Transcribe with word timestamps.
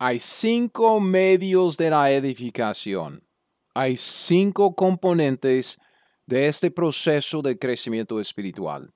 Hay 0.00 0.20
cinco 0.20 1.00
medios 1.00 1.76
de 1.76 1.90
la 1.90 2.12
edificación. 2.12 3.26
Hay 3.74 3.96
cinco 3.96 4.76
componentes 4.76 5.76
de 6.24 6.46
este 6.46 6.70
proceso 6.70 7.42
de 7.42 7.58
crecimiento 7.58 8.20
espiritual. 8.20 8.92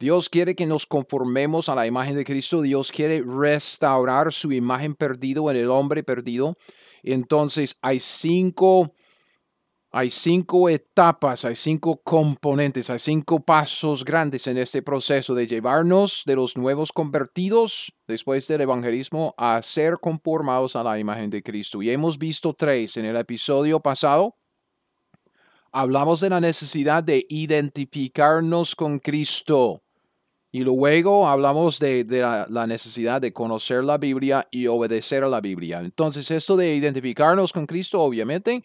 Dios 0.00 0.28
quiere 0.28 0.56
que 0.56 0.66
nos 0.66 0.84
conformemos 0.84 1.68
a 1.68 1.76
la 1.76 1.86
imagen 1.86 2.16
de 2.16 2.24
Cristo. 2.24 2.60
Dios 2.60 2.90
quiere 2.90 3.22
restaurar 3.24 4.32
su 4.32 4.50
imagen 4.50 4.96
perdido 4.96 5.48
en 5.48 5.58
el 5.58 5.70
hombre 5.70 6.02
perdido. 6.02 6.58
Entonces 7.04 7.78
hay 7.80 8.00
cinco 8.00 8.94
hay 9.96 10.10
cinco 10.10 10.68
etapas, 10.68 11.46
hay 11.46 11.56
cinco 11.56 12.02
componentes, 12.04 12.90
hay 12.90 12.98
cinco 12.98 13.40
pasos 13.40 14.04
grandes 14.04 14.46
en 14.46 14.58
este 14.58 14.82
proceso 14.82 15.34
de 15.34 15.46
llevarnos 15.46 16.22
de 16.26 16.36
los 16.36 16.54
nuevos 16.54 16.92
convertidos 16.92 17.94
después 18.06 18.46
del 18.46 18.60
evangelismo 18.60 19.34
a 19.38 19.62
ser 19.62 19.96
conformados 19.98 20.76
a 20.76 20.84
la 20.84 20.98
imagen 20.98 21.30
de 21.30 21.42
Cristo. 21.42 21.80
Y 21.80 21.88
hemos 21.88 22.18
visto 22.18 22.52
tres 22.52 22.98
en 22.98 23.06
el 23.06 23.16
episodio 23.16 23.80
pasado. 23.80 24.36
Hablamos 25.72 26.20
de 26.20 26.28
la 26.28 26.40
necesidad 26.40 27.02
de 27.02 27.24
identificarnos 27.30 28.76
con 28.76 28.98
Cristo. 28.98 29.82
Y 30.52 30.60
luego 30.60 31.26
hablamos 31.26 31.78
de, 31.78 32.04
la, 32.50 32.66
necesidad 32.66 33.22
de 33.22 33.32
conocer 33.32 33.82
la 33.82 33.96
Biblia 33.96 34.46
y 34.50 34.66
obedecer 34.66 35.24
a 35.24 35.28
la 35.28 35.40
Biblia. 35.40 35.80
Entonces, 35.80 36.30
esto 36.30 36.54
de 36.56 36.74
identificarnos 36.74 37.52
con 37.54 37.66
Cristo, 37.66 38.02
obviamente, 38.02 38.62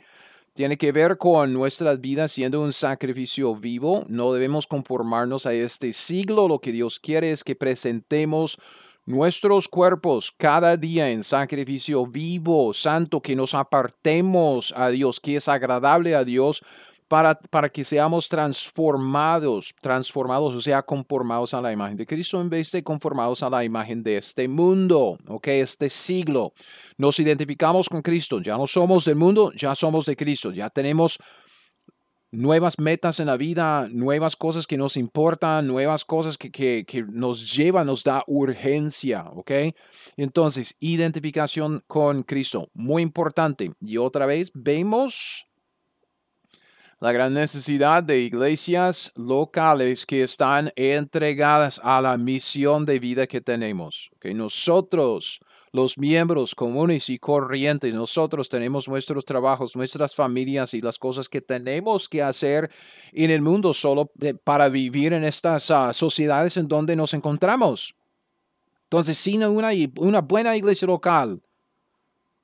tiene 0.53 0.77
que 0.77 0.91
ver 0.91 1.17
con 1.17 1.53
nuestra 1.53 1.95
vida 1.95 2.27
siendo 2.27 2.61
un 2.61 2.73
sacrificio 2.73 3.55
vivo. 3.55 4.05
No 4.09 4.33
debemos 4.33 4.67
conformarnos 4.67 5.45
a 5.45 5.53
este 5.53 5.93
siglo. 5.93 6.47
Lo 6.47 6.59
que 6.59 6.71
Dios 6.71 6.99
quiere 6.99 7.31
es 7.31 7.43
que 7.43 7.55
presentemos 7.55 8.57
nuestros 9.05 9.67
cuerpos 9.67 10.33
cada 10.37 10.77
día 10.77 11.09
en 11.09 11.23
sacrificio 11.23 12.05
vivo, 12.05 12.73
santo, 12.73 13.21
que 13.21 13.35
nos 13.35 13.53
apartemos 13.53 14.73
a 14.75 14.89
Dios, 14.89 15.19
que 15.19 15.37
es 15.37 15.47
agradable 15.47 16.15
a 16.15 16.23
Dios 16.23 16.63
para, 17.11 17.69
que 17.69 17.83
seamos 17.83 18.29
transformados, 18.29 19.75
transformados, 19.81 20.53
o 20.55 20.61
sea, 20.61 20.81
conformados 20.81 21.53
a 21.53 21.59
la 21.59 21.73
imagen 21.73 21.97
de 21.97 22.05
Cristo 22.05 22.39
en 22.39 22.49
vez 22.49 22.71
de 22.71 22.83
conformados 22.83 23.43
a 23.43 23.49
la 23.49 23.65
imagen 23.65 24.01
de 24.01 24.15
este 24.15 24.47
mundo, 24.47 25.17
ok, 25.27 25.47
este 25.47 25.89
siglo. 25.89 26.53
Nos 26.97 27.19
identificamos 27.19 27.89
con 27.89 28.01
Cristo, 28.01 28.39
ya 28.41 28.57
no 28.57 28.65
somos 28.65 29.03
del 29.03 29.17
mundo, 29.17 29.51
ya 29.57 29.75
somos 29.75 30.05
de 30.05 30.15
Cristo, 30.15 30.53
ya 30.53 30.69
tenemos 30.69 31.19
nuevas 32.31 32.79
metas 32.79 33.19
en 33.19 33.25
la 33.25 33.35
vida, 33.35 33.89
nuevas 33.91 34.37
cosas 34.37 34.65
que 34.65 34.77
nos 34.77 34.95
importan, 34.95 35.67
nuevas 35.67 36.05
cosas 36.05 36.37
que, 36.37 36.49
que, 36.49 36.85
que, 36.87 37.03
nos 37.03 37.53
llevan, 37.53 37.87
nos 37.87 38.05
da 38.05 38.23
urgencia, 38.25 39.25
¿ok? 39.35 39.51
Entonces, 40.15 40.77
identificación 40.79 41.83
con 41.87 42.23
Cristo, 42.23 42.69
muy 42.73 43.03
importante. 43.03 43.73
Y 43.81 43.97
otra 43.97 44.25
vez, 44.25 44.49
vemos 44.53 45.50
la 47.01 47.11
gran 47.11 47.33
necesidad 47.33 48.03
de 48.03 48.19
iglesias 48.19 49.11
locales 49.15 50.05
que 50.05 50.21
están 50.21 50.71
entregadas 50.75 51.81
a 51.83 51.99
la 51.99 52.15
misión 52.15 52.85
de 52.85 52.99
vida 52.99 53.25
que 53.25 53.41
tenemos. 53.41 54.11
Que 54.19 54.35
nosotros, 54.35 55.39
los 55.71 55.97
miembros 55.97 56.53
comunes 56.53 57.09
y 57.09 57.17
corrientes, 57.17 57.91
nosotros 57.91 58.49
tenemos 58.49 58.87
nuestros 58.87 59.25
trabajos, 59.25 59.75
nuestras 59.75 60.13
familias 60.13 60.75
y 60.75 60.81
las 60.81 60.99
cosas 60.99 61.27
que 61.27 61.41
tenemos 61.41 62.07
que 62.07 62.21
hacer 62.21 62.69
en 63.13 63.31
el 63.31 63.41
mundo 63.41 63.73
solo 63.73 64.11
para 64.43 64.69
vivir 64.69 65.13
en 65.13 65.23
estas 65.23 65.71
ah, 65.71 65.93
sociedades 65.93 66.55
en 66.57 66.67
donde 66.67 66.95
nos 66.95 67.15
encontramos. 67.15 67.95
Entonces, 68.83 69.17
sin 69.17 69.41
una 69.43 70.21
buena 70.21 70.55
iglesia 70.55 70.85
local, 70.85 71.41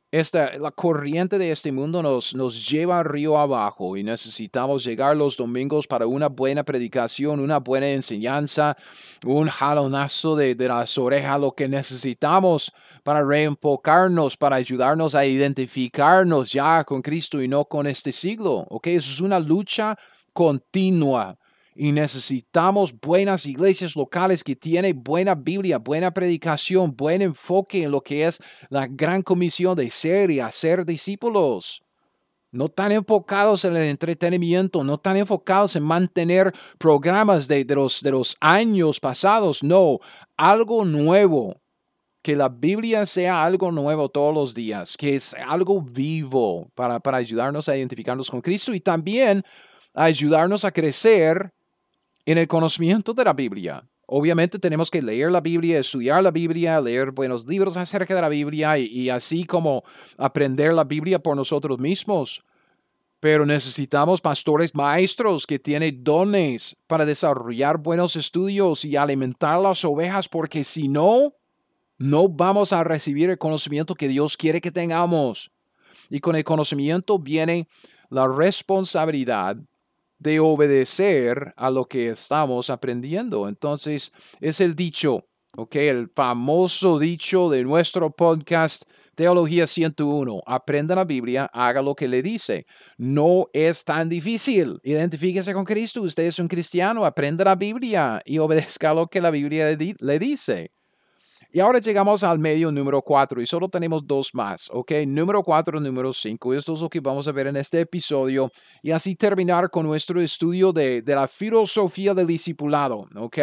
esta, 0.10 0.58
la 0.58 0.72
corriente 0.72 1.38
de 1.38 1.52
este 1.52 1.72
mundo 1.72 2.02
nos, 2.02 2.34
nos 2.34 2.70
lleva 2.70 3.04
río 3.04 3.38
abajo 3.38 3.98
y 3.98 4.04
necesitamos 4.04 4.86
llegar 4.86 5.18
los 5.18 5.36
domingos 5.36 5.86
para 5.86 6.08
una 6.08 6.30
buena 6.30 6.64
predicación, 6.64 7.42
una 7.42 7.60
buena 7.60 7.90
enseñanza, 7.90 8.78
un 9.26 9.50
jalonazo 9.50 10.38
de, 10.38 10.56
de 10.56 10.68
las 10.70 10.98
orejas, 10.98 11.40
lo 11.42 11.52
que 11.52 11.68
necesitamos 11.68 12.72
para 13.04 13.22
reenfocarnos, 13.22 14.38
para 14.38 14.56
ayudarnos 14.56 15.14
a 15.14 15.26
identificarnos 15.26 16.54
ya 16.54 16.86
con 16.86 17.02
Cristo 17.02 17.42
y 17.42 17.50
no 17.50 17.66
con 17.66 17.86
este 17.86 18.14
siglo. 18.14 18.66
¿ok? 18.70 18.88
Eso 18.88 19.12
es 19.12 19.20
una 19.20 19.40
lucha 19.40 19.98
continua 20.32 21.38
y 21.78 21.92
necesitamos 21.92 23.00
buenas 23.00 23.46
iglesias 23.46 23.96
locales 23.96 24.44
que 24.44 24.56
tienen 24.56 25.04
buena 25.04 25.36
Biblia, 25.36 25.78
buena 25.78 26.12
predicación, 26.12 26.96
buen 26.96 27.22
enfoque 27.22 27.84
en 27.84 27.92
lo 27.92 28.02
que 28.02 28.26
es 28.26 28.42
la 28.70 28.88
gran 28.88 29.22
comisión 29.22 29.76
de 29.76 29.90
ser 29.92 30.32
y 30.32 30.40
hacer 30.40 30.86
discípulos. 30.86 31.84
No 32.52 32.70
tan 32.70 32.92
enfocados 32.92 33.64
en 33.66 33.76
el 33.76 33.84
entretenimiento, 33.84 34.84
no 34.84 34.98
tan 34.98 35.18
enfocados 35.18 35.76
en 35.76 35.84
mantener 35.84 36.52
programas 36.80 37.48
de, 37.48 37.64
los, 37.66 38.02
de 38.02 38.12
los 38.12 38.36
años 38.40 39.00
pasados, 39.00 39.62
no, 39.62 40.00
algo 40.36 40.84
nuevo, 40.84 41.62
que 42.24 42.36
la 42.36 42.50
Biblia 42.50 43.06
sea 43.06 43.44
algo 43.44 43.72
nuevo 43.72 44.10
todos 44.10 44.34
los 44.34 44.56
días, 44.56 44.98
que 44.98 45.16
es 45.16 45.36
algo 45.36 45.82
vivo 45.82 46.72
para, 46.74 47.00
para 47.00 47.18
ayudarnos 47.18 47.70
a 47.70 47.78
identificarnos 47.78 48.32
con 48.32 48.42
Cristo 48.42 48.74
y 48.74 48.80
también 48.80 49.44
ayudarnos 49.94 50.66
a 50.66 50.72
crecer 50.72 51.54
en 52.28 52.38
el 52.38 52.48
conocimiento 52.48 53.14
de 53.14 53.24
la 53.24 53.32
Biblia. 53.32 53.82
Obviamente 54.06 54.60
tenemos 54.60 54.92
que 54.92 55.02
leer 55.02 55.32
la 55.32 55.40
Biblia, 55.40 55.80
estudiar 55.80 56.22
la 56.22 56.30
Biblia, 56.30 56.82
leer 56.82 57.12
buenos 57.12 57.48
libros 57.48 57.78
acerca 57.78 58.14
de 58.14 58.22
la 58.22 58.28
Biblia 58.28 58.78
y, 58.78 59.10
así 59.10 59.46
como 59.46 59.86
aprender 60.18 60.74
la 60.74 60.84
Biblia 60.84 61.20
por 61.20 61.38
nosotros 61.38 61.80
mismos. 61.80 62.44
Pero 63.22 63.46
necesitamos 63.46 64.20
pastores 64.20 64.76
maestros 64.76 65.48
que 65.48 65.58
tienen 65.58 66.04
dones 66.04 66.76
para 66.86 67.06
desarrollar 67.06 67.78
buenos 67.78 68.18
estudios 68.18 68.84
y 68.84 68.98
alimentar 68.98 69.62
las 69.62 69.86
ovejas, 69.86 70.28
porque 70.28 70.66
si 70.66 70.90
no, 70.90 71.34
no 71.98 72.28
vamos 72.28 72.74
a 72.74 72.84
recibir 72.84 73.30
el 73.30 73.38
conocimiento 73.38 73.96
que 73.96 74.10
Dios 74.10 74.36
quiere 74.36 74.60
que 74.60 74.72
tengamos. 74.72 75.50
Y 76.10 76.20
con 76.20 76.36
el 76.36 76.44
conocimiento 76.44 77.20
viene 77.20 77.70
la 78.10 78.28
responsabilidad 78.28 79.56
de 80.20 80.40
obedecer 80.40 81.54
a 81.56 81.70
lo 81.70 81.86
que 81.86 82.10
estamos 82.10 82.70
aprendiendo. 82.70 83.48
Entonces, 83.48 84.12
es 84.40 84.62
el 84.62 84.76
dicho, 84.76 85.26
¿ok? 85.56 85.76
El 85.76 86.10
famoso 86.16 87.00
dicho 87.00 87.50
de 87.50 87.64
nuestro 87.64 88.12
podcast 88.12 88.84
Teología 89.18 89.66
101. 89.66 90.44
Aprenda 90.46 90.94
la 90.94 91.04
Biblia, 91.04 91.50
haga 91.52 91.82
lo 91.82 91.96
que 91.96 92.08
le 92.08 92.22
dice. 92.22 92.68
No 92.98 93.48
es 93.52 93.84
tan 93.84 94.08
difícil. 94.10 94.80
Identifíquese 94.84 95.56
con 95.56 95.66
Cristo. 95.66 96.04
Usted 96.04 96.26
es 96.26 96.38
un 96.38 96.48
cristiano, 96.48 97.04
aprenda 97.04 97.44
la 97.44 97.56
Biblia 97.56 98.22
y 98.24 98.38
obedezca 98.38 98.94
lo 98.94 99.08
que 99.08 99.20
la 99.20 99.32
Biblia 99.32 99.76
le 100.00 100.20
dice. 100.20 100.72
Y 101.52 101.60
ahora 101.60 101.80
llegamos 101.80 102.24
al 102.24 102.40
medio 102.40 102.72
número 102.72 103.02
4 103.02 103.42
y 103.42 103.46
solo 103.46 103.70
tenemos 103.70 104.06
dos 104.06 104.34
más, 104.34 104.70
¿ok? 104.72 104.92
Número 105.08 105.44
4, 105.44 105.80
número 105.80 106.12
5. 106.12 106.54
Esto 106.54 106.74
es 106.74 106.82
lo 106.82 106.90
que 106.90 107.00
vamos 107.00 107.28
a 107.28 107.32
ver 107.32 107.48
en 107.48 107.58
este 107.58 107.82
episodio 107.82 108.52
y 108.84 108.92
así 108.92 109.16
terminar 109.16 109.70
con 109.70 109.86
nuestro 109.86 110.22
estudio 110.22 110.74
de, 110.74 111.02
de 111.02 111.16
la 111.16 111.28
filosofía 111.28 112.14
del 112.14 112.28
discipulado, 112.28 113.08
¿ok? 113.16 113.38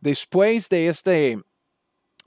Después 0.00 0.68
de 0.68 0.88
este 0.88 1.38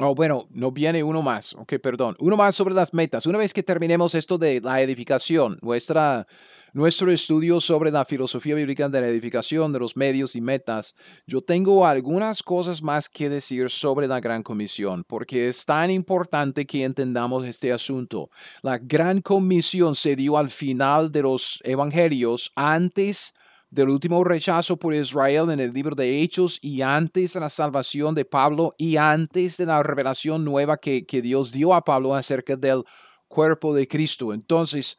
Oh, 0.04 0.16
bueno, 0.16 0.48
no 0.50 0.72
viene 0.72 1.04
uno 1.04 1.22
más. 1.22 1.54
Ok, 1.54 1.74
perdón. 1.82 2.16
Uno 2.20 2.36
más 2.36 2.56
sobre 2.56 2.74
las 2.74 2.92
metas. 2.92 3.28
Una 3.28 3.38
vez 3.38 3.54
que 3.54 3.62
terminemos 3.62 4.16
esto 4.16 4.40
de 4.40 4.60
la 4.60 4.82
edificación, 4.82 5.60
nuestra 5.62 6.26
nuestro 6.74 7.12
estudio 7.12 7.60
sobre 7.60 7.92
la 7.92 8.06
filosofía 8.06 8.56
bíblica 8.56 8.88
de 8.88 9.02
la 9.02 9.08
edificación 9.08 9.74
de 9.74 9.80
los 9.80 9.98
medios 9.98 10.36
y 10.36 10.42
metas, 10.42 10.96
yo 11.28 11.42
tengo 11.42 11.86
algunas 11.86 12.42
cosas 12.42 12.82
más 12.82 13.10
que 13.10 13.30
decir 13.30 13.70
sobre 13.70 14.08
la 14.08 14.20
Gran 14.22 14.42
Comisión, 14.42 15.04
porque 15.06 15.50
es 15.50 15.66
tan 15.66 15.92
importante 15.92 16.66
que 16.66 16.84
entendamos 16.84 17.46
este 17.46 17.74
asunto. 17.74 18.30
La 18.62 18.78
Gran 18.78 19.22
Comisión 19.22 19.96
se 19.96 20.16
dio 20.16 20.38
al 20.38 20.50
final 20.50 21.12
de 21.12 21.24
los 21.24 21.60
Evangelios, 21.64 22.52
antes 22.56 23.34
del 23.70 23.90
último 23.90 24.24
rechazo 24.24 24.78
por 24.78 24.94
Israel 24.94 25.50
en 25.50 25.60
el 25.60 25.72
libro 25.72 25.96
de 25.96 26.22
Hechos 26.22 26.60
y 26.62 26.82
antes 26.82 27.34
de 27.34 27.40
la 27.40 27.50
salvación 27.50 28.14
de 28.16 28.26
Pablo 28.26 28.76
y 28.78 28.98
antes 28.98 29.58
de 29.58 29.66
la 29.66 29.82
revelación 29.82 30.44
nueva 30.44 30.78
que, 30.78 31.06
que 31.06 31.22
Dios 31.22 31.52
dio 31.52 31.74
a 31.74 31.84
Pablo 31.84 32.14
acerca 32.14 32.56
del 32.56 32.84
cuerpo 33.30 33.74
de 33.74 33.88
Cristo. 33.88 34.34
Entonces, 34.34 34.98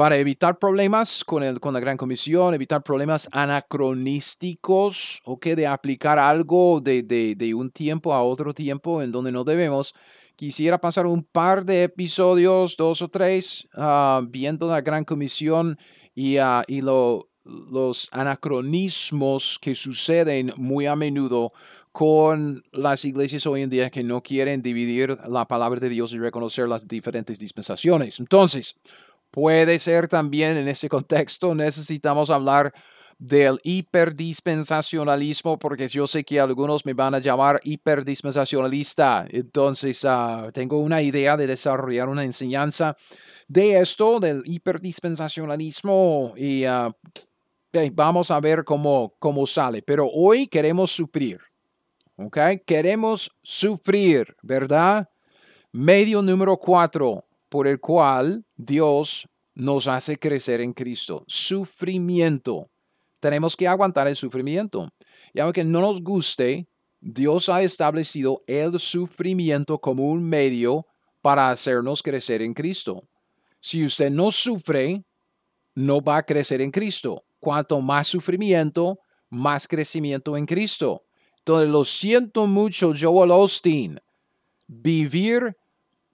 para 0.00 0.16
evitar 0.16 0.58
problemas 0.58 1.22
con, 1.26 1.42
el, 1.42 1.60
con 1.60 1.74
la 1.74 1.80
Gran 1.80 1.98
Comisión, 1.98 2.54
evitar 2.54 2.82
problemas 2.82 3.28
anacronísticos, 3.32 5.20
o 5.26 5.38
que 5.38 5.54
de 5.54 5.66
aplicar 5.66 6.18
algo 6.18 6.80
de, 6.80 7.02
de, 7.02 7.54
un 7.54 7.70
tiempo 7.70 8.14
a 8.14 8.22
otro 8.22 8.54
tiempo 8.54 9.02
en 9.02 9.12
donde 9.12 9.30
no 9.30 9.44
debemos, 9.44 9.94
quisiera 10.36 10.80
pasar 10.80 11.04
un 11.04 11.22
par 11.22 11.66
de 11.66 11.82
episodios, 11.82 12.78
dos 12.78 13.02
o 13.02 13.08
tres, 13.08 13.68
ah, 13.74 14.22
viendo 14.26 14.68
la 14.68 14.80
Gran 14.80 15.04
Comisión 15.04 15.76
y, 16.14 16.38
uh, 16.38 16.62
y 16.66 16.80
lo, 16.80 17.28
los 17.44 18.08
anacronismos 18.10 19.58
que 19.60 19.74
suceden 19.74 20.54
muy 20.56 20.86
a 20.86 20.96
menudo 20.96 21.52
con 21.92 22.62
las 22.72 23.04
iglesias 23.04 23.46
hoy 23.46 23.60
en 23.62 23.68
día 23.68 23.90
que 23.90 24.02
no 24.02 24.22
quieren 24.22 24.62
dividir 24.62 25.18
la 25.28 25.46
palabra 25.46 25.78
de 25.78 25.90
Dios 25.90 26.14
y 26.14 26.18
reconocer 26.18 26.68
las 26.68 26.88
diferentes 26.88 27.38
dispensaciones. 27.38 28.18
Entonces, 28.20 28.76
puede 29.30 29.78
ser 29.78 30.08
también 30.08 30.56
en 30.56 30.68
ese 30.68 30.88
contexto 30.88 31.54
necesitamos 31.54 32.30
hablar 32.30 32.72
del 33.20 33.60
hiperdispensacionalismo, 33.64 35.58
porque 35.58 35.86
yo 35.88 36.06
sé 36.06 36.24
que 36.24 36.40
algunos 36.40 36.86
me 36.86 36.94
van 36.94 37.14
a 37.14 37.18
llamar 37.18 37.60
hiperdispensacionalista. 37.62 39.26
Entonces, 39.28 40.06
ah, 40.06 40.48
tengo 40.54 40.78
una 40.78 41.02
idea 41.02 41.36
de 41.36 41.46
desarrollar 41.46 42.08
una 42.08 42.24
enseñanza 42.24 42.96
de 43.46 43.78
esto, 43.78 44.20
del 44.20 44.42
hiperdispensacionalismo, 44.46 46.32
y 46.34 46.64
uh, 46.66 46.94
vamos 47.92 48.30
a 48.30 48.40
ver 48.40 48.64
cómo, 48.64 49.12
cómo 49.18 49.46
sale. 49.46 49.82
Pero 49.82 50.08
hoy 50.08 50.46
queremos 50.46 50.90
sufrir. 50.90 51.40
¿Ok? 52.16 52.38
Queremos 52.66 53.30
sufrir, 53.42 54.34
¿verdad? 54.42 55.08
Medio 55.72 56.22
número 56.22 56.56
cuatro, 56.56 57.24
por 57.50 57.66
el 57.66 57.78
cual 57.78 58.44
Dios 58.56 59.28
nos 59.54 59.86
hace 59.88 60.18
crecer 60.18 60.62
en 60.62 60.72
Cristo. 60.72 61.24
Sufrimiento. 61.26 62.70
Tenemos 63.18 63.54
que 63.54 63.68
aguantar 63.68 64.08
el 64.08 64.16
sufrimiento. 64.16 64.88
Y 65.34 65.40
aunque 65.40 65.64
no 65.64 65.82
nos 65.82 66.02
guste, 66.02 66.66
Dios 67.00 67.50
ha 67.50 67.60
establecido 67.60 68.42
el 68.46 68.78
sufrimiento 68.78 69.78
como 69.78 70.04
un 70.04 70.24
medio 70.24 70.86
para 71.20 71.50
hacernos 71.50 72.02
crecer 72.02 72.40
en 72.40 72.54
Cristo. 72.54 73.04
Si 73.58 73.84
usted 73.84 74.10
no 74.10 74.30
sufre, 74.30 75.04
no 75.74 76.00
va 76.00 76.18
a 76.18 76.22
crecer 76.22 76.62
en 76.62 76.70
Cristo 76.70 77.24
cuanto 77.40 77.80
más 77.80 78.06
sufrimiento, 78.06 79.00
más 79.28 79.66
crecimiento 79.66 80.36
en 80.36 80.46
Cristo. 80.46 81.02
Entonces, 81.38 81.68
lo 81.70 81.84
siento 81.84 82.46
mucho, 82.46 82.92
Joel 82.98 83.32
Austin. 83.32 83.98
Vivir 84.66 85.56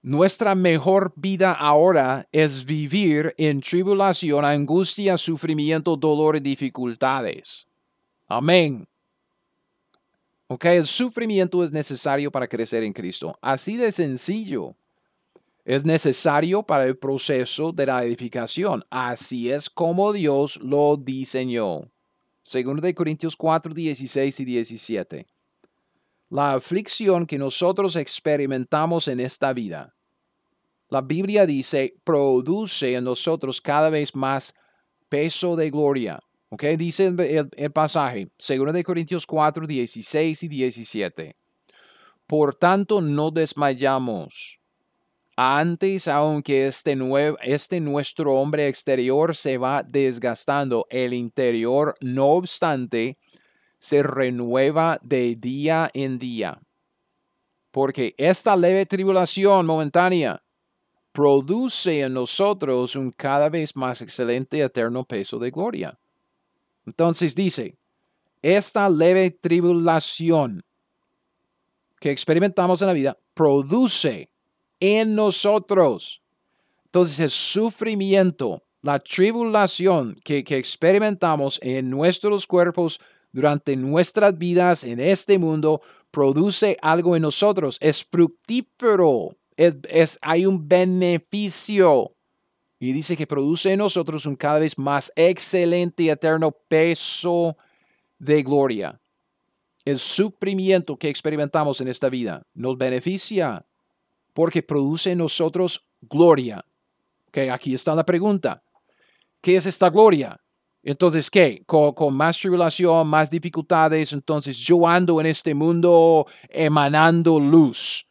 nuestra 0.06 0.55
mejor 0.55 1.12
vida 1.17 1.53
ahora 1.53 2.29
es 2.31 2.64
vivir 2.64 3.35
en 3.38 3.61
tribulación, 3.61 4.44
angustia, 4.44 5.19
sufrimiento, 5.19 5.97
dolor 5.97 6.37
y 6.37 6.41
dificultades. 6.41 7.67
Amén. 8.29 8.87
Ok, 10.47 10.64
el 10.67 10.87
sufrimiento 10.87 11.64
es 11.64 11.73
necesario 11.73 12.31
para 12.31 12.47
crecer 12.47 12.85
en 12.85 12.93
Cristo. 12.93 13.37
Así 13.43 13.76
de 13.76 13.91
sencillo 13.91 14.76
es 15.64 15.85
necesario 15.85 16.62
para 16.62 16.85
el 16.85 16.97
proceso 16.97 17.73
de 17.73 17.87
la 17.87 18.05
edificación. 18.05 18.85
Así 18.88 19.50
es 19.50 19.69
como 19.69 20.12
Dios 20.12 20.61
lo 20.62 20.97
diseñó. 20.97 21.91
Segundo 22.43 22.81
de 22.81 22.94
Corintios 22.94 23.35
4, 23.35 23.75
16 23.75 24.38
y 24.38 24.44
17. 24.44 25.26
La 26.29 26.52
aflicción 26.52 27.26
que 27.26 27.38
nosotros 27.38 27.97
experimentamos 27.97 29.09
en 29.09 29.19
esta 29.19 29.52
vida, 29.52 29.95
la 30.88 31.00
Biblia 31.00 31.47
dice, 31.47 31.94
produce 32.05 32.94
en 32.94 33.05
nosotros 33.05 33.61
cada 33.61 33.91
vez 33.91 34.15
más 34.15 34.55
peso 35.09 35.56
de 35.56 35.71
gloria. 35.71 36.21
¿Ok? 36.49 36.62
Dice 36.79 37.12
el, 37.56 37.73
pasaje, 37.73 38.29
segundo 38.38 38.73
de 38.73 38.85
Corintios 38.85 39.27
4, 39.27 39.67
16 39.67 40.43
y 40.44 40.49
17. 40.49 41.37
Por 42.27 42.55
tanto, 42.55 43.00
no 43.00 43.31
desmayamos 43.31 44.61
antes, 45.37 46.09
aunque 46.09 46.67
este, 46.67 46.97
este 47.43 47.81
nuestro 47.81 48.35
hombre 48.35 48.69
exterior 48.69 49.37
se 49.37 49.59
va 49.59 49.83
desgastando, 49.83 50.87
el 50.88 51.12
interior, 51.12 51.94
no 52.00 52.29
obstante, 52.29 53.19
se 53.79 54.03
renueva 54.03 54.99
de 55.03 55.37
día 55.37 55.91
en 55.93 56.19
día. 56.19 56.59
Porque 57.71 58.15
esta 58.17 58.56
leve 58.56 58.87
tribulación 58.87 59.67
momentánea 59.67 60.41
produce 61.16 62.02
en 62.02 62.12
nosotros 62.12 62.94
un 62.94 63.10
cada 63.10 63.48
vez 63.48 63.74
más 63.74 64.02
excelente 64.02 64.60
eterno 64.60 65.02
peso 65.02 65.38
de 65.38 65.50
gloria. 65.50 65.98
Entonces 66.84 67.34
dice, 67.34 67.74
esta 68.42 68.90
leve 68.90 69.30
tribulación 69.30 70.62
que 71.98 72.10
experimentamos 72.10 72.82
en 72.82 72.88
la 72.88 72.92
vida 72.92 73.18
produce 73.32 74.28
en 74.78 75.14
nosotros. 75.14 76.20
Entonces 76.84 77.18
el 77.20 77.30
sufrimiento, 77.30 78.62
la 78.82 78.98
tribulación 78.98 80.16
que, 80.22 80.44
experimentamos 80.46 81.58
en 81.62 81.88
nuestros 81.88 82.46
cuerpos 82.46 83.00
durante 83.32 83.74
nuestras 83.74 84.36
vidas 84.36 84.84
en 84.84 85.00
este 85.00 85.38
mundo 85.38 85.80
produce 86.10 86.76
algo 86.82 87.16
en 87.16 87.22
nosotros, 87.22 87.78
es 87.80 88.04
fructífero, 88.04 89.34
es, 89.56 90.19
hay 90.23 90.47
un 90.47 90.69
beneficio. 90.69 92.12
Y 92.79 92.93
dice 92.93 93.17
que 93.17 93.26
produce 93.26 93.73
en 93.73 93.79
nosotros 93.79 94.26
un 94.26 94.37
cada 94.37 94.58
vez 94.58 94.76
más 94.76 95.11
excelente 95.17 96.03
y 96.03 96.11
eterno 96.11 96.53
peso 96.53 97.56
de 98.19 98.43
gloria. 98.43 99.00
El 99.85 99.99
sufrimiento 99.99 100.97
que 100.97 101.08
experimentamos 101.08 101.81
en 101.81 101.88
esta 101.88 102.08
vida 102.08 102.47
nos 102.55 102.76
beneficia 102.76 103.64
porque 104.35 104.62
produce 104.62 105.12
en 105.12 105.19
nosotros 105.19 105.87
gloria. 106.02 106.64
Okay, 107.29 107.49
aquí 107.49 107.73
está 107.73 107.94
la 107.94 108.05
pregunta. 108.05 108.62
¿Qué 109.41 109.56
es 109.56 109.67
esta 109.67 109.88
gloria? 109.88 110.38
Entonces, 110.82 111.31
¿qué? 111.31 111.64
Con, 111.67 112.14
más 112.14 112.38
tribulación, 112.38 113.09
más 113.09 113.31
dificultades, 113.31 114.12
entonces 114.12 114.56
yo 114.59 114.87
ando 114.87 115.20
en 115.20 115.26
este 115.26 115.52
mundo 115.52 116.26
emanando 116.49 117.41
luz. 117.41 118.06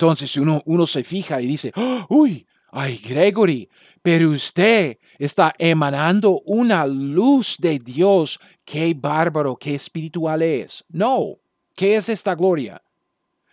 Entonces 0.00 0.34
uno, 0.38 0.62
uno 0.64 0.86
se 0.86 1.04
fija 1.04 1.42
y 1.42 1.46
dice, 1.46 1.72
¡Ah! 1.76 2.06
uy, 2.08 2.46
ay, 2.72 2.96
Gregory, 3.06 3.68
pero 4.00 4.30
usted 4.30 4.96
está 5.18 5.54
emanando 5.58 6.40
una 6.46 6.86
luz 6.86 7.58
de 7.58 7.78
Dios. 7.78 8.40
Qué 8.64 8.94
bárbaro, 8.96 9.56
qué 9.56 9.74
espiritual 9.74 10.40
es. 10.40 10.82
No, 10.88 11.36
¿qué 11.76 11.96
es 11.96 12.08
esta 12.08 12.34
gloria? 12.34 12.80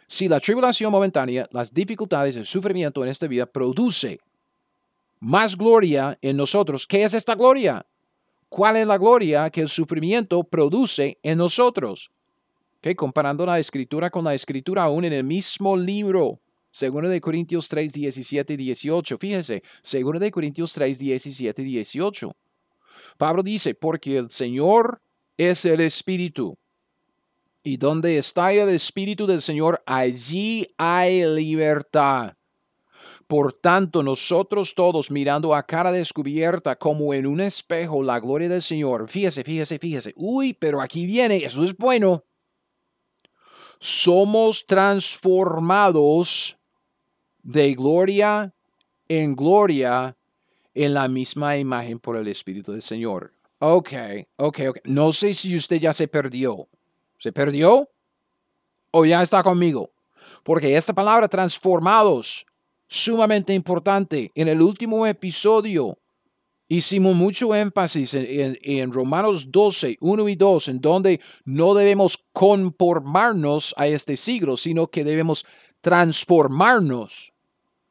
Si 0.07 0.29
la 0.29 0.39
tribulación 0.39 0.89
momentánea, 0.89 1.49
las 1.51 1.73
dificultades, 1.73 2.37
el 2.37 2.45
sufrimiento 2.45 3.03
en 3.03 3.09
esta 3.09 3.27
vida 3.27 3.45
produce 3.45 4.21
más 5.19 5.57
gloria 5.57 6.17
en 6.21 6.37
nosotros, 6.37 6.87
¿qué 6.87 7.03
es 7.03 7.13
esta 7.13 7.35
gloria? 7.35 7.85
¿Cuál 8.47 8.77
es 8.77 8.87
la 8.87 8.97
gloria 8.97 9.49
que 9.49 9.59
el 9.59 9.67
sufrimiento 9.67 10.45
produce 10.45 11.19
en 11.23 11.39
nosotros? 11.39 12.09
Okay, 12.77 12.93
comparando 12.93 13.43
la 13.43 13.57
escritura 13.57 14.11
con 14.11 14.23
la 14.23 14.35
escritura 14.35 14.83
aún 14.83 15.03
en 15.03 15.13
el 15.13 15.23
mismo 15.23 15.75
libro, 15.75 16.39
Segundo 16.77 17.09
de 17.09 17.19
Corintios 17.19 17.69
3, 17.69 17.91
17 17.91 18.53
y 18.53 18.57
18. 18.57 19.17
Fíjese, 19.17 19.63
Segundo 19.81 20.19
de 20.19 20.29
Corintios 20.29 20.73
3, 20.73 20.99
17 20.99 21.63
y 21.63 21.65
18. 21.65 22.35
Pablo 23.17 23.41
dice, 23.41 23.73
porque 23.73 24.15
el 24.15 24.29
Señor 24.29 25.01
es 25.37 25.65
el 25.65 25.79
Espíritu 25.79 26.55
y 27.63 27.77
donde 27.77 28.19
está 28.19 28.53
el 28.53 28.69
Espíritu 28.69 29.25
del 29.25 29.41
Señor, 29.41 29.81
allí 29.87 30.67
hay 30.77 31.25
libertad. 31.25 32.33
Por 33.25 33.53
tanto, 33.53 34.03
nosotros 34.03 34.75
todos 34.75 35.09
mirando 35.09 35.55
a 35.55 35.63
cara 35.63 35.91
descubierta 35.91 36.75
como 36.75 37.11
en 37.15 37.25
un 37.25 37.41
espejo 37.41 38.03
la 38.03 38.19
gloria 38.19 38.49
del 38.49 38.61
Señor. 38.61 39.09
Fíjese, 39.09 39.43
fíjese, 39.43 39.79
fíjese. 39.79 40.13
Uy, 40.15 40.53
pero 40.53 40.79
aquí 40.79 41.07
viene, 41.07 41.37
eso 41.37 41.63
es 41.63 41.75
bueno. 41.75 42.23
Somos 43.79 44.67
transformados 44.67 46.56
de 47.43 47.73
gloria 47.73 48.53
en 49.07 49.35
gloria 49.35 50.15
en 50.73 50.93
la 50.93 51.07
misma 51.07 51.57
imagen 51.57 51.99
por 51.99 52.17
el 52.17 52.27
Espíritu 52.27 52.71
del 52.71 52.81
Señor. 52.81 53.33
Ok, 53.59 53.93
ok, 54.35 54.59
ok. 54.69 54.77
No 54.85 55.11
sé 55.13 55.33
si 55.33 55.55
usted 55.55 55.77
ya 55.77 55.93
se 55.93 56.07
perdió. 56.07 56.67
¿Se 57.17 57.31
perdió? 57.31 57.89
¿O 58.91 59.05
ya 59.05 59.23
está 59.23 59.41
conmigo? 59.41 59.91
Porque 60.43 60.77
esta 60.77 60.93
palabra 60.93 61.27
transformados, 61.27 62.45
sumamente 62.87 63.53
importante. 63.53 64.31
En 64.35 64.47
el 64.47 64.61
último 64.61 65.05
episodio 65.07 65.97
hicimos 66.67 67.15
mucho 67.15 67.55
énfasis 67.55 68.13
en, 68.13 68.91
Romanos 68.91 69.51
12, 69.51 69.97
1 69.99 70.29
y 70.29 70.35
2, 70.35 70.67
en 70.67 70.81
donde 70.81 71.19
no 71.45 71.73
debemos 71.73 72.27
conformarnos 72.33 73.73
a 73.77 73.87
este 73.87 74.17
siglo, 74.17 74.57
sino 74.57 74.87
que 74.87 75.03
debemos 75.03 75.45
transformarnos. 75.81 77.33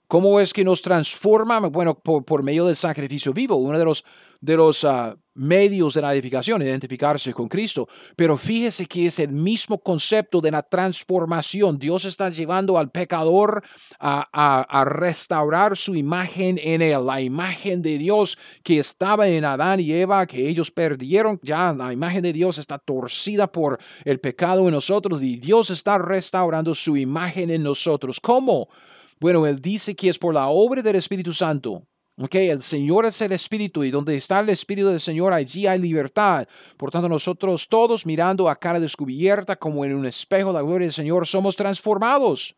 ¿Cómo 0.09 0.39
es 0.39 0.53
que 0.53 0.65
nos 0.65 0.83
transforma? 0.83 1.59
Bueno, 1.61 1.99
por, 1.99 2.43
medio 2.43 2.67
del 2.67 2.77
sacrificio 2.77 3.33
vivo, 3.33 3.57
uno 3.57 3.79
de 3.79 3.85
los, 3.85 4.05
de 4.41 4.57
los 4.57 4.85
ah, 4.85 5.17
medios 5.37 5.95
de 5.95 6.03
la 6.03 6.13
edificación, 6.15 6.63
identificarse 6.63 7.33
con 7.33 7.49
Cristo. 7.49 7.89
Pero 8.17 8.37
fíjese 8.37 8.87
que 8.87 9.07
es 9.07 9.19
el 9.19 9.33
mismo 9.33 9.79
concepto 9.79 10.41
de 10.41 10.51
la 10.51 10.63
transformación. 10.63 11.79
Dios 11.79 12.05
está 12.05 12.31
llevando 12.31 12.79
al 12.79 12.91
pecador 12.91 13.63
a, 14.01 14.85
restaurar 14.87 15.77
su 15.77 15.95
imagen 15.95 16.59
en 16.63 16.83
él, 16.83 17.05
la 17.05 17.21
imagen 17.21 17.83
de 17.83 17.99
Dios 17.99 18.39
que 18.63 18.79
estaba 18.79 19.29
en 19.29 19.45
Adán 19.45 19.81
y 19.81 19.93
Eva, 19.93 20.27
que 20.27 20.49
ellos 20.49 20.71
perdieron. 20.71 21.39
Ya 21.43 21.73
la 21.73 21.93
imagen 21.93 22.23
de 22.23 22.33
Dios 22.33 22.59
está 22.59 22.79
torcida 22.79 23.47
por 23.47 23.79
el 24.05 24.21
pecado 24.21 24.67
en 24.67 24.75
nosotros 24.75 25.23
y 25.23 25.37
Dios 25.37 25.71
está 25.71 25.99
restaurando 25.99 26.75
su 26.75 26.97
imagen 26.97 27.51
en 27.51 27.63
nosotros. 27.63 28.21
¿Cómo? 28.21 28.69
Bueno, 29.19 29.47
él 29.47 29.61
dice 29.61 29.95
que 29.97 30.09
es 30.09 30.19
por 30.19 30.35
la 30.35 30.49
obra 30.49 30.83
del 30.83 30.97
Espíritu 30.97 31.33
Santo. 31.33 31.87
Okay, 32.19 32.49
el 32.49 32.63
Señor 32.63 33.05
es 33.05 33.21
el 33.21 33.33
Espíritu 33.33 33.85
y 33.85 33.91
donde 33.91 34.17
está 34.17 34.41
el 34.41 34.49
Espíritu 34.49 34.89
del 34.89 35.01
Señor, 35.01 35.35
allí 35.35 35.67
hay 35.67 35.79
libertad. 35.79 36.49
Por 36.79 36.91
tanto, 36.91 37.11
nosotros 37.11 37.69
todos 37.69 38.07
mirando 38.07 38.49
a 38.49 38.57
cara 38.57 38.81
descubierta 38.81 39.57
como 39.57 39.85
en 39.85 39.95
un 39.95 40.07
espejo 40.07 40.51
la 40.51 40.63
gloria 40.63 40.87
del 40.87 40.95
Señor, 40.95 41.27
somos 41.27 41.57
transformados. 41.57 42.57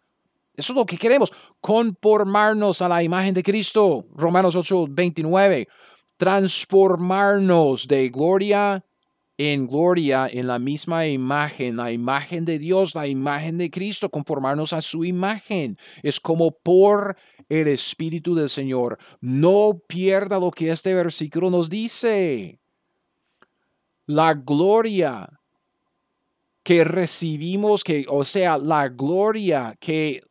Eso 0.55 0.73
es 0.73 0.77
lo 0.77 0.87
que 0.87 0.97
queremos, 0.97 1.33
conformarnos 1.61 2.83
a 2.83 2.89
la 2.89 3.03
imagen 3.03 3.35
de 3.35 3.43
Cristo. 3.43 4.07
Romanos 4.15 4.55
8, 4.55 4.87
29. 4.91 5.67
Transformarnos 6.17 7.89
de 7.89 8.11
gloria 8.11 8.85
en 9.39 9.69
gloria, 9.69 10.29
en 10.31 10.49
la 10.49 10.59
misma 10.59 11.07
imagen, 11.07 11.77
la 11.77 11.93
imagen 11.93 12.45
de 12.45 12.59
Dios, 12.59 12.97
la 12.97 13.07
imagen 13.07 13.57
de 13.57 13.71
Cristo, 13.71 14.11
conformarnos 14.11 14.73
a 14.73 14.83
su 14.83 15.05
imagen. 15.05 15.79
Es 16.03 16.19
como 16.19 16.51
por 16.51 17.17
el 17.49 17.69
Espíritu 17.69 18.35
del 18.35 18.49
Señor. 18.49 18.99
No 19.21 19.81
pierda 19.87 20.39
lo 20.39 20.51
que 20.51 20.71
este 20.71 20.95
versículo 20.95 21.51
nos 21.51 21.71
dice. 21.71 22.61
La 24.07 24.35
gloria 24.35 25.29
que 26.63 26.85
recibimos, 26.85 27.83
que, 27.85 28.05
o 28.09 28.25
sea, 28.25 28.59
la 28.59 28.89
gloria 28.89 29.77
que 29.81 30.23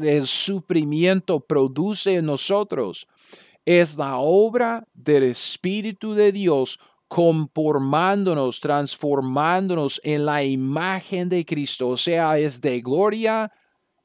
el 0.00 0.26
sufrimiento 0.26 1.40
produce 1.40 2.16
en 2.16 2.26
nosotros, 2.26 3.06
es 3.64 3.96
la 3.98 4.18
obra 4.18 4.86
del 4.94 5.24
Espíritu 5.24 6.14
de 6.14 6.32
Dios 6.32 6.78
conformándonos, 7.08 8.60
transformándonos 8.60 10.00
en 10.04 10.26
la 10.26 10.42
imagen 10.42 11.28
de 11.28 11.44
Cristo. 11.44 11.88
O 11.88 11.96
sea, 11.96 12.38
es 12.38 12.60
de 12.60 12.80
gloria 12.80 13.50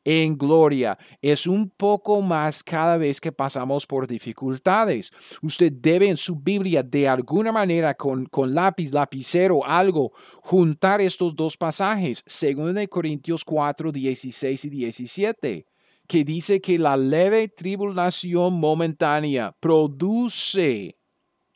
en 0.04 0.38
gloria. 0.38 0.98
Es 1.22 1.48
un 1.48 1.70
poco 1.70 2.22
más 2.22 2.64
cada 2.64 2.98
vez 2.98 3.22
que 3.22 3.32
pasamos 3.32 3.86
por 3.86 4.08
dificultades. 4.08 5.12
Usted 5.42 5.72
debe 5.72 6.10
en 6.10 6.18
su 6.18 6.36
Biblia 6.36 6.84
de 6.84 7.08
alguna 7.08 7.52
manera 7.52 7.94
con, 7.94 8.26
con 8.26 8.54
lápiz, 8.54 8.92
lapicero, 8.92 9.66
algo, 9.66 10.14
juntar 10.42 11.02
estos 11.02 11.36
dos 11.36 11.58
pasajes, 11.58 12.24
según 12.26 12.74
de 12.74 12.88
Corintios 12.88 13.44
4, 13.46 13.92
16 13.92 14.66
y 14.66 14.70
17 14.70 15.66
que 16.08 16.26
dice 16.26 16.60
que 16.60 16.78
la 16.78 16.98
leve 16.98 17.48
tribulación 17.48 18.56
momentánea 18.56 19.56
produce 19.60 20.98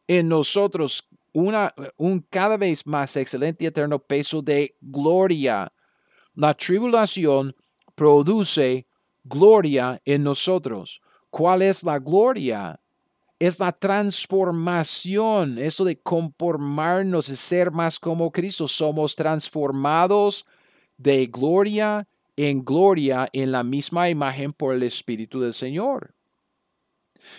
en 0.07 0.29
nosotros 0.29 1.07
un 1.33 2.25
cada 2.29 2.57
vez 2.57 2.87
más 2.87 3.15
excelente 3.17 3.65
y 3.65 3.67
eterno 3.67 3.99
peso 3.99 4.41
de 4.41 4.75
gloria. 4.81 5.71
La 6.33 6.53
tribulación 6.53 7.53
produce 7.97 8.85
gloria 9.23 9.99
en 10.05 10.23
nosotros. 10.23 11.01
¿Cuál 11.31 11.63
es 11.63 11.83
la 11.83 11.97
gloria? 11.97 12.79
Es 13.39 13.59
la 13.59 13.71
transformación, 13.71 15.57
eso 15.57 15.83
de 15.83 15.99
conformarnos, 15.99 17.27
de 17.27 17.35
ser 17.35 17.71
más 17.71 17.99
como 17.99 18.31
Cristo. 18.31 18.67
Somos 18.67 19.15
transformados 19.15 20.45
de 20.95 21.25
gloria 21.25 22.07
en 22.35 22.63
gloria 22.63 23.27
en 23.33 23.51
la 23.51 23.63
misma 23.63 24.09
imagen 24.09 24.53
por 24.53 24.75
el 24.75 24.83
Espíritu 24.83 25.39
del 25.39 25.55
Señor. 25.55 26.13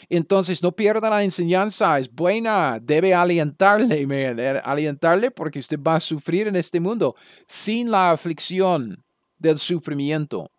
Entonces, 0.08 0.60
no 0.60 0.72
pierda 0.72 1.08
la 1.08 1.22
enseñanza, 1.22 1.98
es 2.00 2.12
buena, 2.12 2.80
debe 2.82 3.14
alientarle, 3.14 4.06
man, 4.08 4.40
eh, 4.40 4.60
alientarle 4.64 5.30
porque 5.30 5.60
usted 5.60 5.78
va 5.80 5.94
a 5.94 6.00
sufrir 6.00 6.48
en 6.48 6.56
este 6.56 6.80
mundo 6.80 7.14
sin 7.46 7.92
la 7.92 8.10
aflicción 8.10 9.04
del 9.38 9.58
sufrimiento. 9.58 10.50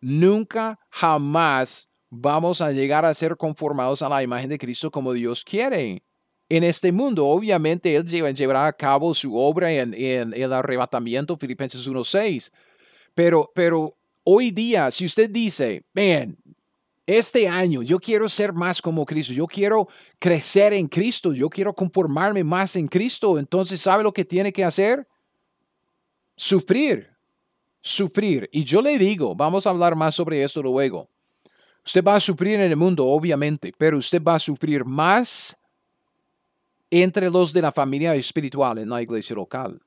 Nunca, 0.00 0.78
jamás 0.90 1.88
vamos 2.10 2.60
a 2.60 2.70
llegar 2.70 3.04
a 3.04 3.14
ser 3.14 3.36
conformados 3.36 4.02
a 4.02 4.08
la 4.08 4.22
imagen 4.22 4.50
de 4.50 4.58
Cristo 4.58 4.90
como 4.90 5.12
Dios 5.12 5.44
quiere. 5.44 6.02
En 6.48 6.62
este 6.62 6.92
mundo, 6.92 7.26
obviamente, 7.26 7.94
Él 7.96 8.04
llevará 8.04 8.66
a 8.66 8.72
cabo 8.72 9.14
su 9.14 9.36
obra 9.36 9.72
en, 9.72 9.94
el 9.94 10.52
arrebatamiento, 10.52 11.36
Filipenses 11.36 11.88
1.6. 11.88 12.52
Pero, 13.14 13.50
pero 13.54 13.96
hoy 14.24 14.50
día, 14.50 14.90
si 14.90 15.06
usted 15.06 15.30
dice, 15.30 15.84
man, 15.94 16.36
este 17.06 17.48
año 17.48 17.82
yo 17.82 17.98
quiero 17.98 18.28
ser 18.28 18.52
más 18.52 18.80
como 18.80 19.04
Cristo, 19.04 19.32
yo 19.32 19.46
quiero 19.46 19.88
crecer 20.18 20.72
en 20.72 20.88
Cristo, 20.88 21.32
yo 21.32 21.50
quiero 21.50 21.74
conformarme 21.74 22.44
más 22.44 22.76
en 22.76 22.88
Cristo. 22.88 23.38
Entonces, 23.38 23.80
¿sabe 23.80 24.02
lo 24.02 24.12
que 24.12 24.24
tiene 24.24 24.52
que 24.52 24.64
hacer? 24.64 25.06
Sufrir, 26.36 27.13
sufrir. 27.84 28.48
Y 28.50 28.64
yo 28.64 28.80
le 28.80 28.98
digo, 28.98 29.36
vamos 29.36 29.66
a 29.66 29.70
hablar 29.70 29.94
más 29.94 30.14
sobre 30.14 30.42
esto 30.42 30.62
luego. 30.62 31.10
Usted 31.84 32.02
va 32.02 32.16
a 32.16 32.20
sufrir 32.20 32.54
en 32.54 32.62
el 32.62 32.76
mundo, 32.76 33.06
obviamente, 33.06 33.72
pero 33.76 33.98
usted 33.98 34.22
va 34.22 34.36
a 34.36 34.38
sufrir 34.38 34.86
más 34.86 35.54
entre 36.90 37.28
los 37.28 37.52
de 37.52 37.60
la 37.60 37.70
familia 37.70 38.14
espiritual 38.14 38.78
en 38.78 38.88
la 38.88 39.02
iglesia 39.02 39.36
local. 39.36 39.78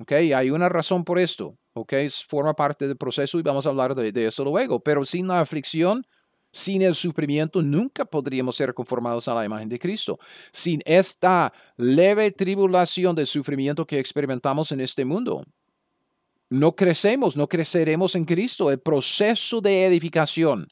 ¿Ok? 0.00 0.12
Hay 0.12 0.50
una 0.50 0.70
razón 0.70 1.04
por 1.04 1.18
esto. 1.18 1.58
¿Ok? 1.74 1.92
Forma 2.26 2.54
parte 2.54 2.88
del 2.88 2.96
proceso 2.96 3.38
y 3.38 3.42
vamos 3.42 3.66
a 3.66 3.68
hablar 3.68 3.94
de, 3.94 4.10
de 4.10 4.26
eso 4.26 4.42
luego. 4.42 4.80
Pero 4.80 5.04
sin 5.04 5.28
la 5.28 5.40
aflicción, 5.40 6.06
sin 6.50 6.80
el 6.80 6.94
sufrimiento 6.94 7.60
nunca 7.60 8.06
podríamos 8.06 8.56
ser 8.56 8.72
conformados 8.72 9.28
a 9.28 9.34
la 9.34 9.44
imagen 9.44 9.68
de 9.68 9.78
Cristo. 9.78 10.18
Sin 10.50 10.80
esta 10.86 11.52
leve 11.76 12.30
tribulación 12.30 13.14
de 13.14 13.26
sufrimiento 13.26 13.86
que 13.86 13.98
experimentamos 13.98 14.72
en 14.72 14.80
este 14.80 15.04
mundo, 15.04 15.44
no 16.50 16.74
crecemos, 16.74 17.36
no 17.36 17.48
creceremos 17.48 18.14
en 18.14 18.24
Cristo. 18.24 18.70
El 18.70 18.80
proceso 18.80 19.60
de 19.60 19.86
edificación, 19.86 20.68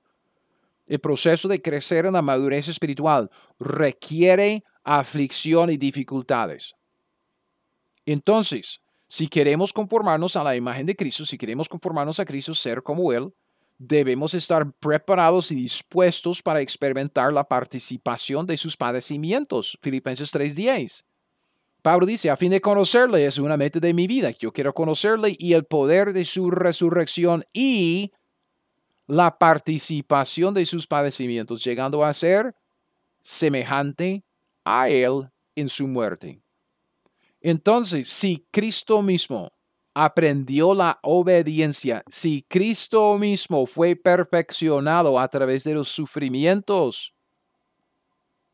el 0.86 1.00
proceso 1.00 1.48
de 1.48 1.60
crecer 1.60 2.06
en 2.06 2.14
la 2.14 2.22
madurez 2.22 2.68
espiritual 2.68 3.30
requiere 3.58 4.62
aflicción 4.84 5.70
y 5.70 5.76
dificultades. 5.76 6.74
Entonces, 8.06 8.80
si 9.08 9.28
queremos 9.28 9.72
conformarnos 9.72 10.36
a 10.36 10.44
la 10.44 10.56
imagen 10.56 10.86
de 10.86 10.96
Cristo, 10.96 11.24
si 11.24 11.36
queremos 11.36 11.68
conformarnos 11.68 12.20
a 12.20 12.24
Cristo, 12.24 12.54
ser 12.54 12.82
como 12.82 13.12
Él, 13.12 13.32
debemos 13.78 14.32
estar 14.34 14.72
preparados 14.80 15.50
y 15.52 15.54
dispuestos 15.54 16.42
para 16.42 16.60
experimentar 16.60 17.32
la 17.32 17.44
participación 17.44 18.46
de 18.46 18.56
sus 18.56 18.76
padecimientos. 18.76 19.78
Filipenses 19.82 20.30
3:10. 20.32 21.04
Pablo 21.86 22.04
dice, 22.04 22.30
a 22.30 22.36
fin 22.36 22.50
de 22.50 22.60
conocerle 22.60 23.26
es 23.26 23.38
una 23.38 23.56
meta 23.56 23.78
de 23.78 23.94
mi 23.94 24.08
vida. 24.08 24.32
Yo 24.32 24.52
quiero 24.52 24.74
conocerle 24.74 25.36
y 25.38 25.52
el 25.52 25.66
poder 25.66 26.12
de 26.12 26.24
su 26.24 26.50
resurrección 26.50 27.44
y 27.52 28.10
la 29.06 29.38
participación 29.38 30.52
de 30.52 30.66
sus 30.66 30.88
padecimientos, 30.88 31.62
llegando 31.62 32.04
a 32.04 32.12
ser 32.12 32.56
semejante 33.22 34.24
a 34.64 34.88
él 34.88 35.30
en 35.54 35.68
su 35.68 35.86
muerte. 35.86 36.40
Entonces, 37.40 38.08
si 38.08 38.44
Cristo 38.50 39.00
mismo 39.00 39.52
aprendió 39.94 40.74
la 40.74 40.98
obediencia, 41.04 42.02
si 42.08 42.44
Cristo 42.48 43.16
mismo 43.16 43.64
fue 43.64 43.94
perfeccionado 43.94 45.20
a 45.20 45.28
través 45.28 45.62
de 45.62 45.74
los 45.74 45.88
sufrimientos, 45.88 47.14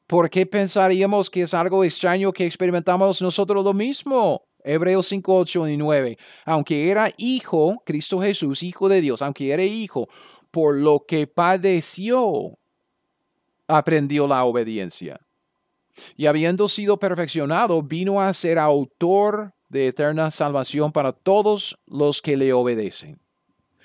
¿por 0.07 0.31
qué 0.31 0.47
pensaríamos 0.47 1.31
que 1.31 1.43
es 1.43 1.55
algo 1.55 1.85
extraño 1.85 2.33
que 2.33 2.47
experimentamos 2.47 3.23
nosotros 3.23 3.65
lo 3.65 3.73
mismo? 3.73 4.43
Hebreos 4.65 5.07
5, 5.07 5.37
8 5.39 5.69
y 5.69 5.77
9. 5.77 6.17
Aunque 6.45 6.91
era 6.91 7.13
hijo, 7.17 7.83
Cristo 7.85 8.21
Jesús, 8.21 8.63
hijo 8.63 8.89
de 8.89 9.01
Dios, 9.01 9.23
aunque 9.23 9.53
era 9.53 9.65
hijo, 9.65 10.09
por 10.51 10.77
lo 10.77 11.05
que 11.07 11.27
padeció, 11.27 12.59
aprendió 13.67 14.27
la 14.27 14.45
obediencia. 14.45 15.21
Y 16.17 16.27
habiendo 16.27 16.69
sido 16.69 16.99
perfeccionado, 16.99 17.83
vino 17.83 18.21
a 18.21 18.33
ser 18.33 18.59
autor 18.59 19.55
de 19.69 19.89
eterna 19.89 20.31
salvación 20.31 20.93
para 20.93 21.13
todos 21.13 21.79
los 21.87 22.23
que 22.23 22.37
le 22.37 22.53
obedecen. 22.53 23.21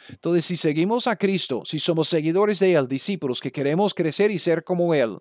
Entonces, 0.09 0.45
si 0.45 0.55
seguimos 0.55 1.07
a 1.07 1.15
Cristo, 1.15 1.63
si 1.65 1.79
somos 1.79 2.07
seguidores 2.07 2.59
de 2.59 2.73
Él, 2.73 2.87
discípulos 2.87 3.41
que 3.41 3.51
queremos 3.51 3.93
crecer 3.93 4.31
y 4.31 4.39
ser 4.39 4.63
como 4.63 4.93
Él, 4.93 5.17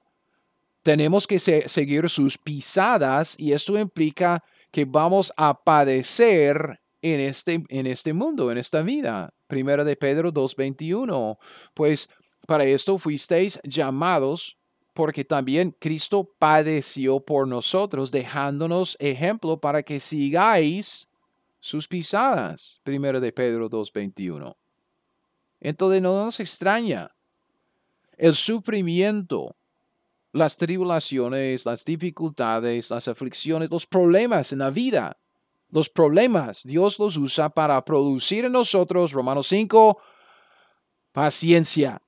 tenemos 0.86 1.26
que 1.26 1.40
seguir 1.40 2.08
sus 2.08 2.38
pisadas 2.38 3.34
y 3.40 3.50
esto 3.50 3.76
implica 3.76 4.44
que 4.70 4.84
vamos 4.84 5.32
a 5.36 5.52
padecer 5.64 6.78
en 7.02 7.18
este, 7.18 7.64
en 7.68 7.88
este 7.88 8.12
mundo, 8.12 8.52
en 8.52 8.58
esta 8.58 8.82
vida. 8.82 9.34
Primera 9.48 9.82
de 9.82 9.96
Pedro 9.96 10.32
2.21. 10.32 11.38
Pues 11.74 12.08
para 12.46 12.64
esto 12.66 12.98
fuisteis 12.98 13.58
llamados, 13.64 14.56
porque 14.92 15.24
también 15.24 15.74
Cristo 15.76 16.30
padeció 16.38 17.18
por 17.18 17.48
nosotros, 17.48 18.12
dejándonos 18.12 18.96
ejemplo 19.00 19.58
para 19.58 19.82
que 19.82 19.98
sigáis 19.98 21.08
sus 21.58 21.88
pisadas. 21.88 22.80
Primero 22.84 23.18
de 23.18 23.32
Pedro 23.32 23.68
2.21. 23.68 24.54
Entonces 25.58 26.00
no 26.00 26.26
nos 26.26 26.38
extraña 26.38 27.10
el 28.16 28.34
sufrimiento, 28.34 29.56
las 30.36 30.56
tribulaciones, 30.56 31.64
las 31.64 31.84
dificultades, 31.84 32.90
las 32.90 33.08
aflicciones, 33.08 33.70
los 33.70 33.86
problemas 33.86 34.52
en 34.52 34.60
la 34.60 34.70
vida. 34.70 35.16
Los 35.70 35.88
problemas 35.88 36.62
Dios 36.62 36.98
los 36.98 37.16
usa 37.16 37.48
para 37.48 37.84
producir 37.84 38.44
en 38.44 38.52
nosotros, 38.52 39.12
Romanos 39.12 39.48
5, 39.48 39.98
paciencia. 41.12 42.00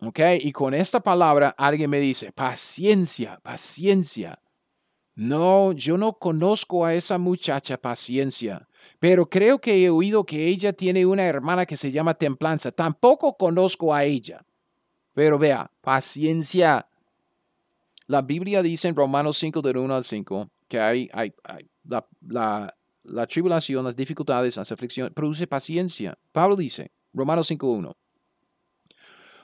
¿Ok? 0.00 0.18
Y 0.40 0.52
con 0.52 0.72
esta 0.74 1.00
palabra 1.00 1.54
alguien 1.56 1.90
me 1.90 2.00
dice, 2.00 2.32
paciencia, 2.32 3.38
paciencia. 3.42 4.40
No, 5.14 5.72
yo 5.72 5.98
no 5.98 6.14
conozco 6.14 6.86
a 6.86 6.94
esa 6.94 7.18
muchacha 7.18 7.76
paciencia, 7.76 8.66
pero 8.98 9.28
creo 9.28 9.60
que 9.60 9.84
he 9.84 9.90
oído 9.90 10.24
que 10.24 10.46
ella 10.46 10.72
tiene 10.72 11.04
una 11.04 11.24
hermana 11.24 11.66
que 11.66 11.76
se 11.76 11.92
llama 11.92 12.14
templanza. 12.14 12.72
Tampoco 12.72 13.36
conozco 13.36 13.94
a 13.94 14.04
ella. 14.04 14.42
Pero 15.12 15.38
vea, 15.38 15.70
paciencia. 15.82 16.86
La 18.10 18.22
Biblia 18.22 18.60
dice 18.60 18.88
en 18.88 18.96
Romanos 18.96 19.38
5 19.38 19.62
del 19.62 19.76
1 19.76 19.94
al 19.94 20.02
5 20.02 20.50
que 20.66 20.80
hay, 20.80 21.08
la, 21.84 22.04
la, 22.22 22.76
la 23.04 23.26
tribulación, 23.28 23.84
las 23.84 23.94
dificultades, 23.94 24.56
las 24.56 24.72
aflicciones, 24.72 25.12
produce 25.14 25.46
paciencia. 25.46 26.18
Pablo 26.32 26.56
dice, 26.56 26.90
Romanos 27.12 27.48
5.1, 27.52 27.94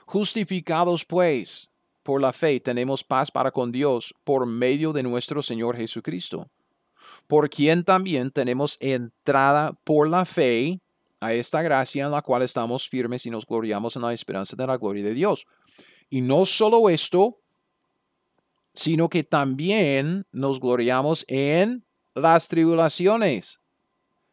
justificados 0.05 1.05
pues 1.05 1.69
por 2.03 2.19
la 2.19 2.33
fe 2.33 2.59
tenemos 2.59 3.05
paz 3.05 3.31
para 3.31 3.51
con 3.51 3.71
Dios 3.71 4.13
por 4.25 4.45
medio 4.45 4.91
de 4.91 5.01
nuestro 5.01 5.41
Señor 5.41 5.77
Jesucristo, 5.77 6.49
por 7.25 7.49
quien 7.49 7.85
también 7.85 8.31
tenemos 8.31 8.75
entrada 8.81 9.79
por 9.85 10.09
la 10.09 10.25
fe 10.25 10.81
a 11.21 11.31
esta 11.31 11.61
gracia 11.61 12.03
en 12.03 12.11
la 12.11 12.21
cual 12.21 12.41
estamos 12.41 12.89
firmes 12.89 13.25
y 13.25 13.29
nos 13.29 13.45
gloriamos 13.45 13.95
en 13.95 14.01
la 14.01 14.11
esperanza 14.11 14.57
de 14.57 14.67
la 14.67 14.77
gloria 14.77 15.05
de 15.05 15.13
Dios. 15.13 15.45
Y 16.09 16.19
no 16.19 16.45
solo 16.45 16.89
esto, 16.89 17.39
sino 18.77 19.09
que 19.09 19.23
también 19.23 20.27
nos 20.31 20.59
gloriamos 20.59 21.25
en 21.27 21.83
las 22.13 22.47
tribulaciones, 22.47 23.59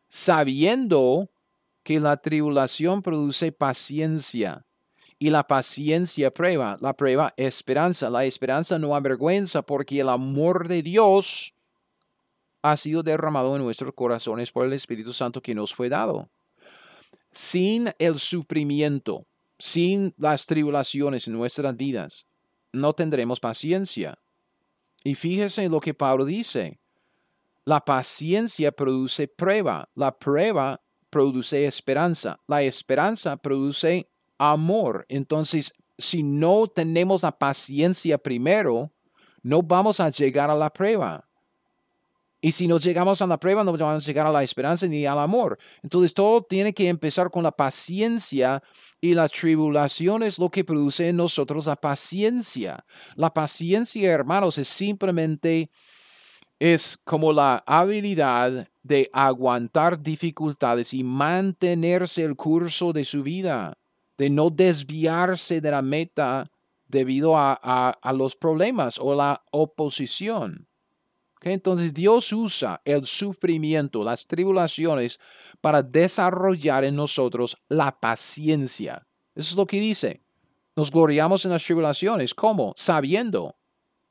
sabiendo 0.07 1.31
que 1.83 1.99
la 1.99 2.19
tribulación 2.19 3.01
produce 3.01 3.53
paciencia 3.53 4.67
y 5.19 5.31
la 5.31 5.47
paciencia 5.47 6.31
prueba, 6.31 6.77
la 6.83 6.95
prueba 6.95 7.33
esperanza, 7.39 8.11
la 8.11 8.27
esperanza 8.27 8.79
no 8.79 8.95
avergüenza 8.95 9.63
porque 9.63 10.01
el 10.01 10.11
amor 10.11 10.69
de 10.69 10.83
Dios 10.83 11.55
ha 12.61 12.77
sido 12.77 13.03
derramado 13.03 13.57
en 13.57 13.63
nuestros 13.63 13.95
corazones 13.95 14.53
por 14.53 14.67
el 14.67 14.75
Espíritu 14.75 15.15
Santo 15.15 15.41
que 15.41 15.55
nos 15.55 15.75
fue 15.75 15.89
dado. 15.89 16.29
Sin 17.33 17.95
el 17.99 18.19
sufrimiento, 18.19 19.25
sin 19.59 20.13
las 20.19 20.45
tribulaciones 20.45 21.29
en 21.29 21.33
nuestras 21.33 21.75
vidas, 21.75 22.27
no 22.73 22.93
tendremos 22.93 23.41
paciencia. 23.41 24.19
Y 25.05 25.15
fíjese 25.15 25.69
lo 25.69 25.81
que 25.81 25.95
Pablo 25.95 26.25
dice. 26.25 26.81
La 27.67 27.85
paciencia 27.85 28.73
produce 28.73 29.29
prueba, 29.29 29.89
la 29.95 30.19
prueba 30.19 30.81
produce 31.11 31.67
esperanza, 31.67 32.41
la 32.49 32.63
esperanza 32.63 33.37
produce 33.37 34.11
amor. 34.39 35.07
Entonces, 35.09 35.73
si 35.97 36.23
no 36.23 36.67
tenemos 36.67 37.23
la 37.23 37.39
paciencia 37.39 38.19
primero, 38.19 38.91
no 39.43 39.63
vamos 39.63 40.01
a 40.01 40.11
llegar 40.11 40.51
a 40.51 40.55
la 40.55 40.71
prueba. 40.71 41.29
Y 42.45 42.53
si 42.53 42.69
no 42.69 42.79
llegamos 42.79 43.23
a 43.23 43.27
la 43.27 43.41
prueba, 43.41 43.65
no 43.65 43.73
vamos 43.73 44.05
a 44.05 44.07
llegar 44.07 44.27
a 44.27 44.31
la 44.31 44.43
esperanza 44.43 44.87
ni 44.87 45.07
al 45.07 45.19
amor. 45.19 45.59
Entonces 45.83 46.13
todo 46.13 46.43
tiene 46.43 46.75
que 46.75 46.89
empezar 46.89 47.31
con 47.31 47.43
la 47.43 47.53
paciencia 47.53 48.63
y 49.01 49.15
la 49.15 49.31
tribulación 49.31 50.23
es 50.23 50.39
lo 50.39 50.51
que 50.51 50.63
produce 50.63 51.09
en 51.09 51.17
nosotros 51.17 51.65
la 51.65 51.77
paciencia. 51.77 52.85
La 53.17 53.33
paciencia, 53.33 54.13
hermanos, 54.13 54.59
es 54.59 54.69
simplemente 54.69 55.71
es 56.59 56.99
como 57.03 57.33
la 57.33 57.65
habilidad 57.67 58.69
de 58.83 59.09
aguantar 59.15 60.03
dificultades 60.03 60.93
y 60.93 61.03
mantenerse 61.03 62.25
el 62.25 62.37
curso 62.37 62.93
de 62.93 63.07
su 63.07 63.23
vida, 63.23 63.79
de 64.19 64.29
no 64.29 64.51
desviarse 64.51 65.63
de 65.63 65.71
la 65.71 65.81
meta 65.81 66.51
debido 66.89 67.39
a, 67.39 67.97
los 68.13 68.37
problemas 68.37 68.99
o 69.01 69.15
la 69.15 69.43
oposición. 69.51 70.69
Entonces 71.53 71.93
Dios 71.93 72.33
usa 72.33 72.81
el 72.85 73.05
sufrimiento, 73.07 74.03
las 74.03 74.27
tribulaciones, 74.27 75.19
para 75.61 75.83
desarrollar 75.83 76.85
en 76.85 76.97
nosotros 76.97 77.57
la 77.69 77.99
paciencia. 77.99 79.07
Eso 79.35 79.51
es 79.53 79.57
lo 79.57 79.67
que 79.67 79.81
dice. 79.81 80.23
Nos 80.77 80.91
gloriamos 80.91 81.45
en 81.45 81.53
las 81.53 81.65
tribulaciones. 81.65 82.35
¿Cómo? 82.35 82.73
Sabiendo 82.77 83.57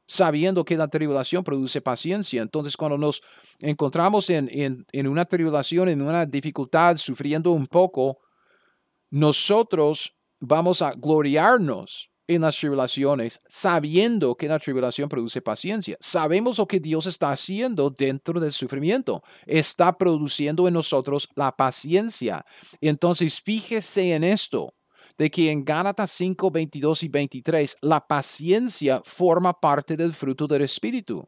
sabiendo 0.06 0.64
que 0.66 0.78
la 0.78 0.88
tribulación 0.88 1.44
produce 1.44 1.82
paciencia. 1.82 2.42
Entonces, 2.42 2.78
cuando 2.78 2.98
nos 2.98 3.22
encontramos 3.60 4.30
en, 4.30 4.86
en, 4.92 5.08
una 5.08 5.26
tribulación, 5.26 5.90
en 5.90 6.02
una 6.02 6.26
dificultad, 6.26 6.98
sufriendo 6.98 7.52
un 7.52 7.68
poco, 7.68 8.20
nosotros 9.10 10.16
vamos 10.40 10.82
a 10.82 10.94
gloriarnos 10.94 12.12
en 12.28 12.42
las 12.42 12.58
tribulaciones, 12.58 13.42
sabiendo 13.48 14.36
que 14.36 14.48
la 14.48 14.60
tribulación 14.60 15.10
produce 15.10 15.42
paciencia. 15.42 15.98
Sabemos 16.00 16.58
lo 16.58 16.68
que 16.68 16.80
Dios 16.80 17.06
está 17.06 17.32
haciendo 17.32 17.90
dentro 17.90 18.40
del 18.40 18.52
sufrimiento. 18.52 19.24
Está 19.46 19.98
produciendo 19.98 20.68
en 20.68 20.74
nosotros 20.74 21.30
la 21.36 21.56
paciencia. 21.56 22.46
Entonces, 22.80 23.42
fíjese 23.42 24.14
en 24.14 24.24
esto 24.24 24.74
de 25.18 25.30
que 25.30 25.52
en 25.52 25.64
Gálatas 25.64 26.12
5, 26.12 26.50
22 26.50 27.04
y 27.04 27.08
23 27.08 27.78
la 27.82 28.06
paciencia 28.06 29.02
forma 29.04 29.54
parte 29.60 29.96
del 29.96 30.14
fruto 30.14 30.48
del 30.48 30.64
Espíritu. 30.64 31.28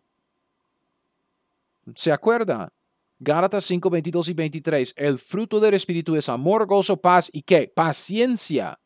¿Se 1.94 2.12
acuerda? 2.12 2.72
Gálatas 3.20 3.64
5, 3.66 3.90
22 3.90 4.30
y 4.30 4.34
23. 4.34 4.94
El 4.98 5.20
fruto 5.20 5.60
del 5.60 5.76
Espíritu 5.76 6.16
es 6.16 6.30
amor, 6.30 6.66
gozo, 6.66 6.98
paz 6.98 7.30
y 7.32 7.44
qué? 7.44 7.72
Paciencia. 7.74 8.80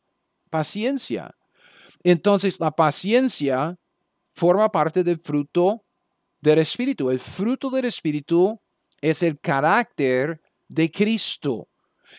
Paciencia. 0.50 1.34
Entonces, 2.02 2.58
la 2.60 2.70
paciencia 2.70 3.78
forma 4.32 4.70
parte 4.70 5.04
del 5.04 5.18
fruto 5.18 5.84
del 6.40 6.58
Espíritu. 6.58 7.10
El 7.10 7.20
fruto 7.20 7.70
del 7.70 7.84
Espíritu 7.84 8.60
es 9.00 9.22
el 9.22 9.38
carácter 9.38 10.40
de 10.68 10.90
Cristo. 10.90 11.68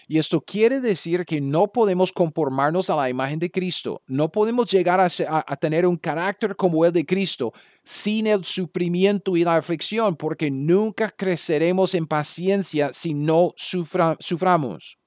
Y 0.07 0.19
esto 0.19 0.41
quiere 0.41 0.79
decir 0.79 1.25
que 1.25 1.41
no 1.41 1.67
podemos 1.67 2.11
conformarnos 2.11 2.89
a 2.89 2.95
la 2.95 3.09
imagen 3.09 3.39
de 3.39 3.51
Cristo, 3.51 4.01
no 4.07 4.31
podemos 4.31 4.71
llegar 4.71 5.01
a, 5.01 5.55
tener 5.57 5.85
un 5.85 5.97
carácter 5.97 6.55
como 6.55 6.85
el 6.85 6.93
de 6.93 7.05
Cristo 7.05 7.53
sin 7.83 8.27
el 8.27 8.45
sufrimiento 8.45 9.35
y 9.35 9.43
la 9.43 9.57
aflicción, 9.57 10.15
porque 10.15 10.49
nunca 10.49 11.09
creceremos 11.09 11.93
en 11.93 12.07
paciencia 12.07 12.91
si 12.93 13.13
no 13.13 13.53
suframos. 13.57 14.97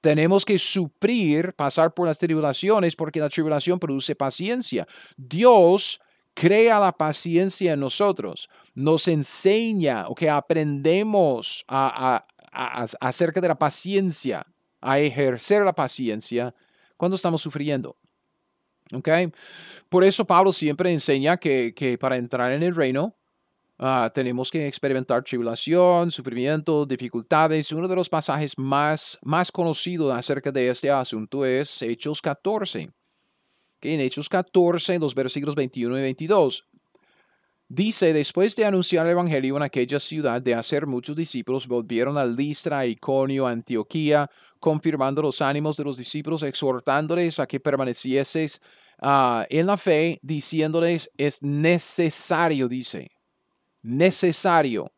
Tenemos 0.00 0.44
que 0.44 0.58
sufrir, 0.58 1.52
pasar 1.54 1.92
por 1.92 2.06
las 2.06 2.18
tribulaciones, 2.18 2.96
porque 2.96 3.20
la 3.20 3.28
tribulación 3.28 3.78
produce 3.78 4.14
paciencia. 4.14 4.86
Dios 5.16 6.00
crea 6.34 6.78
la 6.78 6.92
paciencia 6.92 7.74
en 7.74 7.80
nosotros, 7.80 8.48
nos 8.74 9.08
enseña 9.08 10.06
que 10.16 10.30
aprendemos 10.30 11.64
a, 11.68 12.24
acerca 13.00 13.40
de 13.40 13.48
la 13.48 13.58
paciencia, 13.58 14.46
a 14.80 14.98
ejercer 14.98 15.62
la 15.62 15.74
paciencia 15.74 16.54
cuando 16.96 17.16
estamos 17.16 17.42
sufriendo. 17.42 17.96
¿Okay? 18.92 19.30
Por 19.88 20.02
eso 20.02 20.24
Pablo 20.24 20.52
siempre 20.52 20.92
enseña 20.92 21.36
que, 21.36 21.98
para 22.00 22.16
entrar 22.16 22.52
en 22.52 22.62
el 22.62 22.74
reino 22.74 23.16
ah, 23.80 24.10
tenemos 24.14 24.50
que 24.50 24.68
experimentar 24.68 25.24
tribulación, 25.24 26.10
sufrimiento, 26.10 26.86
dificultades. 26.86 27.72
Uno 27.72 27.88
de 27.88 27.96
los 27.96 28.08
pasajes 28.08 28.56
más, 28.56 29.18
más 29.22 29.50
conocidos 29.50 30.14
acerca 30.14 30.52
de 30.52 30.68
este 30.68 30.90
asunto 30.90 31.44
es 31.44 31.82
Hechos 31.82 32.22
14. 32.22 32.90
Que 33.80 33.94
en 33.94 34.00
Hechos 34.00 34.28
14, 34.28 34.98
los 34.98 35.14
versículos 35.14 35.54
21 35.54 35.98
y 35.98 36.02
22, 36.02 36.68
Dice, 37.72 38.12
después 38.12 38.56
de 38.56 38.64
anunciar 38.64 39.06
el 39.06 39.12
Evangelio 39.12 39.56
en 39.56 39.62
aquella 39.62 40.00
ciudad, 40.00 40.42
de 40.42 40.54
hacer 40.54 40.88
muchos 40.88 41.14
discípulos, 41.14 41.68
volvieron 41.68 42.18
a 42.18 42.24
Listra, 42.24 42.84
Iconio, 42.84 43.46
Antioquía, 43.46 44.28
confirmando 44.58 45.22
los 45.22 45.40
ánimos 45.40 45.76
de 45.76 45.84
los 45.84 45.96
discípulos, 45.96 46.42
exhortándoles 46.42 47.38
a 47.38 47.46
que 47.46 47.60
permanecieses 47.60 48.60
ah, 49.00 49.46
en 49.48 49.68
la 49.68 49.76
fe, 49.76 50.18
diciéndoles, 50.20 51.12
es 51.16 51.44
necesario, 51.44 52.66
dice, 52.66 53.12
necesario 53.82 54.92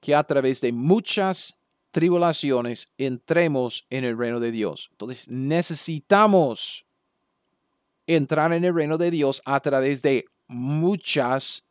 que 0.00 0.14
a 0.14 0.24
través 0.24 0.60
de 0.60 0.72
muchas 0.72 1.56
tribulaciones 1.92 2.86
entremos 2.98 3.86
en 3.90 4.04
el 4.04 4.18
reino 4.18 4.40
de 4.40 4.50
Dios. 4.50 4.88
Entonces 4.92 5.28
necesitamos 5.28 6.84
entrar 8.06 8.52
en 8.52 8.64
el 8.64 8.74
reino 8.74 8.98
de 8.98 9.10
Dios 9.10 9.40
a 9.44 9.60
través 9.60 10.02
de 10.02 10.24
muchas 10.48 11.64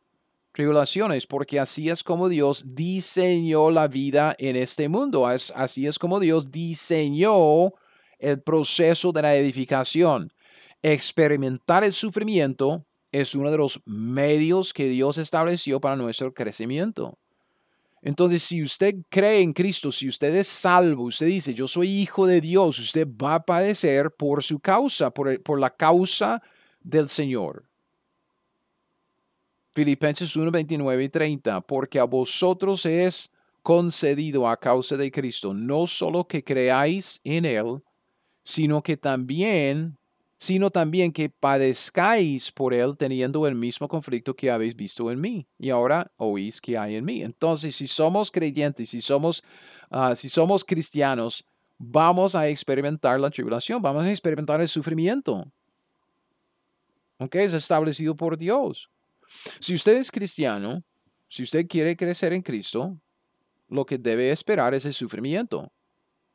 tribulaciones, 0.52 1.26
porque 1.26 1.58
así 1.58 1.88
es 1.88 2.02
como 2.02 2.28
Dios 2.28 2.74
diseñó 2.74 3.70
la 3.70 3.88
vida 3.88 4.34
en 4.38 4.56
este 4.56 4.88
mundo, 4.88 5.26
así 5.26 5.86
es 5.86 5.98
como 5.98 6.20
Dios 6.20 6.50
diseñó 6.50 7.72
el 8.18 8.40
proceso 8.40 9.12
de 9.12 9.22
la 9.22 9.34
edificación. 9.34 10.32
Experimentar 10.82 11.84
el 11.84 11.92
sufrimiento 11.92 12.84
es 13.12 13.34
uno 13.34 13.50
de 13.50 13.58
los 13.58 13.80
medios 13.84 14.72
que 14.72 14.88
Dios 14.88 15.18
estableció 15.18 15.80
para 15.80 15.96
nuestro 15.96 16.32
crecimiento. 16.32 17.18
Entonces, 18.00 18.42
si 18.42 18.62
usted 18.62 18.96
cree 19.08 19.42
en 19.42 19.52
Cristo, 19.52 19.92
si 19.92 20.08
usted 20.08 20.34
es 20.34 20.48
salvo, 20.48 21.04
usted 21.04 21.26
dice, 21.26 21.54
yo 21.54 21.68
soy 21.68 21.88
hijo 21.88 22.26
de 22.26 22.40
Dios, 22.40 22.80
usted 22.80 23.06
va 23.06 23.36
a 23.36 23.44
padecer 23.44 24.10
por 24.10 24.42
su 24.42 24.58
causa, 24.58 25.10
por, 25.10 25.40
por 25.42 25.60
la 25.60 25.70
causa 25.70 26.42
del 26.82 27.08
Señor. 27.08 27.64
Filipenses 29.70 30.34
1, 30.34 30.50
29 30.50 31.04
y 31.04 31.08
30, 31.08 31.60
porque 31.60 32.00
a 32.00 32.04
vosotros 32.04 32.84
es 32.86 33.30
concedido 33.62 34.48
a 34.48 34.58
causa 34.58 34.96
de 34.96 35.10
Cristo, 35.10 35.54
no 35.54 35.86
solo 35.86 36.26
que 36.26 36.42
creáis 36.42 37.20
en 37.22 37.44
Él, 37.44 37.82
sino 38.42 38.82
que 38.82 38.96
también, 38.96 39.96
sino 40.42 40.70
también 40.70 41.12
que 41.12 41.28
padezcáis 41.28 42.50
por 42.50 42.74
Él 42.74 42.96
teniendo 42.98 43.46
el 43.46 43.54
mismo 43.54 43.86
conflicto 43.86 44.34
que 44.34 44.50
habéis 44.50 44.74
visto 44.74 45.08
en 45.08 45.20
mí 45.20 45.46
y 45.56 45.70
ahora 45.70 46.10
oís 46.16 46.60
que 46.60 46.76
hay 46.76 46.96
en 46.96 47.04
mí. 47.04 47.22
Entonces, 47.22 47.76
si 47.76 47.86
somos 47.86 48.28
creyentes, 48.28 48.88
si 48.88 49.00
somos, 49.00 49.44
ah, 49.88 50.16
si 50.16 50.28
somos 50.28 50.64
cristianos, 50.64 51.44
vamos 51.78 52.34
a 52.34 52.48
experimentar 52.48 53.20
la 53.20 53.30
tribulación, 53.30 53.80
vamos 53.80 54.04
a 54.04 54.10
experimentar 54.10 54.60
el 54.60 54.66
sufrimiento. 54.66 55.46
¿Ok? 57.18 57.36
Es 57.36 57.54
establecido 57.54 58.16
por 58.16 58.36
Dios. 58.36 58.90
Si 59.60 59.74
usted 59.74 59.96
es 59.96 60.10
cristiano, 60.10 60.82
si 61.28 61.44
usted 61.44 61.68
quiere 61.68 61.96
crecer 61.96 62.32
en 62.32 62.42
Cristo, 62.42 62.98
lo 63.68 63.86
que 63.86 63.96
debe 63.96 64.32
esperar 64.32 64.74
es 64.74 64.86
el 64.86 64.92
sufrimiento, 64.92 65.70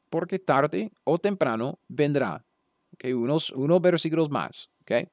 porque 0.09 0.39
tarde 0.39 0.93
o 1.03 1.19
temprano 1.19 1.77
vendrá. 1.89 2.46
Okay, 2.93 3.13
unos, 3.13 3.51
unos 3.51 3.81
versículos 3.81 4.29
más. 4.29 4.69
Okay. 4.81 5.07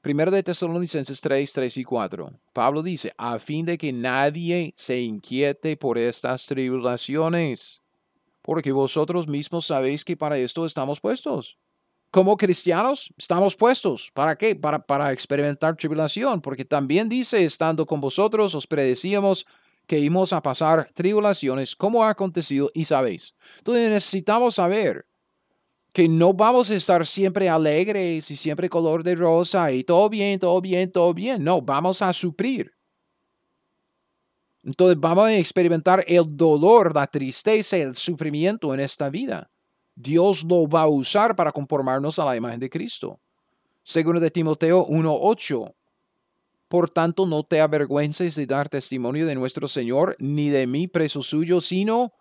Primero 0.00 0.30
de 0.30 0.42
Tesalonicenses 0.42 1.20
3, 1.20 1.52
3 1.52 1.76
y 1.78 1.84
4. 1.84 2.32
Pablo 2.52 2.82
dice, 2.82 3.12
a 3.16 3.38
fin 3.38 3.66
de 3.66 3.76
que 3.76 3.92
nadie 3.92 4.72
se 4.76 5.00
inquiete 5.00 5.76
por 5.76 5.98
estas 5.98 6.46
tribulaciones, 6.46 7.82
porque 8.42 8.70
vosotros 8.70 9.26
mismos 9.26 9.66
sabéis 9.66 10.04
que 10.04 10.16
para 10.16 10.38
esto 10.38 10.64
estamos 10.64 11.00
puestos 11.00 11.58
como 12.10 12.36
cristianos 12.36 13.12
estamos 13.16 13.56
puestos. 13.56 14.10
¿Para 14.14 14.36
qué? 14.36 14.56
Para, 14.56 14.78
para 14.78 15.12
experimentar 15.12 15.76
tribulación, 15.76 16.40
porque 16.40 16.64
también 16.64 17.08
dice, 17.08 17.44
estando 17.44 17.86
con 17.86 18.00
vosotros, 18.00 18.54
os 18.54 18.66
predecíamos 18.66 19.46
que 19.86 19.98
íbamos 19.98 20.32
a 20.32 20.42
pasar 20.42 20.90
tribulaciones, 20.94 21.74
como 21.74 22.04
ha 22.04 22.10
acontecido 22.10 22.70
y 22.74 22.84
sabéis. 22.84 23.34
Entonces 23.58 23.90
necesitamos 23.90 24.56
saber 24.56 25.06
que 25.98 26.08
no 26.08 26.32
vamos 26.32 26.70
a 26.70 26.76
estar 26.76 27.04
siempre 27.04 27.48
alegres 27.48 28.30
y 28.30 28.36
siempre 28.36 28.68
color 28.68 29.02
de 29.02 29.16
rosa 29.16 29.72
y 29.72 29.82
todo 29.82 30.08
bien, 30.08 30.38
todo 30.38 30.60
bien, 30.60 30.92
todo 30.92 31.12
bien. 31.12 31.42
No, 31.42 31.60
vamos 31.60 32.02
a 32.02 32.12
sufrir. 32.12 32.70
Entonces 34.62 34.96
vamos 35.00 35.26
a 35.26 35.34
experimentar 35.34 36.04
el 36.06 36.36
dolor, 36.36 36.94
la 36.94 37.08
tristeza, 37.08 37.76
el 37.78 37.96
sufrimiento 37.96 38.72
en 38.72 38.78
esta 38.78 39.10
vida. 39.10 39.50
Dios 39.92 40.44
lo 40.44 40.68
va 40.68 40.82
a 40.82 40.86
usar 40.86 41.34
para 41.34 41.50
conformarnos 41.50 42.16
a 42.20 42.24
la 42.26 42.36
imagen 42.36 42.60
de 42.60 42.70
Cristo. 42.70 43.18
Segundo 43.82 44.20
de 44.20 44.30
Timoteo 44.30 44.86
1:8. 44.86 45.74
Por 46.68 46.90
tanto, 46.90 47.26
no 47.26 47.42
te 47.42 47.60
avergüences 47.60 48.36
de 48.36 48.46
dar 48.46 48.68
testimonio 48.68 49.26
de 49.26 49.34
nuestro 49.34 49.66
Señor, 49.66 50.14
ni 50.20 50.48
de 50.48 50.64
mí, 50.68 50.86
preso 50.86 51.22
suyo, 51.22 51.60
sino 51.60 52.12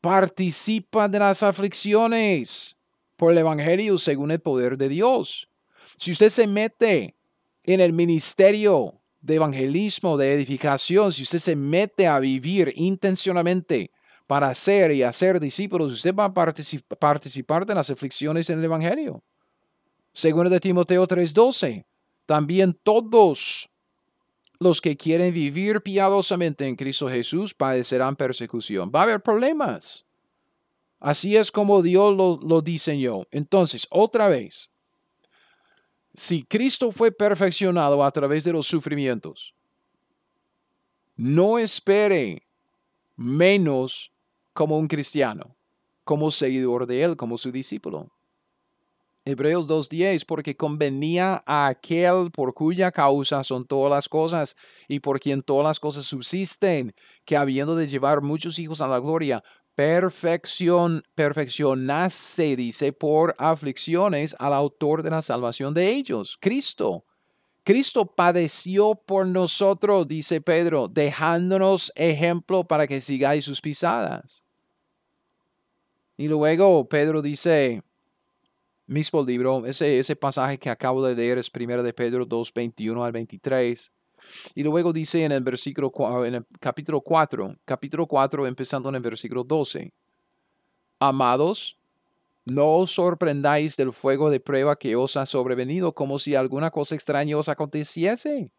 participa 0.00 1.08
de 1.08 1.18
las 1.18 1.42
aflicciones 1.42 2.75
por 3.16 3.32
el 3.32 3.38
Evangelio 3.38 3.98
según 3.98 4.30
el 4.30 4.40
poder 4.40 4.76
de 4.76 4.88
Dios. 4.88 5.48
Si 5.96 6.12
usted 6.12 6.28
se 6.28 6.46
mete 6.46 7.16
en 7.64 7.80
el 7.80 7.92
ministerio 7.92 9.00
de 9.20 9.34
evangelismo, 9.36 10.16
de 10.16 10.34
edificación, 10.34 11.12
si 11.12 11.22
usted 11.22 11.38
se 11.38 11.56
mete 11.56 12.06
a 12.06 12.18
vivir 12.20 12.72
intencionalmente 12.76 13.90
para 14.26 14.54
ser 14.54 14.92
y 14.92 15.02
hacer 15.02 15.40
discípulos, 15.40 15.92
usted 15.92 16.14
va 16.14 16.26
a 16.26 16.34
participar 16.34 17.66
de 17.66 17.74
las 17.74 17.90
aflicciones 17.90 18.50
en 18.50 18.58
el 18.58 18.64
Evangelio. 18.66 19.22
Segundo 20.12 20.50
de 20.50 20.60
Timoteo 20.60 21.06
3:12, 21.06 21.86
también 22.24 22.78
todos 22.82 23.70
los 24.58 24.80
que 24.80 24.96
quieren 24.96 25.34
vivir 25.34 25.82
piadosamente 25.82 26.66
en 26.66 26.76
Cristo 26.76 27.08
Jesús 27.08 27.52
padecerán 27.52 28.16
persecución. 28.16 28.90
Va 28.94 29.00
a 29.00 29.02
haber 29.02 29.22
problemas. 29.22 30.06
Así 30.98 31.36
es 31.36 31.52
como 31.52 31.82
Dios 31.82 32.16
lo, 32.16 32.62
diseñó. 32.62 33.22
Entonces, 33.30 33.86
otra 33.90 34.28
vez, 34.28 34.70
si 36.14 36.44
Cristo 36.44 36.90
fue 36.90 37.12
perfeccionado 37.12 38.02
a 38.02 38.10
través 38.10 38.44
de 38.44 38.52
los 38.52 38.66
sufrimientos, 38.66 39.54
no 41.16 41.58
espere 41.58 42.46
menos 43.16 44.12
como 44.52 44.78
un 44.78 44.88
cristiano, 44.88 45.56
como 46.04 46.30
seguidor 46.30 46.86
de 46.86 47.02
él, 47.02 47.16
como 47.16 47.36
su 47.36 47.52
discípulo. 47.52 48.10
Hebreos 49.26 49.66
2.10, 49.66 50.24
porque 50.24 50.56
convenía 50.56 51.42
a 51.46 51.66
aquel 51.66 52.30
por 52.30 52.54
cuya 52.54 52.92
causa 52.92 53.42
son 53.42 53.66
todas 53.66 53.90
las 53.90 54.08
cosas 54.08 54.56
y 54.86 55.00
por 55.00 55.18
quien 55.18 55.42
todas 55.42 55.64
las 55.64 55.80
cosas 55.80 56.06
subsisten, 56.06 56.94
que 57.24 57.36
habiendo 57.36 57.74
de 57.74 57.88
llevar 57.88 58.22
muchos 58.22 58.60
hijos 58.60 58.80
a 58.80 58.86
la 58.86 59.00
gloria, 59.00 59.42
perfección, 59.76 61.04
perfeccionase, 61.14 62.56
dice, 62.56 62.92
por 62.94 63.36
aflicciones 63.38 64.34
al 64.38 64.54
autor 64.54 65.02
de 65.02 65.10
la 65.10 65.22
salvación 65.22 65.74
de 65.74 65.90
ellos, 65.90 66.38
Cristo. 66.40 67.04
Cristo 67.62 68.06
padeció 68.06 68.94
por 68.94 69.26
nosotros, 69.26 70.08
dice 70.08 70.40
Pedro, 70.40 70.88
dejándonos 70.88 71.92
ejemplo 71.94 72.64
para 72.64 72.86
que 72.86 73.00
sigáis 73.00 73.44
sus 73.44 73.60
pisadas. 73.60 74.44
Y 76.16 76.28
luego 76.28 76.88
Pedro 76.88 77.20
dice, 77.20 77.82
mismo 78.86 79.22
libro, 79.22 79.66
ese, 79.66 79.98
ese 79.98 80.16
pasaje 80.16 80.58
que 80.58 80.70
acabo 80.70 81.04
de 81.04 81.14
leer 81.14 81.36
es 81.36 81.50
1 81.54 81.82
de 81.82 81.92
Pedro 81.92 82.24
2, 82.24 82.54
21 82.54 83.04
al 83.04 83.12
23. 83.12 83.92
Y 84.54 84.62
luego 84.62 84.92
dice 84.92 85.24
en 85.24 85.32
el 85.32 85.42
versículo, 85.42 85.92
en 86.24 86.36
el 86.36 86.46
capítulo 86.60 87.00
4, 87.00 87.56
capítulo 87.64 88.06
4 88.06 88.46
empezando 88.46 88.88
en 88.88 88.96
el 88.96 89.02
versículo 89.02 89.44
12. 89.44 89.92
Amados, 90.98 91.78
no 92.44 92.76
os 92.76 92.92
sorprendáis 92.92 93.76
del 93.76 93.92
fuego 93.92 94.30
de 94.30 94.40
prueba 94.40 94.76
que 94.76 94.94
os 94.96 95.16
ha 95.16 95.26
sobrevenido 95.26 95.92
como 95.92 96.18
si 96.18 96.34
alguna 96.34 96.70
cosa 96.70 96.94
extraña 96.94 97.36
os 97.36 97.48
aconteciese, 97.48 98.50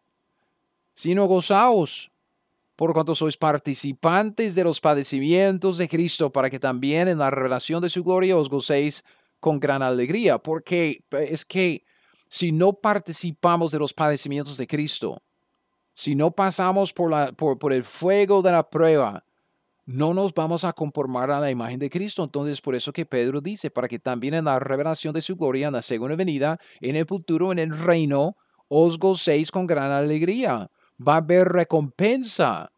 sino 0.94 1.26
gozaos 1.26 2.10
por 2.76 2.92
cuanto 2.92 3.14
sois 3.14 3.36
participantes 3.36 4.54
de 4.54 4.62
los 4.62 4.80
padecimientos 4.80 5.78
de 5.78 5.88
Cristo, 5.88 6.30
para 6.30 6.48
que 6.48 6.60
también 6.60 7.08
en 7.08 7.18
la 7.18 7.28
revelación 7.28 7.82
de 7.82 7.88
su 7.88 8.04
gloria 8.04 8.36
os 8.36 8.48
gocéis 8.48 9.02
con 9.40 9.58
gran 9.58 9.82
alegría, 9.82 10.38
porque 10.38 11.02
es 11.10 11.44
que 11.44 11.82
si 12.28 12.52
no 12.52 12.74
participamos 12.74 13.72
de 13.72 13.80
los 13.80 13.92
padecimientos 13.92 14.56
de 14.56 14.66
Cristo, 14.68 15.20
si 15.98 16.14
no 16.14 16.30
pasamos 16.30 16.92
por, 16.92 17.10
la, 17.10 17.32
por, 17.32 17.58
por 17.58 17.72
el 17.72 17.82
fuego 17.82 18.40
de 18.40 18.52
la 18.52 18.70
prueba, 18.70 19.24
no 19.84 20.14
nos 20.14 20.32
vamos 20.32 20.62
a 20.62 20.72
conformar 20.72 21.28
a 21.32 21.40
la 21.40 21.50
imagen 21.50 21.80
de 21.80 21.90
Cristo. 21.90 22.22
Entonces, 22.22 22.60
por 22.60 22.76
eso 22.76 22.92
que 22.92 23.04
Pedro 23.04 23.40
dice, 23.40 23.68
para 23.68 23.88
que 23.88 23.98
también 23.98 24.34
en 24.34 24.44
la 24.44 24.60
revelación 24.60 25.12
de 25.12 25.20
su 25.20 25.34
gloria, 25.34 25.66
en 25.66 25.72
la 25.72 25.82
segunda 25.82 26.14
venida, 26.14 26.60
en 26.80 26.94
el 26.94 27.04
futuro, 27.04 27.50
en 27.50 27.58
el 27.58 27.76
reino, 27.76 28.36
os 28.68 28.96
gocéis 28.96 29.50
con 29.50 29.66
gran 29.66 29.90
alegría 29.90 30.70
va 31.04 31.14
a 31.14 31.16
haber 31.16 31.48
recompensa. 31.48 32.70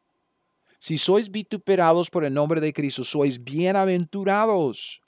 Si 0.78 0.96
sois 0.96 1.30
vituperados 1.30 2.08
por 2.08 2.24
el 2.24 2.32
nombre 2.32 2.58
de 2.58 2.72
Cristo, 2.72 3.04
sois 3.04 3.44
bienaventurados, 3.44 5.02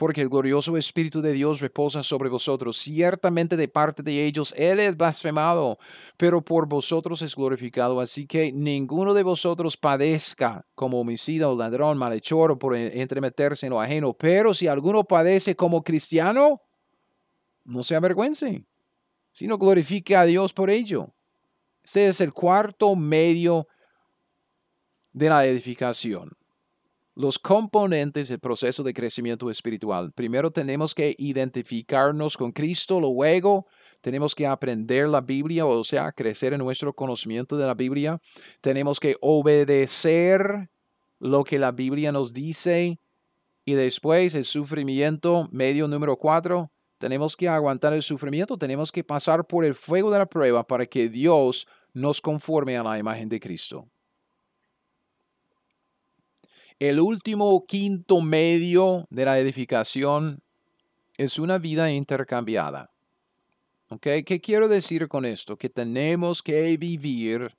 porque 0.00 0.22
el 0.22 0.30
glorioso 0.30 0.78
Espíritu 0.78 1.20
de 1.20 1.34
Dios 1.34 1.60
reposa 1.60 2.02
sobre 2.02 2.30
vosotros. 2.30 2.78
Ciertamente 2.78 3.54
de 3.54 3.68
parte 3.68 4.02
de 4.02 4.24
ellos 4.24 4.54
Él 4.56 4.80
es 4.80 4.96
blasfemado, 4.96 5.78
pero 6.16 6.40
por 6.42 6.66
vosotros 6.66 7.20
es 7.20 7.36
glorificado. 7.36 8.00
Así 8.00 8.26
que 8.26 8.50
ninguno 8.50 9.12
de 9.12 9.22
vosotros 9.22 9.76
padezca 9.76 10.64
como 10.74 10.98
homicida 11.02 11.50
o 11.50 11.54
ladrón, 11.54 11.98
malhechor 11.98 12.52
o 12.52 12.58
por 12.58 12.74
entremeterse 12.74 13.66
en 13.66 13.74
lo 13.74 13.80
ajeno. 13.82 14.14
Pero 14.14 14.54
si 14.54 14.68
alguno 14.68 15.04
padece 15.04 15.54
como 15.54 15.84
cristiano, 15.84 16.62
no 17.66 17.82
se 17.82 17.94
avergüence, 17.94 18.64
sino 19.32 19.58
glorifique 19.58 20.16
a 20.16 20.24
Dios 20.24 20.54
por 20.54 20.70
ello. 20.70 21.12
Este 21.84 22.06
es 22.06 22.22
el 22.22 22.32
cuarto 22.32 22.96
medio 22.96 23.68
de 25.12 25.28
la 25.28 25.44
edificación. 25.44 26.39
Los 27.20 27.38
componentes 27.38 28.28
del 28.28 28.38
proceso 28.38 28.82
de 28.82 28.94
crecimiento 28.94 29.50
espiritual. 29.50 30.10
Primero 30.12 30.50
tenemos 30.50 30.94
que 30.94 31.14
identificarnos 31.18 32.34
con 32.34 32.50
Cristo, 32.50 32.98
luego 32.98 33.66
tenemos 34.00 34.34
que 34.34 34.46
aprender 34.46 35.06
la 35.06 35.20
Biblia, 35.20 35.66
o 35.66 35.84
sea, 35.84 36.12
crecer 36.12 36.54
en 36.54 36.60
nuestro 36.60 36.94
conocimiento 36.94 37.58
de 37.58 37.66
la 37.66 37.74
Biblia, 37.74 38.18
tenemos 38.62 38.98
que 38.98 39.18
obedecer 39.20 40.70
lo 41.18 41.44
que 41.44 41.58
la 41.58 41.72
Biblia 41.72 42.10
nos 42.10 42.32
dice 42.32 42.98
y 43.66 43.74
después 43.74 44.34
el 44.34 44.46
sufrimiento, 44.46 45.46
medio 45.52 45.88
número 45.88 46.16
cuatro, 46.16 46.72
tenemos 46.96 47.36
que 47.36 47.50
aguantar 47.50 47.92
el 47.92 48.00
sufrimiento, 48.00 48.56
tenemos 48.56 48.90
que 48.90 49.04
pasar 49.04 49.46
por 49.46 49.66
el 49.66 49.74
fuego 49.74 50.10
de 50.10 50.20
la 50.20 50.26
prueba 50.26 50.66
para 50.66 50.86
que 50.86 51.10
Dios 51.10 51.66
nos 51.92 52.22
conforme 52.22 52.78
a 52.78 52.82
la 52.82 52.98
imagen 52.98 53.28
de 53.28 53.40
Cristo. 53.40 53.90
El 56.80 56.98
último 56.98 57.66
quinto 57.66 58.22
medio 58.22 59.06
de 59.10 59.26
la 59.26 59.38
edificación 59.38 60.40
es 61.18 61.38
una 61.38 61.58
vida 61.58 61.92
intercambiada. 61.92 62.90
¿Okay? 63.90 64.24
¿Qué 64.24 64.40
quiero 64.40 64.66
decir 64.66 65.06
con 65.06 65.26
esto? 65.26 65.58
Que 65.58 65.68
tenemos 65.68 66.42
que 66.42 66.74
vivir 66.78 67.54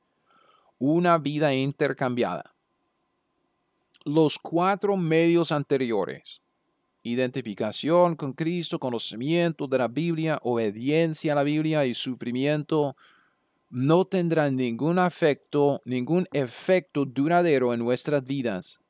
una 0.80 1.20
vida 1.20 1.54
intercambiada. 1.54 2.56
Los 4.06 4.40
cuatro 4.40 4.98
medios 4.98 5.52
anteriores, 5.52 6.42
identificación 7.04 8.16
con 8.16 8.34
Cristo, 8.34 8.80
conocimiento 8.80 9.68
de 9.68 9.78
la 9.78 9.88
Biblia, 9.88 10.40
obediencia 10.42 11.34
a 11.34 11.36
la 11.36 11.44
Biblia 11.44 11.86
y 11.86 11.94
sufrimiento, 11.94 12.96
no 13.70 14.04
tendrán 14.06 14.56
ningún 14.56 14.98
efecto, 14.98 15.80
ningún 15.86 16.28
efecto 16.34 17.06
duradero 17.06 17.72
en 17.72 17.82
nuestras 17.82 18.24
vidas 18.24 18.81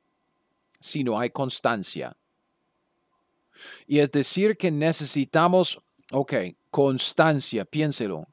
si 0.82 1.04
no 1.04 1.18
hay 1.20 1.30
constancia. 1.30 2.16
Y 3.88 4.00
es 4.00 4.12
decir 4.12 4.58
que 4.58 4.72
necesitamos, 4.72 5.80
ok, 6.12 6.34
constancia, 6.70 7.64
piénselo, 7.64 8.28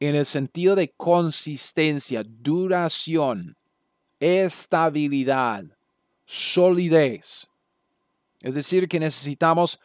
en 0.00 0.16
el 0.16 0.26
sentido 0.26 0.74
de 0.74 0.90
consistencia, 0.90 2.22
duración, 2.24 3.56
estabilidad, 4.20 5.64
solidez. 6.24 7.48
Es 8.40 8.54
decir, 8.54 8.88
que 8.88 9.00
necesitamos 9.00 9.78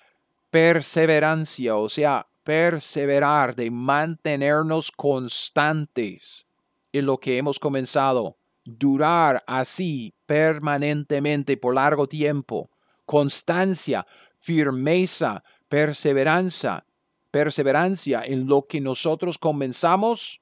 perseverancia, 0.49 1.75
o 1.75 1.89
sea, 1.89 2.27
perseverar, 2.43 3.55
de 3.55 3.71
mantenernos 3.71 4.91
constantes 4.91 6.45
en 6.91 7.05
lo 7.05 7.17
que 7.17 7.37
hemos 7.37 7.59
comenzado, 7.59 8.35
durar 8.77 9.43
así 9.47 10.13
permanentemente 10.25 11.57
por 11.57 11.75
largo 11.75 12.07
tiempo, 12.07 12.69
constancia, 13.05 14.05
firmeza, 14.37 15.43
perseverancia, 15.67 16.85
perseverancia 17.31 18.23
en 18.25 18.47
lo 18.47 18.65
que 18.67 18.81
nosotros 18.81 19.37
comenzamos 19.37 20.41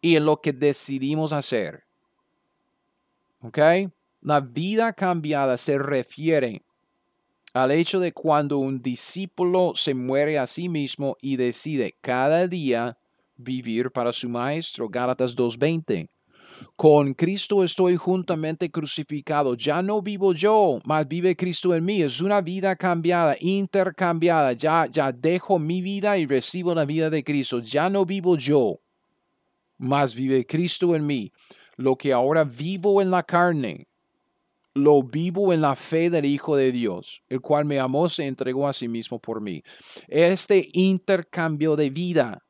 y 0.00 0.16
en 0.16 0.26
lo 0.26 0.40
que 0.40 0.52
decidimos 0.52 1.32
hacer. 1.32 1.84
¿Ok? 3.40 3.58
La 4.20 4.40
vida 4.40 4.92
cambiada 4.92 5.56
se 5.56 5.78
refiere 5.78 6.62
al 7.52 7.70
hecho 7.70 8.00
de 8.00 8.12
cuando 8.12 8.58
un 8.58 8.82
discípulo 8.82 9.72
se 9.76 9.94
muere 9.94 10.38
a 10.38 10.46
sí 10.46 10.68
mismo 10.68 11.16
y 11.20 11.36
decide 11.36 11.96
cada 12.00 12.48
día 12.48 12.98
vivir 13.36 13.90
para 13.90 14.12
su 14.12 14.28
maestro. 14.28 14.88
Gálatas 14.88 15.36
2.20. 15.36 16.08
Con 16.76 17.14
Cristo 17.14 17.64
estoy 17.64 17.96
juntamente 17.96 18.70
crucificado. 18.70 19.54
Ya 19.54 19.82
no 19.82 20.02
vivo 20.02 20.32
yo, 20.32 20.80
mas 20.84 21.06
vive 21.06 21.36
Cristo 21.36 21.74
en 21.74 21.84
mí. 21.84 22.02
Es 22.02 22.20
una 22.20 22.40
vida 22.40 22.76
cambiada, 22.76 23.36
intercambiada. 23.40 24.52
Ya, 24.52 24.86
ya 24.86 25.12
dejo 25.12 25.58
mi 25.58 25.82
vida 25.82 26.18
y 26.18 26.26
recibo 26.26 26.74
la 26.74 26.84
vida 26.84 27.10
de 27.10 27.22
Cristo. 27.22 27.60
Ya 27.60 27.88
no 27.88 28.04
vivo 28.04 28.36
yo, 28.36 28.80
mas 29.78 30.14
vive 30.14 30.46
Cristo 30.46 30.94
en 30.94 31.06
mí. 31.06 31.32
Lo 31.76 31.96
que 31.96 32.12
ahora 32.12 32.44
vivo 32.44 33.02
en 33.02 33.10
la 33.10 33.22
carne, 33.22 33.88
lo 34.74 35.02
vivo 35.02 35.52
en 35.52 35.60
la 35.60 35.76
fe 35.76 36.10
del 36.10 36.24
Hijo 36.24 36.56
de 36.56 36.72
Dios, 36.72 37.22
el 37.28 37.40
cual 37.40 37.64
me 37.64 37.78
amó, 37.78 38.08
se 38.08 38.26
entregó 38.26 38.68
a 38.68 38.72
sí 38.72 38.88
mismo 38.88 39.18
por 39.18 39.40
mí. 39.40 39.62
Este 40.08 40.68
intercambio 40.72 41.76
de 41.76 41.90
vida 41.90 42.43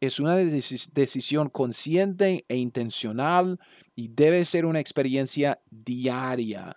es 0.00 0.20
una 0.20 0.36
decisión 0.36 1.48
consciente 1.48 2.44
e 2.48 2.56
intencional 2.56 3.58
y 3.94 4.08
debe 4.08 4.44
ser 4.44 4.64
una 4.64 4.80
experiencia 4.80 5.60
diaria, 5.70 6.76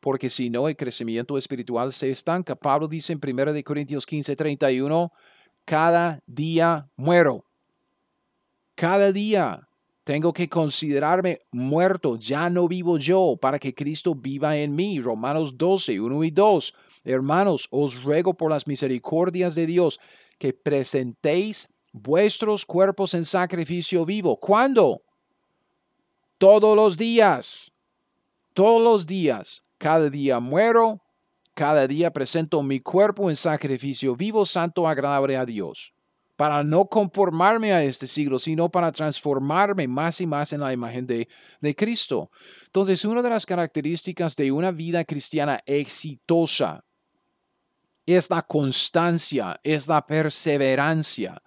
porque 0.00 0.28
si 0.28 0.50
no, 0.50 0.68
el 0.68 0.76
crecimiento 0.76 1.38
espiritual 1.38 1.92
se 1.92 2.10
estanca. 2.10 2.54
Pablo 2.54 2.88
dice 2.88 3.12
en 3.12 3.20
1 3.22 3.52
Corintios 3.64 4.04
15, 4.04 4.36
31, 4.36 5.12
cada 5.64 6.20
día 6.26 6.88
muero. 6.96 7.44
Cada 8.74 9.12
día 9.12 9.68
tengo 10.04 10.32
que 10.32 10.48
considerarme 10.48 11.40
muerto, 11.52 12.16
ya 12.16 12.50
no 12.50 12.66
vivo 12.66 12.98
yo, 12.98 13.36
para 13.40 13.58
que 13.58 13.74
Cristo 13.74 14.14
viva 14.14 14.56
en 14.56 14.74
mí. 14.74 15.00
Romanos 15.00 15.56
12, 15.56 16.00
1 16.00 16.24
y 16.24 16.30
2. 16.32 16.74
Hermanos, 17.04 17.68
os 17.70 18.02
ruego 18.02 18.34
por 18.34 18.50
las 18.50 18.66
misericordias 18.66 19.54
de 19.54 19.66
Dios 19.66 20.00
que 20.38 20.52
presentéis 20.52 21.68
vuestros 21.92 22.64
cuerpos 22.64 23.14
en 23.14 23.24
sacrificio 23.24 24.04
vivo. 24.04 24.38
¿Cuándo? 24.38 25.02
Todos 26.38 26.74
los 26.74 26.96
días. 26.96 27.70
Todos 28.54 28.82
los 28.82 29.06
días. 29.06 29.62
Cada 29.78 30.08
día 30.10 30.40
muero, 30.40 31.00
cada 31.54 31.86
día 31.86 32.10
presento 32.10 32.62
mi 32.62 32.80
cuerpo 32.80 33.28
en 33.28 33.36
sacrificio 33.36 34.16
vivo, 34.16 34.46
santo, 34.46 34.86
agradable 34.86 35.36
a 35.36 35.44
Dios, 35.44 35.92
para 36.36 36.62
no 36.62 36.86
conformarme 36.86 37.72
a 37.72 37.82
este 37.82 38.06
siglo, 38.06 38.38
sino 38.38 38.70
para 38.70 38.92
transformarme 38.92 39.88
más 39.88 40.20
y 40.20 40.26
más 40.26 40.52
en 40.52 40.60
la 40.60 40.72
imagen 40.72 41.06
de, 41.06 41.28
de 41.60 41.74
Cristo. 41.74 42.30
Entonces, 42.66 43.04
una 43.04 43.22
de 43.22 43.30
las 43.30 43.44
características 43.44 44.36
de 44.36 44.52
una 44.52 44.70
vida 44.70 45.04
cristiana 45.04 45.60
exitosa 45.66 46.84
es 48.06 48.30
la 48.30 48.42
constancia, 48.42 49.58
es 49.64 49.88
la 49.88 50.06
perseverancia 50.06 51.42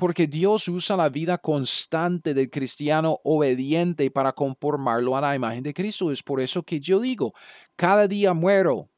porque 0.00 0.26
Dios 0.26 0.66
usa 0.66 0.96
la 0.96 1.10
vida 1.10 1.36
constante 1.36 2.32
del 2.32 2.48
cristiano 2.48 3.20
obediente 3.22 4.10
para 4.10 4.32
conformarlo 4.32 5.14
a 5.14 5.20
la 5.20 5.36
imagen 5.36 5.62
de 5.62 5.74
Cristo. 5.74 6.10
Es 6.10 6.22
por 6.22 6.40
eso 6.40 6.62
que 6.62 6.80
yo 6.80 7.00
digo, 7.00 7.34
cada 7.76 8.08
día 8.08 8.32
muero, 8.32 8.88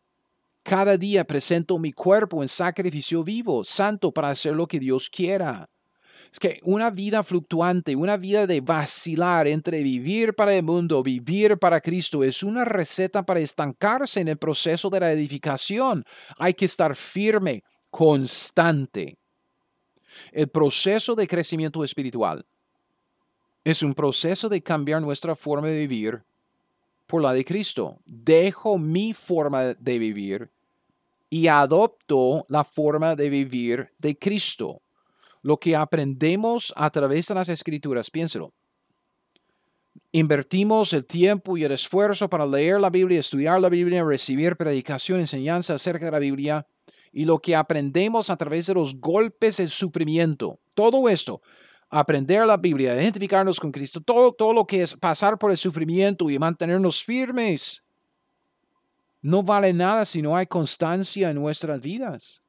cada 0.62 0.96
día 0.96 1.24
presento 1.24 1.76
mi 1.80 1.92
cuerpo 1.92 2.40
en 2.40 2.48
sacrificio 2.48 3.24
vivo, 3.24 3.64
santo, 3.64 4.12
para 4.12 4.28
hacer 4.28 4.54
lo 4.54 4.68
que 4.68 4.78
Dios 4.78 5.10
quiera. 5.10 5.68
Es 6.32 6.38
que 6.38 6.60
una 6.62 6.88
vida 6.88 7.24
fluctuante, 7.24 7.96
una 7.96 8.16
vida 8.16 8.46
de 8.46 8.60
vacilar 8.60 9.48
entre 9.48 9.82
vivir 9.82 10.34
para 10.34 10.54
el 10.54 10.62
mundo, 10.62 11.02
vivir 11.02 11.58
para 11.58 11.80
Cristo, 11.80 12.22
es 12.22 12.44
una 12.44 12.64
receta 12.64 13.24
para 13.24 13.40
estancarse 13.40 14.20
en 14.20 14.28
el 14.28 14.38
proceso 14.38 14.88
de 14.88 15.00
la 15.00 15.10
edificación. 15.10 16.04
Hay 16.38 16.54
que 16.54 16.66
estar 16.66 16.94
firme, 16.94 17.64
constante. 17.90 19.18
El 20.32 20.48
proceso 20.48 21.14
de 21.14 21.26
crecimiento 21.26 21.82
espiritual 21.84 22.44
es 23.64 23.82
un 23.82 23.94
proceso 23.94 24.48
de 24.48 24.62
cambiar 24.62 25.00
nuestra 25.00 25.36
forma 25.36 25.68
de 25.68 25.86
vivir 25.86 26.22
por 27.06 27.22
la 27.22 27.32
de 27.32 27.44
Cristo. 27.44 27.98
Dejo 28.04 28.78
mi 28.78 29.12
forma 29.12 29.74
de 29.74 29.98
vivir 29.98 30.50
y 31.30 31.46
adopto 31.46 32.44
la 32.48 32.64
forma 32.64 33.14
de 33.16 33.30
vivir 33.30 33.90
de 33.98 34.18
Cristo. 34.18 34.82
Lo 35.42 35.56
que 35.56 35.74
aprendemos 35.74 36.72
a 36.76 36.90
través 36.90 37.28
de 37.28 37.34
las 37.34 37.48
escrituras, 37.48 38.10
piénselo. 38.10 38.52
Invertimos 40.12 40.92
el 40.92 41.06
tiempo 41.06 41.56
y 41.56 41.64
el 41.64 41.72
esfuerzo 41.72 42.28
para 42.28 42.46
leer 42.46 42.80
la 42.80 42.90
Biblia, 42.90 43.20
estudiar 43.20 43.60
la 43.60 43.70
Biblia, 43.70 44.04
recibir 44.04 44.56
predicación, 44.56 45.20
enseñanza 45.20 45.74
acerca 45.74 46.06
de 46.06 46.12
la 46.12 46.18
Biblia 46.18 46.66
y 47.12 47.24
lo 47.24 47.38
que 47.38 47.54
aprendemos 47.54 48.30
a 48.30 48.36
través 48.36 48.66
de 48.66 48.74
los 48.74 48.98
golpes 48.98 49.58
del 49.58 49.68
sufrimiento. 49.68 50.58
Todo 50.74 51.08
esto, 51.08 51.42
aprender 51.90 52.46
la 52.46 52.56
Biblia, 52.56 52.94
identificarnos 52.94 53.60
con 53.60 53.70
Cristo, 53.70 54.00
todo, 54.00 54.32
todo 54.32 54.52
lo 54.54 54.66
que 54.66 54.82
es 54.82 54.96
pasar 54.96 55.38
por 55.38 55.50
el 55.50 55.58
sufrimiento 55.58 56.30
y 56.30 56.38
mantenernos 56.38 57.04
firmes, 57.04 57.84
no 59.20 59.42
vale 59.42 59.72
nada 59.72 60.04
si 60.04 60.20
no 60.20 60.36
hay 60.36 60.46
constancia 60.46 61.30
en 61.30 61.36
nuestras 61.36 61.80
vidas. 61.80 62.42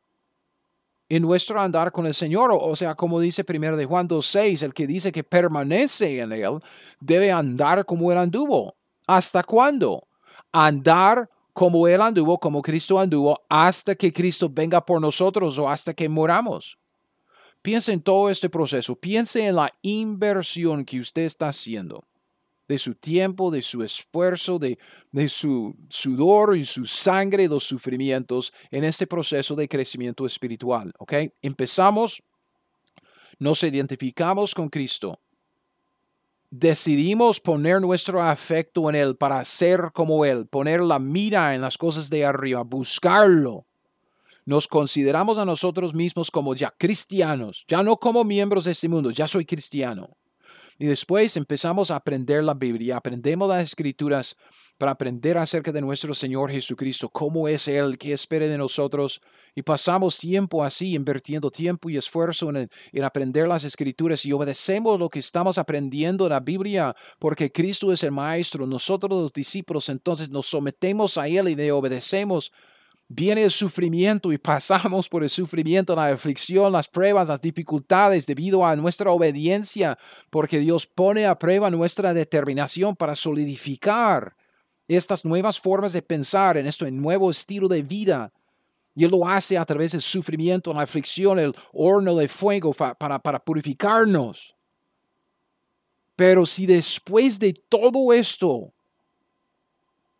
En 1.10 1.22
nuestro 1.22 1.62
andar 1.62 1.92
con 1.92 2.08
el 2.08 2.14
Señor, 2.14 2.50
o 2.52 2.76
sea, 2.76 2.96
como 2.96 3.20
dice 3.20 3.44
primero 3.44 3.78
de 3.78 3.86
Juan 3.86 4.08
2.6, 4.08 4.64
el 4.64 4.74
que 4.74 4.88
dice 4.88 5.12
que 5.12 5.24
permanece 5.24 6.22
en 6.22 6.32
Él, 6.32 6.60
debe 7.00 7.32
andar 7.32 7.86
como 7.86 8.12
Él 8.12 8.18
anduvo. 8.18 8.76
¿Hasta 9.06 9.44
cuándo? 9.44 10.08
Andar 10.52 11.30
como 11.54 11.88
Él 11.88 12.02
anduvo, 12.02 12.40
como 12.40 12.62
Cristo 12.62 13.00
anduvo, 13.00 13.42
hasta 13.48 13.96
que 13.96 14.12
Cristo 14.12 14.50
venga 14.50 14.86
por 14.86 15.00
nosotros 15.00 15.58
o 15.60 15.70
hasta 15.70 15.94
que 15.94 16.10
moramos. 16.10 16.78
Piense 17.62 17.94
en 17.94 18.02
todo 18.02 18.30
este 18.30 18.50
proceso, 18.50 18.96
piense 18.96 19.46
en 19.46 19.56
la 19.56 19.74
inversión 19.84 20.84
que 20.84 21.00
usted 21.00 21.22
está 21.22 21.48
haciendo, 21.48 22.04
de 22.68 22.78
su 22.78 22.96
tiempo, 22.96 23.52
de 23.52 23.62
su 23.62 23.84
esfuerzo, 23.84 24.60
de, 24.60 24.78
de 25.12 25.30
su 25.30 25.76
sudor 25.88 26.58
y 26.58 26.66
su 26.66 26.86
sangre, 26.86 27.48
los 27.48 27.64
sufrimientos 27.64 28.52
en 28.70 28.84
este 28.84 29.08
proceso 29.08 29.56
de 29.56 29.70
crecimiento 29.70 30.26
espiritual. 30.26 30.92
¿ok? 30.98 31.14
Empezamos 31.42 32.22
nos 33.40 33.64
identificamos 33.64 34.54
con 34.54 34.70
Cristo, 34.70 35.20
decidimos 36.56 37.40
poner 37.40 37.82
nuestro 37.82 38.22
afecto 38.22 38.88
en 38.88 38.96
Él 38.96 39.16
para 39.16 39.44
ser 39.44 39.90
como 39.92 40.24
Él, 40.24 40.46
poner 40.46 40.82
la 40.82 41.00
mira 41.00 41.56
en 41.56 41.62
las 41.62 41.80
cosas 41.80 42.12
de 42.12 42.26
arriba, 42.26 42.62
buscarlo, 42.62 43.66
nos 44.46 44.68
consideramos 44.68 45.40
a 45.40 45.46
nosotros 45.46 45.96
mismos 45.96 46.30
como 46.30 46.54
ya 46.54 46.72
cristianos, 46.78 47.66
ya 47.68 47.82
no 47.82 47.98
como 47.98 48.24
miembros 48.24 48.66
de 48.66 48.72
este 48.72 48.88
mundo, 48.88 49.10
ya 49.10 49.28
soy 49.28 49.46
cristiano. 49.46 50.16
Y 50.80 50.86
después 50.86 51.38
empezamos 51.38 51.92
a 51.92 51.96
aprender 51.96 52.44
la 52.44 52.54
Biblia, 52.54 52.98
aprendemos 52.98 53.48
las 53.50 53.64
escrituras 53.64 54.36
para 54.78 54.92
aprender 54.92 55.38
acerca 55.38 55.72
de 55.72 55.82
nuestro 55.82 56.14
Señor 56.14 56.52
Jesucristo, 56.52 57.10
cómo 57.10 57.48
es 57.48 57.68
Él, 57.68 57.98
qué 57.98 58.14
espera 58.14 58.48
de 58.48 58.58
nosotros. 58.58 59.22
Y 59.56 59.62
pasamos 59.62 60.18
tiempo 60.18 60.64
así, 60.64 60.94
invirtiendo 60.94 61.52
tiempo 61.52 61.90
y 61.90 61.98
esfuerzo 61.98 62.50
en, 62.50 62.70
en, 62.92 63.04
aprender 63.04 63.48
las 63.48 63.64
escrituras 63.64 64.26
y 64.26 64.34
obedecemos 64.34 65.00
lo 65.00 65.10
que 65.10 65.20
estamos 65.20 65.58
aprendiendo 65.58 66.26
en 66.26 66.32
la 66.32 66.40
Biblia, 66.40 66.96
porque 67.20 67.52
Cristo 67.52 67.94
es 67.94 68.04
el 68.04 68.12
Maestro. 68.12 68.66
Nosotros 68.66 69.12
los 69.12 69.34
discípulos 69.34 69.90
entonces 69.90 70.30
nos 70.30 70.48
sometemos 70.48 71.18
a 71.18 71.28
Él 71.28 71.50
y 71.50 71.56
le 71.56 71.72
obedecemos 71.72 72.52
viene 73.08 73.44
el 73.44 73.52
sufrimiento 73.52 74.32
y 74.32 74.38
pasamos 74.38 75.08
por 75.08 75.24
el 75.24 75.30
sufrimiento, 75.30 75.96
la 75.96 76.08
aflicción, 76.08 76.72
las 76.72 76.88
pruebas, 76.88 77.30
las 77.30 77.42
dificultades 77.42 78.26
debido 78.26 78.66
a 78.66 78.76
nuestra 78.76 79.12
obediencia, 79.12 79.98
porque 80.30 80.60
Dios 80.60 80.88
pone 80.88 81.26
a 81.26 81.38
prueba 81.38 81.70
nuestra 81.70 82.14
determinación 82.14 82.96
para 82.96 83.16
solidificar 83.16 84.36
estas 84.88 85.24
nuevas 85.24 85.60
formas 85.60 85.94
de 85.94 86.02
pensar 86.02 86.58
en 86.58 86.68
este 86.68 86.90
nuevo 86.92 87.30
estilo 87.30 87.68
de 87.68 87.84
vida. 87.84 88.32
Y 88.96 89.06
Él 89.06 89.12
lo 89.12 89.28
hace 89.28 89.58
a 89.58 89.66
través 89.66 89.94
del 89.94 90.02
sufrimiento, 90.02 90.74
la 90.74 90.82
aflicción, 90.82 91.40
el 91.40 91.56
horno 91.72 92.16
de 92.16 92.28
fuego 92.28 92.74
para, 92.74 93.20
para 93.20 93.40
purificarnos. 93.40 94.56
Pero 96.16 96.46
si 96.46 96.66
después 96.66 97.40
de 97.40 97.54
todo 97.54 98.14
esto 98.14 98.73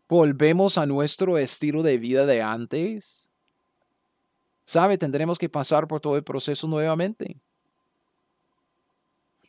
volvemos 0.08 0.78
a 0.78 0.86
nuestro 0.86 1.38
estilo 1.38 1.84
de 1.84 1.98
vida 1.98 2.26
de 2.26 2.42
antes, 2.42 3.30
¿sabe? 4.66 4.98
Tendremos 4.98 5.38
que 5.38 5.50
pasar 5.50 5.88
por 5.88 6.02
todo 6.02 6.16
el 6.16 6.24
proceso 6.24 6.68
nuevamente. 6.68 7.38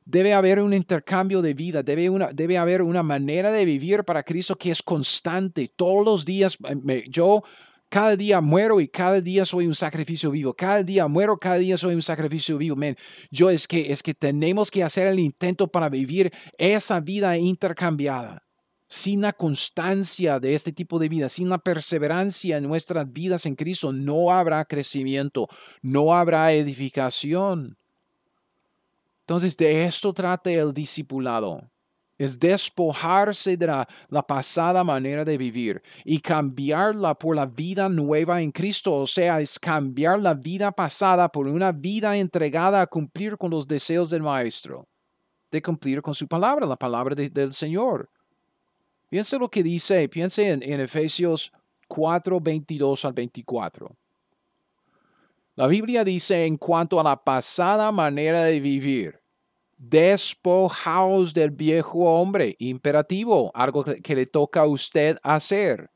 Debe 0.07 0.35
haber 0.35 0.61
un 0.61 0.75
intercambio 0.75 1.41
de 1.41 1.55
vida, 1.55 1.83
debe, 1.83 2.11
una, 2.11 2.31
debe 2.33 2.59
haber 2.59 2.83
una 2.83 3.03
manera 3.03 3.51
de 3.51 3.65
vivir 3.65 4.05
para 4.05 4.23
Cristo 4.23 4.57
que 4.57 4.71
es 4.71 4.83
constante. 4.83 5.73
Todos 5.75 6.05
los 6.05 6.25
días, 6.27 6.59
eh, 6.89 7.05
yo 7.09 7.43
cada 7.89 8.15
día 8.15 8.43
muero 8.43 8.81
y 8.81 8.89
cada 8.89 9.21
día 9.23 9.47
soy 9.47 9.67
un 9.67 9.75
sacrificio 9.75 10.31
vivo. 10.31 10.53
Cada 10.53 10.83
día 10.83 11.09
muero, 11.09 11.39
cada 11.39 11.57
día 11.57 11.79
soy 11.79 11.95
un 11.95 12.03
sacrificio 12.03 12.59
vivo. 12.59 12.77
Man, 12.77 12.97
yo 13.31 13.49
es 13.49 13.67
que, 13.67 13.91
es 13.91 14.03
que 14.03 14.13
tenemos 14.13 14.71
que 14.71 14.83
hacer 14.83 15.07
el 15.07 15.19
intento 15.19 15.69
para 15.69 15.89
vivir 15.89 16.31
esa 16.59 17.01
vida 17.01 17.39
intercambiada 17.39 18.45
sin 18.89 19.23
la 19.23 19.33
constancia 19.33 20.39
de 20.39 20.55
este 20.55 20.73
tipo 20.73 20.99
de 20.99 21.09
vida, 21.09 21.29
sin 21.29 21.49
la 21.49 21.59
perseverancia 21.59 22.59
en 22.59 22.65
nuestras 22.65 23.13
vidas 23.13 23.47
en 23.47 23.57
Cristo, 23.57 23.93
no 23.93 24.31
habrá 24.31 24.65
crecimiento, 24.65 25.49
no 25.83 26.15
habrá 26.15 26.53
edificación. 26.53 27.77
Entonces, 29.21 29.57
de 29.57 29.87
esto 29.87 30.13
trata 30.13 30.51
el 30.51 30.73
discipulado. 30.73 31.63
Es 32.17 32.39
despojarse 32.39 33.57
de 33.57 33.67
la, 33.67 34.23
pasada 34.23 34.85
manera 34.85 35.25
de 35.25 35.37
vivir 35.37 35.83
y 36.05 36.21
cambiarla 36.21 37.15
por 37.15 37.35
la 37.35 37.47
vida 37.47 37.89
nueva 37.89 38.41
en 38.41 38.53
Cristo. 38.53 38.95
O 38.95 39.07
sea, 39.07 39.41
es 39.41 39.59
cambiar 39.59 40.21
la 40.21 40.35
vida 40.35 40.71
pasada 40.71 41.29
por 41.29 41.49
una 41.49 41.73
vida 41.73 42.17
entregada 42.17 42.83
a 42.83 42.87
cumplir 42.87 43.37
con 43.37 43.51
los 43.51 43.67
deseos 43.67 44.11
del 44.11 44.23
Maestro, 44.23 44.87
de 45.51 45.61
cumplir 45.61 46.03
con 46.03 46.15
su 46.15 46.29
palabra, 46.29 46.67
la 46.67 46.77
palabra 46.77 47.17
del 47.17 47.53
Señor. 47.53 48.09
Piense 49.15 49.39
lo 49.39 49.49
que 49.49 49.63
dice, 49.63 50.09
piense 50.09 50.51
en, 50.51 50.81
Efesios 50.81 51.53
4, 51.87 52.41
22 52.41 53.05
al 53.05 53.13
24. 53.13 53.97
La 55.55 55.69
Biblia 55.69 56.03
dice 56.03 56.47
en 56.47 56.57
cuanto 56.57 56.99
a 56.99 57.05
la 57.05 57.23
pasada 57.23 57.93
manera 57.93 58.43
de 58.43 58.59
vivir, 58.59 59.21
despojaos 59.79 61.33
del 61.33 61.53
viejo 61.53 62.01
hombre, 62.01 62.57
imperativo, 62.59 63.53
algo 63.55 63.85
que, 63.85 64.17
le 64.17 64.27
toca 64.27 64.63
a 64.63 64.67
usted 64.67 65.17
hacer. 65.23 65.93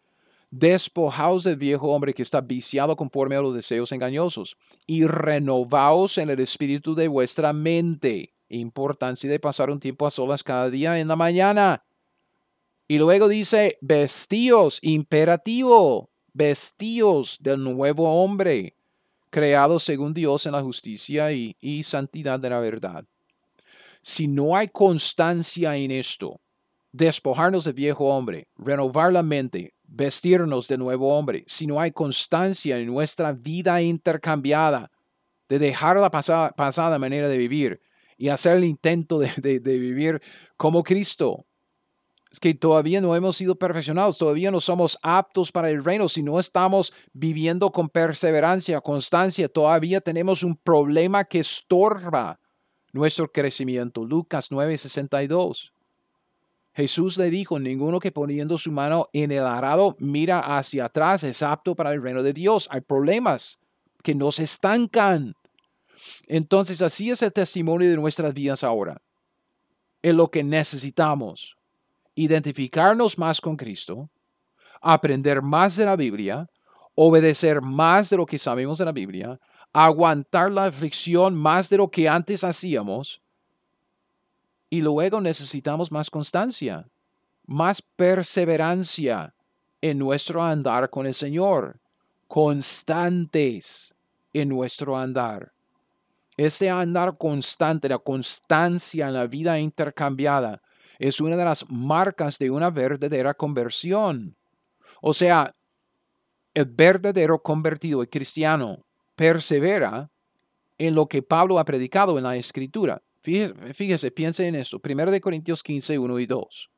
Despojaos 0.53 1.43
del 1.43 1.57
viejo 1.57 1.89
hombre 1.89 2.15
que 2.15 2.23
está 2.23 2.41
viciado 2.41 2.95
conforme 2.95 3.35
a 3.35 3.41
los 3.41 3.53
deseos 3.53 3.91
engañosos 3.91 4.57
y 4.87 5.09
renovaos 5.09 6.19
en 6.19 6.31
el 6.31 6.39
espíritu 6.39 6.95
de 6.95 7.09
vuestra 7.09 7.53
mente. 7.53 8.33
Importancia 8.49 9.29
de 9.29 9.41
pasar 9.41 9.71
un 9.71 9.81
tiempo 9.81 10.07
a 10.07 10.13
solas 10.13 10.45
cada 10.45 10.71
día 10.71 11.01
en 11.01 11.09
la 11.09 11.17
mañana 11.17 11.83
y 12.91 12.97
luego 12.97 13.29
dice, 13.29 13.77
vestíos, 13.83 14.79
imperativo, 14.81 16.09
vestíos 16.33 17.37
del 17.39 17.63
nuevo 17.63 18.23
hombre, 18.23 18.77
creado 19.29 19.79
según 19.79 20.15
Dios 20.15 20.47
en 20.47 20.53
la 20.53 20.63
justicia 20.63 21.31
y, 21.31 21.83
santidad 21.83 22.41
de 22.41 22.49
la 22.49 22.61
verdad. 22.61 23.05
Si 24.01 24.27
no 24.27 24.57
hay 24.57 24.69
constancia 24.69 25.77
en 25.77 25.91
esto, 25.91 26.41
despojarnos 26.91 27.65
del 27.65 27.75
viejo 27.75 28.07
hombre, 28.07 28.49
renovar 28.57 29.13
la 29.13 29.23
mente, 29.23 29.75
vestirnos 29.83 30.67
de 30.67 30.79
nuevo 30.79 31.15
hombre, 31.15 31.45
si 31.47 31.67
no 31.67 31.79
hay 31.79 31.93
constancia 31.93 32.79
en 32.79 32.87
nuestra 32.87 33.33
vida 33.33 33.83
intercambiada, 33.83 34.91
de 35.47 35.59
dejar 35.59 35.99
la 35.99 36.11
pasada, 36.11 36.99
manera 36.99 37.29
de 37.29 37.37
vivir 37.37 37.83
y 38.17 38.29
hacer 38.29 38.57
el 38.57 38.65
intento 38.65 39.19
de 39.19 39.59
vivir 39.61 40.23
como 40.57 40.83
Cristo, 40.83 41.45
es 42.31 42.41
que 42.41 42.55
todavía 42.55 43.01
no 43.01 43.17
hemos 43.17 43.37
sido 43.37 43.57
perfeccionados, 43.57 44.19
todavía 44.19 44.51
no 44.51 44.61
somos 44.61 44.99
aptos 45.03 45.51
para 45.51 45.71
el 45.71 45.83
reino, 45.83 46.09
si 46.09 46.23
no 46.23 46.39
estamos 46.39 46.93
viviendo 47.13 47.71
con 47.71 47.89
perseverancia, 47.89 48.81
constancia, 48.81 49.49
todavía 49.49 50.01
tenemos 50.01 50.43
un 50.43 50.57
problema 50.57 51.25
que 51.25 51.41
estorba 51.41 52.39
nuestro 52.93 53.31
crecimiento. 53.33 54.05
Lucas 54.05 54.51
9:62. 54.51 55.73
Jesús 56.75 57.19
le 57.19 57.31
dijo, 57.31 57.59
ninguno 57.59 57.99
que 57.99 58.13
poniendo 58.13 58.57
su 58.57 58.71
mano 58.71 59.09
en 59.13 59.33
el 59.33 59.45
arado 59.45 59.97
mira 59.99 60.57
hacia 60.57 60.85
atrás 60.85 61.25
es 61.25 61.43
apto 61.43 61.75
para 61.75 61.93
el 61.93 62.01
reino 62.01 62.23
de 62.23 62.33
Dios. 62.33 62.69
Hay 62.71 62.83
problemas 62.83 63.59
que 64.05 64.15
nos 64.15 64.39
estancan. 64.39 65.35
Entonces 66.29 66.81
así 66.81 67.11
es 67.11 67.23
el 67.23 67.33
testimonio 67.33 67.91
de 67.91 67.97
nuestras 67.97 68.33
vidas 68.33 68.63
ahora. 68.63 69.03
Es 70.03 70.15
lo 70.15 70.31
que 70.31 70.45
necesitamos 70.45 71.58
identificarnos 72.19 73.17
más 73.17 73.41
con 73.41 73.57
Cristo, 73.57 74.09
aprender 74.81 75.41
más 75.41 75.77
de 75.77 75.85
la 75.85 75.95
Biblia, 75.95 76.49
obedecer 76.97 77.63
más 77.63 78.11
de 78.11 78.17
lo 78.17 78.27
que 78.27 78.39
sabemos 78.39 78.79
de 78.79 78.85
la 78.85 78.93
Biblia, 78.93 79.39
aguantar 79.73 80.51
la 80.51 80.65
aflicción 80.65 81.37
más 81.37 81.69
de 81.69 81.77
lo 81.77 81.89
que 81.89 82.09
antes 82.09 82.43
hacíamos, 82.43 83.21
y 84.69 84.83
luego 84.83 85.21
necesitamos 85.21 85.93
más 85.93 86.11
constancia, 86.11 86.89
más 87.47 87.81
perseverancia 87.81 89.33
en 89.81 89.99
nuestro 89.99 90.43
andar 90.43 90.91
con 90.91 91.07
el 91.07 91.15
Señor, 91.15 91.79
constantes 92.27 93.95
en 94.33 94.49
nuestro 94.49 94.99
andar. 94.99 95.53
Ese 96.37 96.69
andar 96.69 97.17
constante, 97.17 97.89
la 97.89 97.99
constancia 97.99 99.07
en 99.07 99.15
la 99.15 99.27
vida 99.27 99.59
intercambiada, 99.59 100.61
es 100.99 101.21
una 101.21 101.37
de 101.37 101.45
las 101.45 101.65
marcas 101.71 102.39
de 102.39 102.51
una 102.51 102.71
verdadera 102.71 103.35
conversión. 103.35 104.37
O 105.01 105.13
sea, 105.13 105.55
el 106.55 106.65
verdadero 106.67 107.41
convertido, 107.41 108.03
el 108.03 108.09
cristiano, 108.09 108.85
persevera 109.15 110.11
en 110.77 110.95
lo 110.95 111.07
que 111.07 111.23
Pablo 111.23 111.59
ha 111.59 111.65
predicado 111.65 112.19
en 112.19 112.25
la 112.25 112.37
escritura. 112.37 113.01
Fíjese, 113.21 114.11
piense 114.11 114.47
en 114.47 114.55
esto. 114.55 114.81
1 114.83 115.21
Corintios 115.21 115.63
15, 115.63 115.99
1 115.99 116.19
y 116.19 116.27
2. 116.27 116.71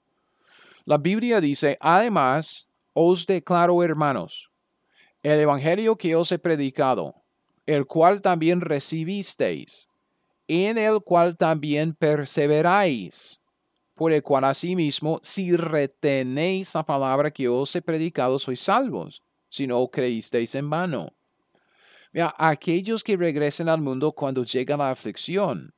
La 0.85 0.99
Biblia 0.99 1.41
dice, 1.41 1.77
además, 1.81 2.69
os 2.93 3.27
declaro, 3.27 3.83
hermanos, 3.83 4.51
el 5.23 5.39
evangelio 5.41 5.97
que 5.97 6.17
os 6.17 6.33
he 6.33 6.39
predicado, 6.39 7.15
el 7.67 7.87
cual 7.87 8.21
también 8.21 8.61
recibisteis, 8.61 9.89
en 10.49 10.79
el 10.79 11.01
cual 11.03 11.37
también 11.37 11.95
perseveráis 11.95 13.40
por 14.01 14.15
el 14.15 14.23
cual 14.23 14.45
asimismo, 14.45 15.21
si 15.23 15.55
retenéis 15.55 16.75
la 16.75 16.83
palabra 16.83 17.31
que 17.31 17.47
os 17.51 17.77
he 17.77 17.83
predicado, 17.83 18.39
sois 18.39 18.59
salvos, 18.59 19.23
si 19.51 19.67
no 19.67 19.87
creísteis 19.89 20.55
en 20.55 20.71
vano. 20.71 21.13
Mira, 22.11 22.35
aquellos 22.39 23.05
que 23.05 23.15
regresen 23.15 23.69
al 23.69 23.83
mundo 23.83 24.13
cuando 24.13 24.43
llega 24.43 24.79
la 24.79 24.91
aflicción, 24.91 25.75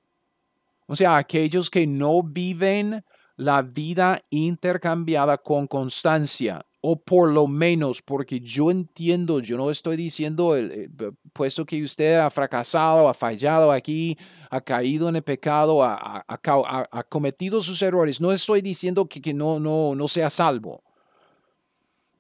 o 0.87 0.95
sea, 0.95 1.17
aquellos 1.17 1.69
que 1.69 1.85
no 1.85 2.23
viven 2.23 3.05
la 3.35 3.61
vida 3.61 4.23
intercambiada 4.31 5.37
con 5.39 5.67
constancia, 5.67 6.65
o 6.85 6.97
por 6.97 7.31
lo 7.31 7.47
menos, 7.47 8.03
porque 8.03 8.41
yo 8.41 8.69
entiendo, 8.69 9.39
yo 9.39 9.57
no 9.57 9.71
estoy 9.71 9.97
diciendo, 9.97 10.57
el, 10.57 10.91
puesto 11.33 11.65
que 11.65 11.81
usted 11.81 12.17
ha 12.19 12.29
fracasado, 12.29 13.09
ha 13.09 13.15
fallado 13.15 13.71
aquí, 13.71 14.19
ha 14.51 14.61
caído 14.61 15.09
en 15.09 15.15
el 15.15 15.23
pecado, 15.23 15.85
ha, 15.85 16.25
ha, 16.27 17.03
cometido 17.05 17.61
sus 17.61 17.81
errores, 17.83 18.21
no 18.21 18.33
estoy 18.33 18.63
diciendo 18.63 19.07
que, 19.07 19.23
que 19.23 19.33
no, 19.33 19.61
no, 19.61 19.95
no 19.95 20.09
sea 20.09 20.29
salvo, 20.29 20.83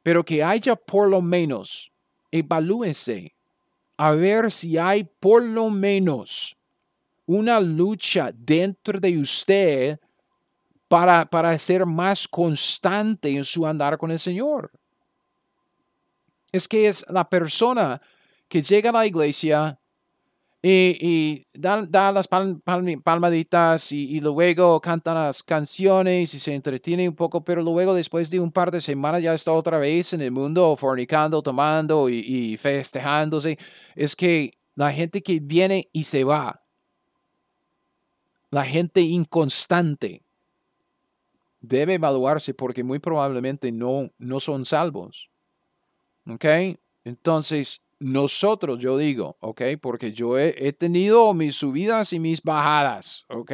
pero 0.04 0.24
que 0.24 0.44
haya 0.44 0.76
por 0.76 1.08
lo 1.08 1.20
menos, 1.20 1.90
evalúese, 2.30 3.34
a 3.96 4.12
ver 4.12 4.52
si 4.52 4.78
hay 4.78 5.02
por 5.02 5.42
lo 5.42 5.70
menos 5.70 6.56
una 7.26 7.58
lucha 7.58 8.30
dentro 8.32 9.00
de 9.00 9.18
usted 9.18 9.98
para, 10.92 11.56
ser 11.58 11.86
más 11.86 12.28
constante 12.28 13.34
en 13.34 13.44
su 13.44 13.66
andar 13.66 13.96
con 13.96 14.10
el 14.10 14.18
Señor. 14.18 14.70
Es 16.52 16.68
que 16.68 16.86
es 16.86 17.06
la 17.08 17.26
persona 17.26 17.98
que 18.46 18.60
llega 18.60 18.90
a 18.90 18.92
la 18.92 19.06
iglesia 19.06 19.80
y, 20.62 21.46
da, 21.54 22.12
las 22.12 22.28
palmaditas 22.28 23.90
y, 23.90 24.20
luego 24.20 24.82
canta 24.82 25.14
las 25.14 25.42
canciones 25.42 26.34
y 26.34 26.38
se 26.38 26.54
entretiene 26.54 27.08
un 27.08 27.16
poco, 27.16 27.42
pero 27.42 27.62
luego 27.62 27.94
después 27.94 28.28
de 28.28 28.38
un 28.38 28.52
par 28.52 28.70
de 28.70 28.82
semanas 28.82 29.22
ya 29.22 29.32
está 29.32 29.50
otra 29.52 29.78
vez 29.78 30.12
en 30.12 30.20
el 30.20 30.30
mundo 30.30 30.76
fornicando, 30.76 31.42
tomando 31.42 32.10
y, 32.10 32.18
y 32.18 32.56
festejándose. 32.58 33.56
Es 33.96 34.14
que 34.14 34.58
la 34.74 34.92
gente 34.92 35.22
que 35.22 35.40
viene 35.40 35.88
y 35.90 36.04
se 36.04 36.22
va, 36.22 36.62
la 38.50 38.64
gente 38.66 39.00
inconstante, 39.00 40.22
debe 41.62 41.94
evaluarse 41.94 42.52
porque 42.52 42.84
muy 42.84 42.98
probablemente 42.98 43.72
no, 43.72 44.10
no 44.18 44.40
son 44.40 44.66
salvos. 44.66 45.30
¿Ok? 46.26 46.44
Entonces, 47.04 47.82
nosotros, 48.02 48.80
yo 48.80 48.98
digo, 48.98 49.36
¿ok? 49.40 49.62
Porque 49.80 50.12
yo 50.12 50.36
he, 50.38 50.72
tenido 50.72 51.32
mis 51.34 51.54
subidas 51.54 52.12
y 52.12 52.18
mis 52.18 52.42
bajadas, 52.42 53.24
¿ok? 53.28 53.52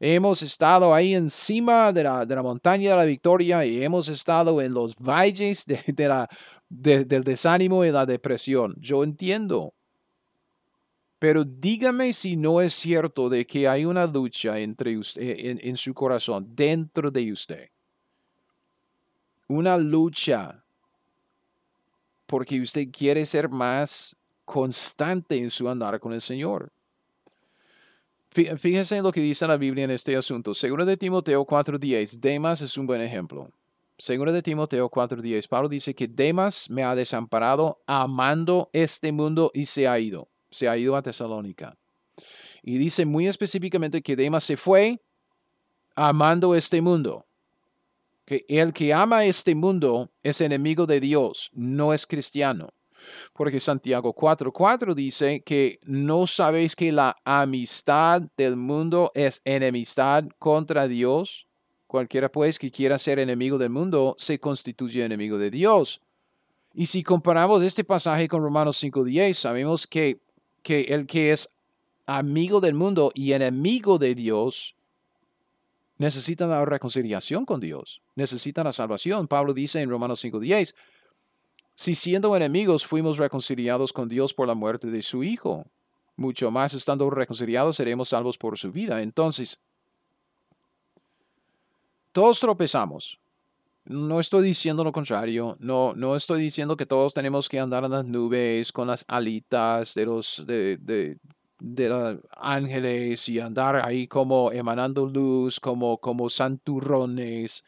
Hemos 0.00 0.42
estado 0.42 0.92
ahí 0.92 1.14
encima 1.14 1.92
de 1.92 2.02
la, 2.02 2.26
de 2.26 2.34
la 2.34 2.42
montaña 2.42 2.90
de 2.90 2.96
la 2.96 3.04
victoria 3.04 3.64
y 3.64 3.82
hemos 3.82 4.08
estado 4.08 4.60
en 4.60 4.74
los 4.74 4.96
valles 4.96 5.64
de, 5.66 6.08
la, 6.08 6.28
del 6.68 7.22
desánimo 7.22 7.84
y 7.84 7.92
la 7.92 8.06
depresión. 8.06 8.74
Yo 8.78 9.04
entiendo, 9.04 9.74
pero 11.26 11.42
dígame 11.44 12.12
si 12.12 12.36
no 12.36 12.60
es 12.60 12.72
cierto 12.72 13.28
de 13.28 13.44
que 13.48 13.66
hay 13.66 13.84
una 13.84 14.06
lucha 14.06 14.60
entre 14.60 14.96
usted, 14.96 15.58
en, 15.60 15.76
su 15.76 15.92
corazón, 15.92 16.54
dentro 16.54 17.10
de 17.10 17.32
usted. 17.32 17.68
Una 19.48 19.76
lucha 19.76 20.62
porque 22.26 22.60
usted 22.60 22.86
quiere 22.92 23.26
ser 23.26 23.48
más 23.48 24.14
constante 24.44 25.36
en 25.36 25.50
su 25.50 25.68
andar 25.68 25.98
con 25.98 26.12
el 26.12 26.22
Señor. 26.22 26.70
Fíjese 28.30 28.98
en 28.98 29.02
lo 29.02 29.10
que 29.10 29.20
dice 29.20 29.48
la 29.48 29.56
Biblia 29.56 29.82
en 29.82 29.90
este 29.90 30.14
asunto. 30.14 30.54
Seguro 30.54 30.84
de 30.84 30.96
Timoteo 30.96 31.44
4.10, 31.44 32.20
Demas 32.20 32.62
es 32.62 32.78
un 32.78 32.86
buen 32.86 33.00
ejemplo. 33.00 33.50
Seguro 33.98 34.30
de 34.30 34.44
Timoteo 34.44 34.88
4.10, 34.88 35.48
Pablo 35.48 35.68
dice 35.68 35.92
que 35.92 36.06
Demas 36.06 36.70
me 36.70 36.84
ha 36.84 36.94
desamparado 36.94 37.82
amando 37.84 38.70
este 38.72 39.10
mundo 39.10 39.50
y 39.52 39.64
se 39.64 39.88
ha 39.88 39.98
ido 39.98 40.28
se 40.56 40.68
ha 40.68 40.76
ido 40.76 40.96
a 40.96 41.02
Tesalónica. 41.02 41.76
Y 42.62 42.78
dice 42.78 43.04
muy 43.04 43.26
específicamente 43.26 44.00
que 44.00 44.16
Demas 44.16 44.42
se 44.42 44.56
fue 44.56 45.00
amando 45.94 46.54
este 46.54 46.80
mundo. 46.80 47.26
Que 48.24 48.44
el 48.48 48.72
que 48.72 48.92
ama 48.92 49.24
este 49.26 49.54
mundo 49.54 50.10
es 50.22 50.40
enemigo 50.40 50.86
de 50.86 50.98
Dios, 50.98 51.50
no 51.52 51.92
es 51.92 52.06
cristiano. 52.06 52.70
Porque 53.34 53.60
Santiago 53.60 54.14
4:4 54.14 54.94
dice 54.94 55.42
que 55.42 55.78
no 55.82 56.26
sabéis 56.26 56.74
que 56.74 56.90
la 56.90 57.16
amistad 57.24 58.22
del 58.36 58.56
mundo 58.56 59.12
es 59.14 59.42
enemistad 59.44 60.24
contra 60.38 60.88
Dios. 60.88 61.46
Cualquiera 61.86 62.32
pues 62.32 62.58
que 62.58 62.70
quiera 62.70 62.98
ser 62.98 63.18
enemigo 63.18 63.58
del 63.58 63.70
mundo 63.70 64.14
se 64.18 64.40
constituye 64.40 65.04
enemigo 65.04 65.36
de 65.38 65.50
Dios. 65.50 66.00
Y 66.74 66.86
si 66.86 67.02
comparamos 67.02 67.62
este 67.62 67.84
pasaje 67.84 68.26
con 68.26 68.42
Romanos 68.42 68.76
5:10, 68.82 69.38
sabemos 69.38 69.86
que 69.86 70.18
que 70.66 70.80
el 70.80 71.06
que 71.06 71.30
es 71.30 71.48
amigo 72.06 72.60
del 72.60 72.74
mundo 72.74 73.12
y 73.14 73.34
enemigo 73.34 73.98
de 73.98 74.16
Dios 74.16 74.74
necesita 75.96 76.48
la 76.48 76.64
reconciliación 76.64 77.46
con 77.46 77.60
Dios, 77.60 78.02
necesita 78.16 78.64
la 78.64 78.72
salvación. 78.72 79.28
Pablo 79.28 79.54
dice 79.54 79.80
en 79.80 79.88
Romanos 79.88 80.24
5:10, 80.24 80.74
si 81.76 81.94
siendo 81.94 82.34
enemigos 82.34 82.84
fuimos 82.84 83.16
reconciliados 83.16 83.92
con 83.92 84.08
Dios 84.08 84.34
por 84.34 84.48
la 84.48 84.56
muerte 84.56 84.88
de 84.88 85.02
su 85.02 85.22
Hijo, 85.22 85.66
mucho 86.16 86.50
más 86.50 86.74
estando 86.74 87.08
reconciliados 87.10 87.76
seremos 87.76 88.08
salvos 88.08 88.36
por 88.36 88.58
su 88.58 88.72
vida. 88.72 89.02
Entonces, 89.02 89.60
todos 92.10 92.40
tropezamos, 92.40 93.20
no 93.86 94.20
estoy 94.20 94.44
diciendo 94.44 94.84
lo 94.84 94.92
contrario, 94.92 95.56
no, 95.60 95.94
no 95.94 96.16
estoy 96.16 96.42
diciendo 96.42 96.76
que 96.76 96.86
todos 96.86 97.14
tenemos 97.14 97.48
que 97.48 97.60
andar 97.60 97.84
en 97.84 97.92
las 97.92 98.04
nubes 98.04 98.72
con 98.72 98.88
las 98.88 99.04
alitas 99.08 99.94
de 99.94 100.06
los 100.06 100.44
de, 100.46 100.78
de, 100.78 101.88
los 101.88 102.18
ángeles 102.36 103.28
y 103.28 103.40
andar 103.40 103.76
ahí 103.76 104.08
como 104.08 104.50
emanando 104.52 105.06
luz, 105.06 105.60
como, 105.60 105.98
como 105.98 106.28
santurrones. 106.28 107.64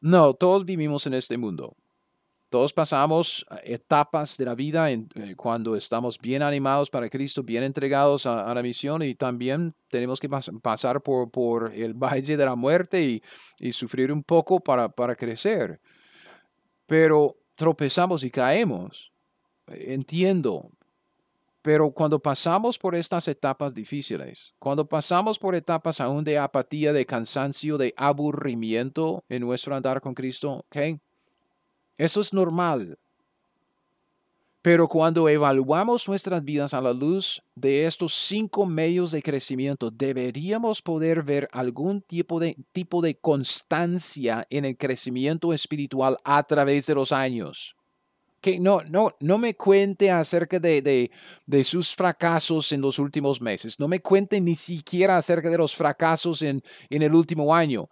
No, 0.00 0.34
todos 0.34 0.64
vivimos 0.64 1.06
en 1.06 1.14
este 1.14 1.38
mundo. 1.38 1.76
Todos 2.50 2.72
pasamos 2.72 3.46
eh, 3.48 3.74
etapas 3.74 4.36
de 4.36 4.44
la 4.44 4.56
vida 4.56 4.90
en, 4.90 5.08
eh, 5.14 5.34
cuando 5.36 5.76
estamos 5.76 6.18
bien 6.18 6.42
animados 6.42 6.90
para 6.90 7.08
Cristo, 7.08 7.44
bien 7.44 7.62
entregados 7.62 8.26
a, 8.26 8.52
la 8.52 8.62
misión 8.62 9.02
y 9.02 9.14
también 9.14 9.72
tenemos 9.88 10.18
que 10.18 10.28
pasar 10.28 11.00
por, 11.00 11.30
por, 11.30 11.72
el 11.72 11.94
valle 11.94 12.36
de 12.36 12.44
la 12.44 12.56
muerte 12.56 13.02
y, 13.02 13.22
y 13.60 13.70
sufrir 13.70 14.10
un 14.12 14.24
poco 14.24 14.58
para, 14.58 14.88
para, 14.88 15.14
crecer. 15.14 15.80
Pero 16.86 17.36
tropezamos 17.54 18.24
y 18.24 18.30
caemos. 18.30 19.12
Entiendo. 19.68 20.72
Pero 21.62 21.92
cuando 21.92 22.18
pasamos 22.18 22.78
por 22.78 22.96
estas 22.96 23.28
etapas 23.28 23.74
difíciles, 23.74 24.54
cuando 24.58 24.88
pasamos 24.88 25.38
por 25.38 25.54
etapas 25.54 26.00
aún 26.00 26.24
de 26.24 26.38
apatía, 26.38 26.92
de 26.92 27.06
cansancio, 27.06 27.78
de 27.78 27.94
aburrimiento 27.96 29.22
en 29.28 29.42
nuestro 29.42 29.76
andar 29.76 30.00
con 30.00 30.14
Cristo, 30.14 30.64
¿ok? 30.66 30.98
Eso 32.00 32.22
es 32.22 32.32
normal. 32.32 32.98
Pero 34.62 34.88
cuando 34.88 35.28
evaluamos 35.28 36.08
nuestras 36.08 36.42
vidas 36.42 36.72
a 36.72 36.80
la 36.80 36.94
luz 36.94 37.42
de 37.54 37.84
estos 37.84 38.14
cinco 38.14 38.64
medios 38.64 39.10
de 39.10 39.20
crecimiento, 39.20 39.90
deberíamos 39.90 40.80
poder 40.80 41.22
ver 41.22 41.50
algún 41.52 42.00
tipo 42.00 42.40
de, 42.40 42.56
tipo 42.72 43.02
de 43.02 43.16
constancia 43.16 44.46
en 44.48 44.64
el 44.64 44.78
crecimiento 44.78 45.52
espiritual 45.52 46.16
a 46.24 46.42
través 46.42 46.86
de 46.86 46.94
los 46.94 47.12
años 47.12 47.76
que 48.40 48.58
no, 48.58 48.80
no, 48.88 49.16
no 49.20 49.38
me 49.38 49.54
cuente 49.54 50.10
acerca 50.10 50.58
de, 50.58 51.10
de, 51.46 51.64
sus 51.64 51.94
fracasos 51.94 52.72
en 52.72 52.80
los 52.80 52.98
últimos 52.98 53.40
meses. 53.40 53.78
No 53.78 53.88
me 53.88 54.00
cuente 54.00 54.40
ni 54.40 54.54
siquiera 54.54 55.16
acerca 55.16 55.50
de 55.50 55.58
los 55.58 55.74
fracasos 55.74 56.42
en, 56.42 56.62
en 56.88 57.02
el 57.02 57.14
último 57.14 57.54
año. 57.54 57.88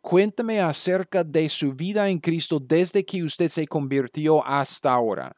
Cuéntame 0.00 0.60
acerca 0.60 1.22
de 1.24 1.48
su 1.48 1.72
vida 1.72 2.08
en 2.08 2.18
Cristo 2.18 2.58
desde 2.60 3.04
que 3.04 3.22
usted 3.22 3.48
se 3.48 3.66
convirtió 3.66 4.44
hasta 4.44 4.92
ahora. 4.92 5.36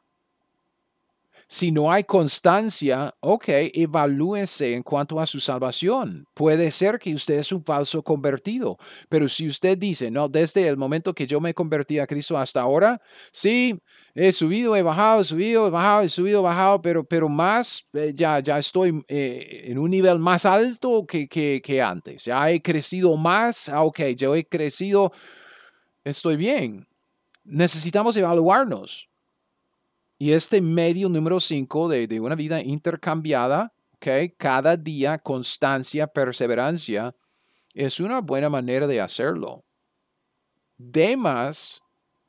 Si 1.47 1.71
no 1.71 1.93
hay 1.93 2.05
constancia, 2.05 3.15
ok, 3.21 3.45
evalúese 3.75 4.75
en 4.75 4.83
cuanto 4.83 5.21
a 5.21 5.27
su 5.27 5.41
salvación. 5.41 6.27
Puede 6.35 6.71
ser 6.71 6.99
que 6.99 7.15
usted 7.15 7.39
es 7.39 7.53
un 7.53 7.63
falso 7.65 8.03
convertido, 8.03 8.79
pero 9.09 9.29
si 9.29 9.47
usted 9.47 9.77
dice, 9.77 10.11
no, 10.11 10.29
desde 10.29 10.67
el 10.67 10.77
momento 10.77 11.15
que 11.15 11.27
yo 11.27 11.41
me 11.41 11.55
convertí 11.55 11.99
a 11.99 12.07
Cristo 12.07 12.39
hasta 12.39 12.63
ahora, 12.63 13.01
sí, 13.33 13.79
he 14.15 14.33
subido, 14.33 14.75
he 14.75 14.83
bajado, 14.83 15.21
he 15.21 15.25
subido, 15.25 15.67
he 15.67 15.71
bajado, 15.71 16.03
he 16.03 16.09
subido, 16.09 16.41
he 16.41 16.43
bajado, 16.43 16.81
pero, 16.81 17.05
pero 17.05 17.29
más, 17.29 17.85
eh, 17.93 18.13
ya, 18.15 18.41
ya 18.41 18.59
estoy 18.59 19.05
eh, 19.09 19.65
en 19.67 19.79
un 19.79 19.91
nivel 19.91 20.19
más 20.19 20.47
alto 20.47 21.05
que, 21.07 21.29
que, 21.29 21.61
que 21.63 21.83
antes. 21.83 22.25
Ya 22.25 22.51
he 22.51 22.63
crecido 22.63 23.17
más, 23.17 23.69
ah, 23.69 23.83
ok, 23.83 24.01
yo 24.17 24.35
he 24.35 24.45
crecido, 24.47 25.13
estoy 26.05 26.37
bien. 26.37 26.87
Necesitamos 27.45 28.17
evaluarnos 28.17 29.09
y 30.19 30.33
este 30.33 30.61
medio 30.61 31.09
número 31.09 31.41
5 31.41 31.89
de, 31.89 32.21
una 32.21 32.35
vida 32.35 32.63
intercambiada, 32.63 33.73
okay, 33.97 34.31
cada 34.31 34.77
día, 34.77 35.19
constancia, 35.19 36.07
perseverancia, 36.07 37.15
es 37.73 37.99
una 38.01 38.21
buena 38.21 38.49
manera 38.49 38.87
de 38.87 39.01
hacerlo. 39.01 39.65
Demas 40.77 41.83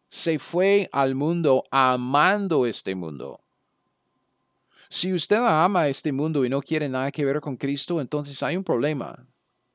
se 0.07 0.39
fue 0.39 0.89
al 0.91 1.15
mundo 1.15 1.63
amando 1.71 2.65
este 2.65 2.95
mundo. 2.95 3.39
Si 4.89 5.13
usted 5.13 5.37
ama 5.37 5.87
este 5.87 6.11
mundo 6.11 6.45
y 6.45 6.49
no 6.49 6.61
quiere 6.61 6.87
nada 6.89 7.11
que 7.11 7.25
ver 7.25 7.41
con 7.41 7.57
Cristo, 7.57 7.99
entonces 8.01 8.41
hay 8.43 8.55
un 8.55 8.63
problema. 8.63 9.27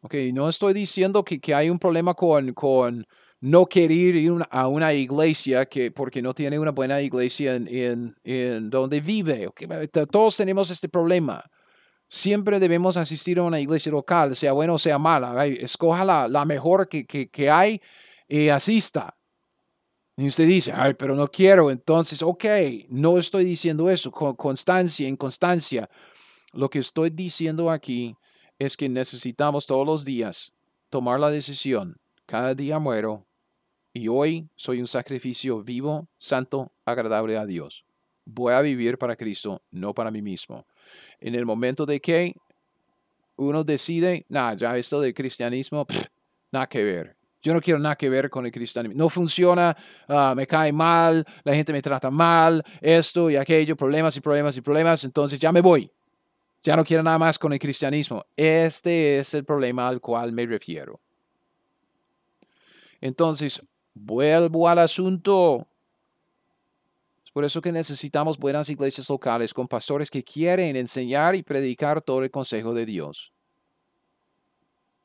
Okay, 0.03 0.33
no 0.33 0.49
estoy 0.49 0.73
diciendo 0.73 1.23
que, 1.23 1.39
que 1.39 1.55
hay 1.55 1.69
un 1.69 1.79
problema 1.79 2.15
con, 2.15 2.55
con 2.55 3.07
no 3.41 3.67
querer 3.67 4.17
ir 4.17 4.33
a 4.51 4.69
una 4.69 4.93
iglesia 4.93 5.67
que, 5.67 5.91
porque 5.91 6.21
no 6.21 6.35
tiene 6.35 6.59
una 6.59 6.73
buena 6.73 7.01
iglesia 7.01 7.55
en, 7.55 8.15
en, 8.23 8.71
donde 8.71 9.01
vive. 9.01 9.49
Todos 10.11 10.37
tenemos 10.37 10.71
este 10.71 10.89
problema. 10.89 11.43
Siempre 12.09 12.61
debemos 12.61 12.97
asistir 12.97 13.39
a 13.39 13.43
una 13.43 13.61
iglesia 13.61 13.93
local, 13.93 14.37
sea 14.37 14.53
buena 14.53 14.75
o 14.75 14.79
sea 14.79 14.99
mala. 14.99 15.47
Escoja 15.47 16.05
la, 16.05 16.29
la 16.29 16.45
mejor 16.45 16.89
que, 16.89 17.07
que, 17.07 17.31
que, 17.31 17.49
hay 17.49 17.81
y 18.29 18.49
asista. 18.49 19.17
Y 20.17 20.27
usted 20.27 20.47
dice, 20.47 20.73
ay, 20.75 20.95
pero 20.95 21.15
no 21.15 21.29
quiero. 21.29 21.71
Entonces, 21.71 22.21
ok, 22.21 22.45
no 22.91 23.17
estoy 23.17 23.45
diciendo 23.45 23.89
eso. 23.89 24.11
Con 24.11 24.35
constancia, 24.35 25.09
inconstancia. 25.09 25.89
Lo 26.53 26.69
que 26.69 26.81
estoy 26.81 27.09
diciendo 27.09 27.71
aquí 27.71 28.15
es 28.59 28.77
que 28.77 28.89
necesitamos 28.89 29.67
todos 29.67 29.87
los 29.87 30.05
días 30.05 30.53
tomar 30.91 31.19
la 31.21 31.31
decisión. 31.31 31.97
Cada 32.27 32.55
día 32.55 32.79
muero 32.79 33.30
y 33.93 34.09
hoy 34.09 34.49
soy 34.57 34.81
un 34.81 34.87
sacrificio 34.87 35.63
vivo, 35.63 36.09
santo, 36.17 36.73
agradable 36.85 37.37
a 37.37 37.47
Dios. 37.47 37.85
Voy 38.25 38.53
a 38.53 38.61
vivir 38.61 38.99
para 38.99 39.17
Cristo, 39.17 39.63
no 39.71 39.95
para 39.95 40.11
mí 40.11 40.23
mismo 40.23 40.67
en 41.21 41.35
el 41.35 41.47
momento 41.47 41.87
de 41.87 42.01
que 42.01 42.35
uno 43.37 43.65
decide, 43.65 44.27
nada, 44.29 44.55
ya 44.55 44.77
esto 44.77 45.01
del 45.01 45.15
cristianismo, 45.15 45.87
nada 46.53 46.67
que 46.67 46.83
ver. 46.83 47.17
Yo 47.43 47.55
no 47.55 47.61
quiero 47.61 47.79
nada 47.79 47.97
que 47.97 48.11
ver 48.11 48.29
con 48.29 48.45
el 48.45 48.53
cristianismo. 48.53 48.99
No 48.99 49.09
funciona, 49.09 49.75
ah, 50.09 50.35
me 50.37 50.47
cae 50.47 50.73
mal, 50.73 51.25
la 51.43 51.55
gente 51.55 51.73
me 51.73 51.81
trata 51.81 52.11
mal, 52.11 52.63
esto 52.83 53.31
y 53.31 53.37
aquello, 53.37 53.77
problemas 53.77 54.15
y 54.17 54.21
problemas 54.21 54.57
y 54.59 54.61
problemas, 54.61 55.05
entonces 55.05 55.39
ya 55.41 55.51
me 55.51 55.63
voy. 55.63 55.91
Ya 56.63 56.77
no 56.77 56.85
quiero 56.85 57.03
nada 57.03 57.19
más 57.19 57.39
con 57.39 57.55
el 57.55 57.59
cristianismo. 57.59 58.27
Este 58.37 59.19
es 59.19 59.33
el 59.33 59.47
problema 59.47 59.89
al 59.89 60.03
cual 60.03 60.33
me 60.33 60.45
refiero. 60.45 61.01
Entonces, 63.01 63.63
vuelvo 63.95 64.69
al 64.69 64.79
asunto. 64.79 65.67
Por 67.33 67.45
eso 67.45 67.61
que 67.61 67.71
necesitamos 67.71 68.39
buenas 68.39 68.69
iglesias 68.71 69.09
locales 69.09 69.55
con 69.55 69.69
pastores 69.69 70.11
que 70.11 70.25
quieren 70.25 70.75
enseñar 70.77 71.37
y 71.37 71.43
predicar 71.43 72.03
todo 72.03 72.23
el 72.23 72.31
consejo 72.31 72.75
de 72.75 72.87
Dios. 72.87 73.33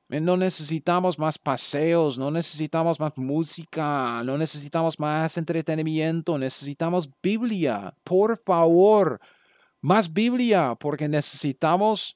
No 0.07 0.37
necesitamos 0.37 1.17
más 1.17 1.37
paseos, 1.37 2.17
no 2.17 2.29
necesitamos 2.29 2.99
más 2.99 3.17
música, 3.17 4.21
no 4.23 4.37
necesitamos 4.37 4.99
más 4.99 5.35
entretenimiento, 5.37 6.37
necesitamos 6.37 7.09
Biblia, 7.23 7.93
por 8.03 8.37
favor, 8.37 9.19
más 9.81 10.11
Biblia, 10.13 10.75
porque 10.79 11.07
necesitamos 11.07 12.15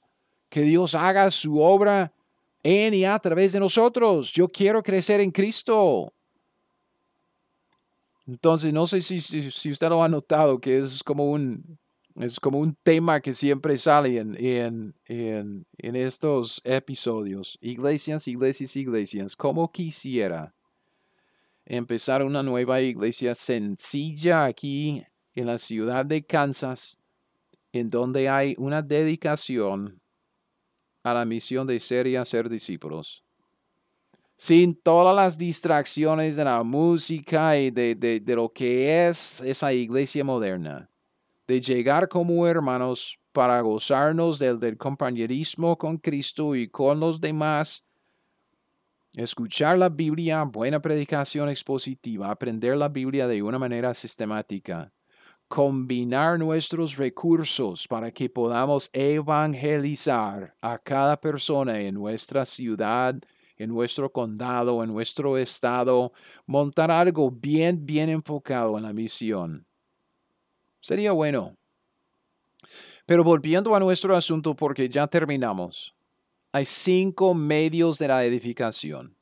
que 0.49 0.61
Dios 0.61 0.93
haga 0.93 1.32
su 1.32 1.59
obra 1.59 2.13
en 2.61 2.93
y 2.93 3.05
a 3.05 3.17
través 3.20 3.53
de 3.53 3.59
nosotros. 3.59 4.32
Yo 4.34 4.47
quiero 4.49 4.84
crecer 4.84 5.20
en 5.22 5.32
Cristo. 5.32 6.13
Entonces, 8.30 8.71
no 8.71 8.86
sé 8.86 9.01
si, 9.01 9.19
si, 9.19 9.71
usted 9.71 9.89
lo 9.89 10.03
ha 10.03 10.07
notado, 10.07 10.59
que 10.59 10.77
es 10.77 11.03
como 11.03 11.32
un, 11.32 11.80
es 12.15 12.39
como 12.39 12.59
un 12.59 12.75
tema 12.84 13.21
que 13.21 13.34
siempre 13.34 13.75
sale 13.80 14.19
en, 14.19 14.36
en, 14.38 14.93
en, 15.05 15.65
en 15.80 15.95
estos 15.95 16.61
episodios. 16.63 17.57
Iglesias, 17.59 18.27
iglesias, 18.27 18.75
iglesias. 18.75 19.36
Como 19.36 19.71
quisiera 19.71 20.53
empezar 21.65 22.21
una 22.21 22.43
nueva 22.43 22.82
iglesia 22.82 23.34
sencilla 23.34 24.45
aquí 24.45 25.03
en 25.34 25.47
la 25.47 25.57
ciudad 25.57 26.05
de 26.05 26.23
Kansas, 26.23 26.99
en 27.73 27.89
donde 27.89 28.30
hay 28.30 28.53
una 28.59 28.84
dedicación 28.84 29.99
a 31.01 31.15
la 31.15 31.25
misión 31.25 31.65
de 31.65 31.80
ser 31.80 32.05
y 32.05 32.15
hacer 32.15 32.47
discípulos 32.47 33.23
sin 34.40 34.74
todas 34.74 35.14
las 35.14 35.38
distracciones 35.38 36.38
de 36.38 36.46
la 36.46 36.64
música 36.64 37.58
y 37.58 37.72
de, 37.72 38.24
lo 38.26 38.48
que 38.54 39.06
es 39.10 39.42
esa 39.42 39.74
iglesia 39.74 40.24
moderna, 40.24 40.90
de 41.46 41.60
llegar 41.60 42.08
como 42.08 42.48
hermanos 42.48 43.20
para 43.34 43.60
gozarnos 43.60 44.40
del, 44.40 44.58
del 44.58 44.78
compañerismo 44.78 45.78
con 45.78 45.98
Cristo 45.98 46.56
y 46.56 46.70
con 46.70 47.02
los 47.02 47.20
demás, 47.20 47.84
escuchar 49.18 49.78
la 49.78 49.90
Biblia, 49.90 50.42
buena 50.44 50.82
predicación 50.82 51.50
expositiva, 51.50 52.32
aprender 52.32 52.78
la 52.78 52.88
Biblia 52.88 53.28
de 53.28 53.44
una 53.44 53.60
manera 53.60 53.94
sistemática, 53.94 54.90
combinar 55.50 56.40
nuestros 56.40 56.96
recursos 56.96 57.86
para 57.90 58.10
que 58.10 58.30
podamos 58.30 58.90
evangelizar 58.94 60.56
a 60.62 60.78
cada 60.78 61.20
persona 61.20 61.82
en 61.82 61.96
nuestra 61.96 62.46
ciudad, 62.46 63.22
en 63.60 63.70
nuestro 63.70 64.12
condado, 64.12 64.82
en 64.84 64.91
nuestro 64.91 65.38
estado, 65.38 66.14
montar 66.47 66.89
algo 66.89 67.30
bien, 67.30 67.86
bien 67.86 68.10
enfocado 68.10 68.78
en 68.78 68.84
la 68.84 68.93
misión. 68.93 69.66
Sería 70.82 71.12
bueno. 71.12 71.55
Pero 73.05 73.24
volviendo 73.24 73.76
a 73.76 73.80
nuestro 73.80 74.16
asunto, 74.16 74.55
porque 74.55 74.88
ya 74.88 75.07
terminamos, 75.07 75.93
hay 76.51 76.66
cinco 76.66 77.34
medios 77.34 77.99
de 77.99 78.07
la 78.07 78.24
edificación, 78.24 79.16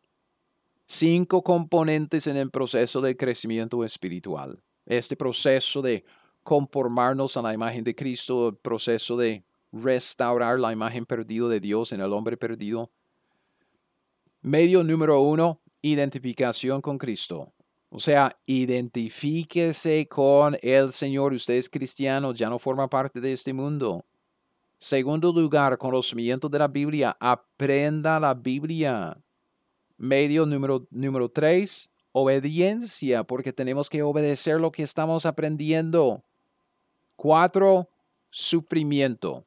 cinco 0.85 1.41
componentes 1.41 2.27
en 2.27 2.37
el 2.37 2.51
proceso 2.51 3.01
de 3.01 3.17
crecimiento 3.17 3.83
espiritual. 3.83 4.61
Este 4.85 5.15
proceso 5.15 5.81
de 5.81 6.05
conformarnos 6.43 7.35
a 7.37 7.41
la 7.41 7.53
imagen 7.53 7.83
de 7.83 7.95
Cristo, 7.95 8.49
el 8.49 8.55
proceso 8.55 9.17
de 9.17 9.43
restaurar 9.71 10.59
la 10.59 10.71
imagen 10.71 11.05
perdida 11.05 11.47
de 11.47 11.59
Dios 11.59 11.91
en 11.91 12.01
el 12.01 12.13
hombre 12.13 12.37
perdido, 12.37 12.91
Medio 14.47 14.81
número 14.81 15.19
uno, 15.19 15.59
identificación 15.81 16.81
con 16.81 16.97
Cristo. 16.97 17.51
O 17.89 17.99
sea, 17.99 18.39
identifíquese 18.45 20.07
con 20.07 20.57
el 20.61 20.93
Señor. 20.93 21.33
Usted 21.33 21.55
es 21.55 21.69
cristiano, 21.69 22.33
ya 22.33 22.49
no 22.49 22.57
forma 22.57 22.89
parte 22.89 23.19
de 23.19 23.33
este 23.33 23.51
mundo. 23.51 24.05
Segundo 24.77 25.33
lugar, 25.33 25.77
conocimiento 25.77 26.47
de 26.47 26.59
la 26.59 26.69
Biblia. 26.69 27.17
Aprenda 27.19 28.21
la 28.21 28.33
Biblia. 28.33 29.17
Medio 29.97 30.45
número, 30.45 30.87
número 30.91 31.27
tres, 31.27 31.91
obediencia, 32.13 33.25
porque 33.25 33.51
tenemos 33.51 33.89
que 33.89 34.01
obedecer 34.01 34.61
lo 34.61 34.71
que 34.71 34.83
estamos 34.83 35.25
aprendiendo. 35.25 36.23
Cuatro, 37.17 37.89
sufrimiento. 38.29 39.43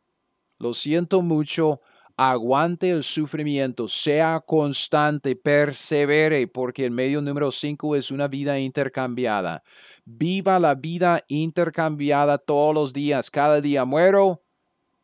Lo 0.58 0.74
siento 0.74 1.22
mucho, 1.22 1.80
aguante 2.22 2.90
el 2.90 3.02
sufrimiento, 3.02 3.88
sea 3.88 4.44
constante, 4.44 5.36
persevere, 5.36 6.46
porque 6.48 6.84
el 6.84 6.90
medio 6.90 7.22
número 7.22 7.50
5 7.50 7.96
es 7.96 8.10
una 8.10 8.28
vida 8.28 8.58
intercambiada. 8.58 9.62
Viva 10.04 10.60
la 10.60 10.74
vida 10.74 11.24
intercambiada 11.28 12.36
todos 12.36 12.74
los 12.74 12.92
días. 12.92 13.30
Cada 13.30 13.62
día 13.62 13.86
muero, 13.86 14.42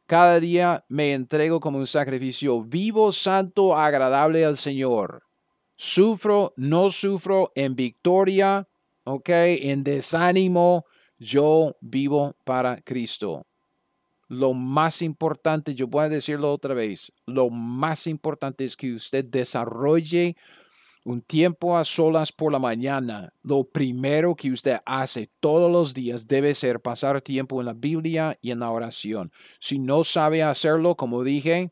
cada 0.04 0.40
día 0.40 0.84
me 0.90 1.14
entrego 1.14 1.58
como 1.58 1.78
un 1.78 1.86
sacrificio 1.86 2.62
vivo, 2.62 3.10
santo, 3.12 3.74
agradable 3.74 4.44
al 4.44 4.58
Señor. 4.58 5.22
Sufro, 5.74 6.52
no 6.58 6.90
sufro, 6.90 7.50
en 7.54 7.76
victoria, 7.76 8.68
ok, 9.04 9.30
en 9.30 9.84
desánimo, 9.84 10.84
yo 11.18 11.78
vivo 11.80 12.36
para 12.44 12.76
Cristo 12.82 13.46
lo 14.28 14.54
más 14.54 15.02
importante, 15.02 15.74
yo 15.74 15.86
voy 15.86 16.04
a 16.04 16.08
decirlo 16.08 16.50
otra 16.52 16.72
vez, 16.74 17.12
lo 17.26 17.50
más 17.50 18.06
importante 18.06 18.64
es 18.64 18.76
que 18.76 18.94
usted 18.94 19.24
desarrolle 19.24 20.36
un 21.04 21.20
tiempo 21.22 21.76
a 21.78 21.84
solas 21.84 22.32
por 22.32 22.50
la 22.50 22.58
mañana. 22.58 23.32
Lo 23.42 23.62
primero 23.62 24.34
que 24.34 24.50
usted 24.50 24.78
hace 24.84 25.30
todos 25.38 25.70
los 25.70 25.94
días 25.94 26.26
debe 26.26 26.52
ser 26.52 26.80
pasar 26.80 27.22
tiempo 27.22 27.60
en 27.60 27.66
la 27.66 27.74
Biblia 27.74 28.36
y 28.42 28.50
en 28.50 28.58
la 28.58 28.72
oración. 28.72 29.30
Si 29.60 29.78
no 29.78 30.02
sabe 30.02 30.42
hacerlo, 30.42 30.96
como 30.96 31.22
dije, 31.22 31.70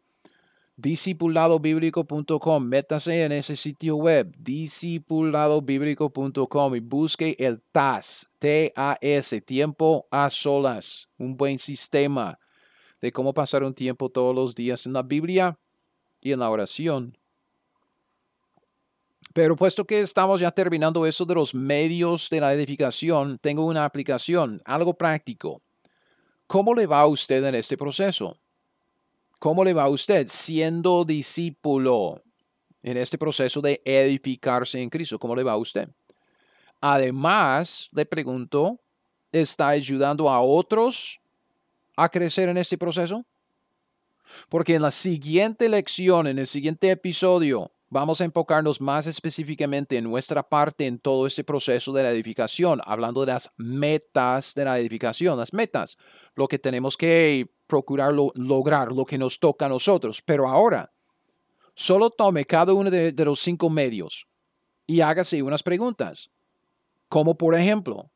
discipuladobíblico.com, 0.76 2.64
métase 2.64 3.24
en 3.24 3.32
ese 3.32 3.56
sitio 3.56 3.96
web, 3.96 4.32
discipuladobíblico.com 4.38 6.76
y 6.76 6.80
busque 6.80 7.34
el 7.40 7.60
TAS, 7.72 8.28
T-A-S, 8.38 9.40
tiempo 9.40 10.06
a 10.12 10.30
solas, 10.30 11.08
un 11.18 11.36
buen 11.36 11.58
sistema 11.58 12.38
de 13.04 13.12
cómo 13.12 13.34
pasar 13.34 13.62
un 13.62 13.74
tiempo 13.74 14.08
todos 14.08 14.34
los 14.34 14.54
días 14.54 14.86
en 14.86 14.94
la 14.94 15.02
Biblia 15.02 15.58
y 16.22 16.32
en 16.32 16.38
la 16.38 16.48
oración. 16.48 17.18
Pero 19.34 19.56
puesto 19.56 19.84
que 19.84 20.00
estamos 20.00 20.40
ya 20.40 20.50
terminando 20.50 21.04
eso 21.04 21.26
de 21.26 21.34
los 21.34 21.54
medios 21.54 22.30
de 22.30 22.40
la 22.40 22.54
edificación, 22.54 23.38
tengo 23.38 23.66
una 23.66 23.84
aplicación, 23.84 24.62
algo 24.64 24.94
práctico. 24.94 25.60
¿Cómo 26.46 26.74
le 26.74 26.86
va 26.86 27.00
a 27.00 27.06
usted 27.06 27.44
en 27.44 27.56
este 27.56 27.76
proceso? 27.76 28.38
¿Cómo 29.38 29.64
le 29.64 29.74
va 29.74 29.82
a 29.82 29.90
usted 29.90 30.26
siendo 30.26 31.04
discípulo 31.04 32.22
en 32.82 32.96
este 32.96 33.18
proceso 33.18 33.60
de 33.60 33.82
edificarse 33.84 34.80
en 34.80 34.88
Cristo? 34.88 35.18
¿Cómo 35.18 35.36
le 35.36 35.42
va 35.42 35.52
a 35.52 35.58
usted? 35.58 35.90
Además, 36.80 37.90
le 37.92 38.06
pregunto, 38.06 38.80
¿está 39.30 39.68
ayudando 39.68 40.30
a 40.30 40.40
otros 40.40 41.20
a 41.96 42.08
crecer 42.08 42.48
en 42.48 42.56
este 42.56 42.78
proceso? 42.78 43.24
Porque 44.48 44.74
en 44.74 44.82
la 44.82 44.90
siguiente 44.90 45.68
lección, 45.68 46.26
en 46.26 46.38
el 46.38 46.46
siguiente 46.46 46.90
episodio, 46.90 47.72
vamos 47.94 48.20
a 48.20 48.24
enfocarnos 48.24 48.80
más 48.80 49.06
específicamente 49.06 49.96
en 49.96 50.04
nuestra 50.04 50.42
parte 50.42 50.86
en 50.86 50.98
todo 50.98 51.26
este 51.26 51.44
proceso 51.44 51.92
de 51.92 52.02
la 52.02 52.10
edificación, 52.10 52.80
hablando 52.84 53.20
de 53.20 53.32
las 53.32 53.50
metas 53.56 54.54
de 54.54 54.64
la 54.64 54.78
edificación, 54.78 55.38
las 55.38 55.52
metas, 55.52 55.96
lo 56.34 56.48
que 56.48 56.58
tenemos 56.58 56.96
que 56.96 57.48
procurar 57.66 58.12
lograr, 58.12 58.92
lo 58.92 59.04
que 59.04 59.18
nos 59.18 59.38
toca 59.38 59.66
a 59.66 59.68
nosotros. 59.68 60.22
Pero 60.22 60.48
ahora, 60.48 60.92
solo 61.74 62.10
tome 62.10 62.44
cada 62.44 62.72
uno 62.72 62.90
de, 62.90 63.12
de 63.12 63.24
los 63.24 63.40
cinco 63.40 63.70
medios 63.70 64.26
y 64.86 65.00
hágase 65.00 65.42
unas 65.42 65.62
preguntas, 65.62 66.30
como 67.08 67.36
por 67.36 67.54
ejemplo, 67.54 68.10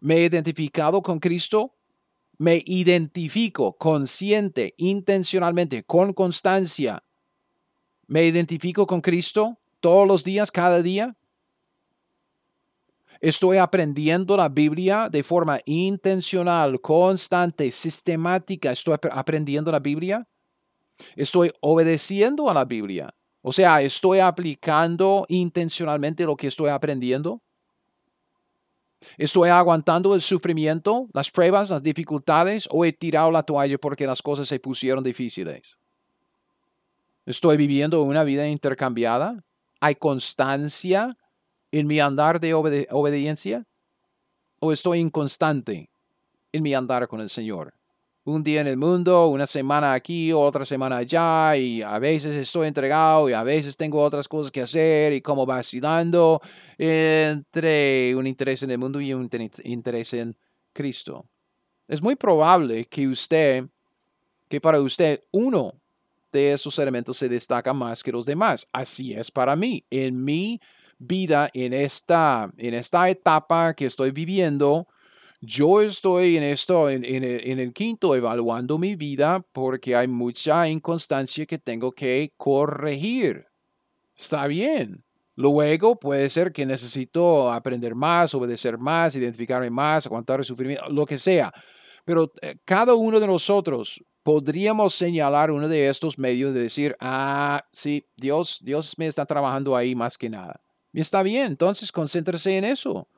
¿me 0.00 0.16
he 0.16 0.24
identificado 0.24 1.02
con 1.02 1.20
Cristo? 1.20 1.74
¿Me 2.38 2.62
identifico 2.66 3.76
consciente, 3.76 4.74
intencionalmente, 4.76 5.84
con 5.84 6.12
constancia? 6.12 7.02
¿Me 8.06 8.24
identifico 8.24 8.86
con 8.86 9.00
Cristo 9.00 9.58
todos 9.80 10.06
los 10.06 10.24
días, 10.24 10.50
cada 10.50 10.82
día? 10.82 11.16
Estoy 13.20 13.58
aprendiendo 13.58 14.36
la 14.36 14.48
Biblia 14.48 15.08
de 15.08 15.22
forma 15.22 15.60
intencional, 15.64 16.80
constante, 16.80 17.70
sistemática. 17.70 18.72
Estoy 18.72 18.96
aprendiendo 19.12 19.70
la 19.70 19.78
Biblia. 19.78 20.26
Estoy 21.14 21.52
obedeciendo 21.60 22.50
a 22.50 22.54
la 22.54 22.64
Biblia. 22.64 23.14
O 23.40 23.52
sea, 23.52 23.80
estoy 23.80 24.18
aplicando 24.18 25.24
intencionalmente 25.28 26.24
lo 26.24 26.36
que 26.36 26.48
estoy 26.48 26.70
aprendiendo. 26.70 27.40
Estoy 29.18 29.48
aguantando 29.48 30.14
el 30.14 30.22
sufrimiento, 30.22 31.08
las 31.12 31.30
pruebas, 31.30 31.70
las 31.70 31.82
dificultades 31.82 32.68
o 32.70 32.84
he 32.84 32.92
tirado 32.92 33.30
la 33.30 33.42
toalla 33.42 33.78
porque 33.78 34.06
las 34.06 34.22
cosas 34.22 34.48
se 34.48 34.60
pusieron 34.60 35.02
difíciles. 35.02 35.76
Estoy 37.26 37.56
viviendo 37.56 38.02
una 38.02 38.24
vida 38.24 38.46
intercambiada. 38.48 39.44
Hay 39.80 39.94
constancia 39.94 41.16
en 41.70 41.86
mi 41.86 42.00
andar 42.00 42.40
de 42.40 42.54
obediencia 42.54 43.66
o 44.60 44.72
estoy 44.72 45.00
inconstante 45.00 45.90
en 46.52 46.62
mi 46.62 46.74
andar 46.74 47.08
con 47.08 47.20
el 47.20 47.30
Señor? 47.30 47.74
Un 48.24 48.44
día 48.44 48.60
en 48.60 48.68
el 48.68 48.76
mundo, 48.76 49.26
una 49.26 49.48
semana 49.48 49.94
aquí, 49.94 50.32
otra 50.32 50.64
semana 50.64 50.98
allá, 50.98 51.56
y 51.56 51.82
a 51.82 51.98
veces 51.98 52.36
estoy 52.36 52.68
entregado 52.68 53.28
y 53.28 53.32
a 53.32 53.42
veces 53.42 53.76
tengo 53.76 54.00
otras 54.00 54.28
cosas 54.28 54.52
que 54.52 54.62
hacer 54.62 55.12
y 55.12 55.20
como 55.20 55.44
vacilando 55.44 56.40
entre 56.78 58.14
un 58.14 58.28
interés 58.28 58.62
en 58.62 58.70
el 58.70 58.78
mundo 58.78 59.00
y 59.00 59.12
un 59.12 59.28
interés 59.64 60.14
en 60.14 60.36
Cristo. 60.72 61.26
Es 61.88 62.00
muy 62.00 62.14
probable 62.14 62.84
que 62.84 63.08
usted, 63.08 63.66
que 64.48 64.60
para 64.60 64.80
usted 64.80 65.24
uno 65.32 65.72
de 66.30 66.52
esos 66.52 66.78
elementos 66.78 67.16
se 67.16 67.28
destaca 67.28 67.72
más 67.72 68.04
que 68.04 68.12
los 68.12 68.24
demás. 68.24 68.68
Así 68.72 69.14
es 69.14 69.32
para 69.32 69.56
mí. 69.56 69.84
En 69.90 70.22
mi 70.22 70.60
vida 70.96 71.50
en 71.52 71.72
esta, 71.72 72.52
en 72.56 72.74
esta 72.74 73.10
etapa 73.10 73.74
que 73.74 73.86
estoy 73.86 74.12
viviendo, 74.12 74.86
yo 75.44 75.80
estoy 75.80 76.36
en 76.36 76.44
esto, 76.44 76.88
en, 76.88 77.04
el, 77.04 77.72
quinto, 77.72 78.14
evaluando 78.14 78.78
mi 78.78 78.94
vida 78.94 79.44
porque 79.52 79.96
hay 79.96 80.06
mucha 80.06 80.68
inconstancia 80.68 81.46
que 81.46 81.58
tengo 81.58 81.90
que 81.90 82.32
corregir. 82.36 83.46
Está 84.16 84.46
bien. 84.46 85.02
Luego 85.34 85.98
puede 85.98 86.28
ser 86.28 86.52
que 86.52 86.64
necesito 86.64 87.52
aprender 87.52 87.96
más, 87.96 88.32
obedecer 88.34 88.78
más, 88.78 89.16
identificarme 89.16 89.68
más, 89.68 90.06
aguantar 90.06 90.38
el 90.38 90.44
sufrimiento, 90.44 90.88
lo 90.88 91.04
que 91.04 91.18
sea. 91.18 91.52
Pero 92.04 92.32
eh, 92.40 92.54
cada 92.64 92.94
uno 92.94 93.18
de 93.18 93.26
nosotros 93.26 94.00
podríamos 94.22 94.94
señalar 94.94 95.50
uno 95.50 95.66
de 95.66 95.88
estos 95.88 96.20
medios 96.20 96.54
de 96.54 96.60
decir, 96.60 96.94
ah, 97.00 97.64
sí, 97.72 98.06
Dios, 98.16 98.60
Dios 98.62 98.94
me 98.96 99.08
está 99.08 99.26
trabajando 99.26 99.74
ahí 99.74 99.96
más 99.96 100.16
que 100.16 100.30
nada. 100.30 100.60
Y 100.92 101.00
está 101.00 101.24
bien, 101.24 101.46
entonces 101.46 101.90
concéntrese 101.90 102.56
en 102.56 102.64
eso. 102.64 103.08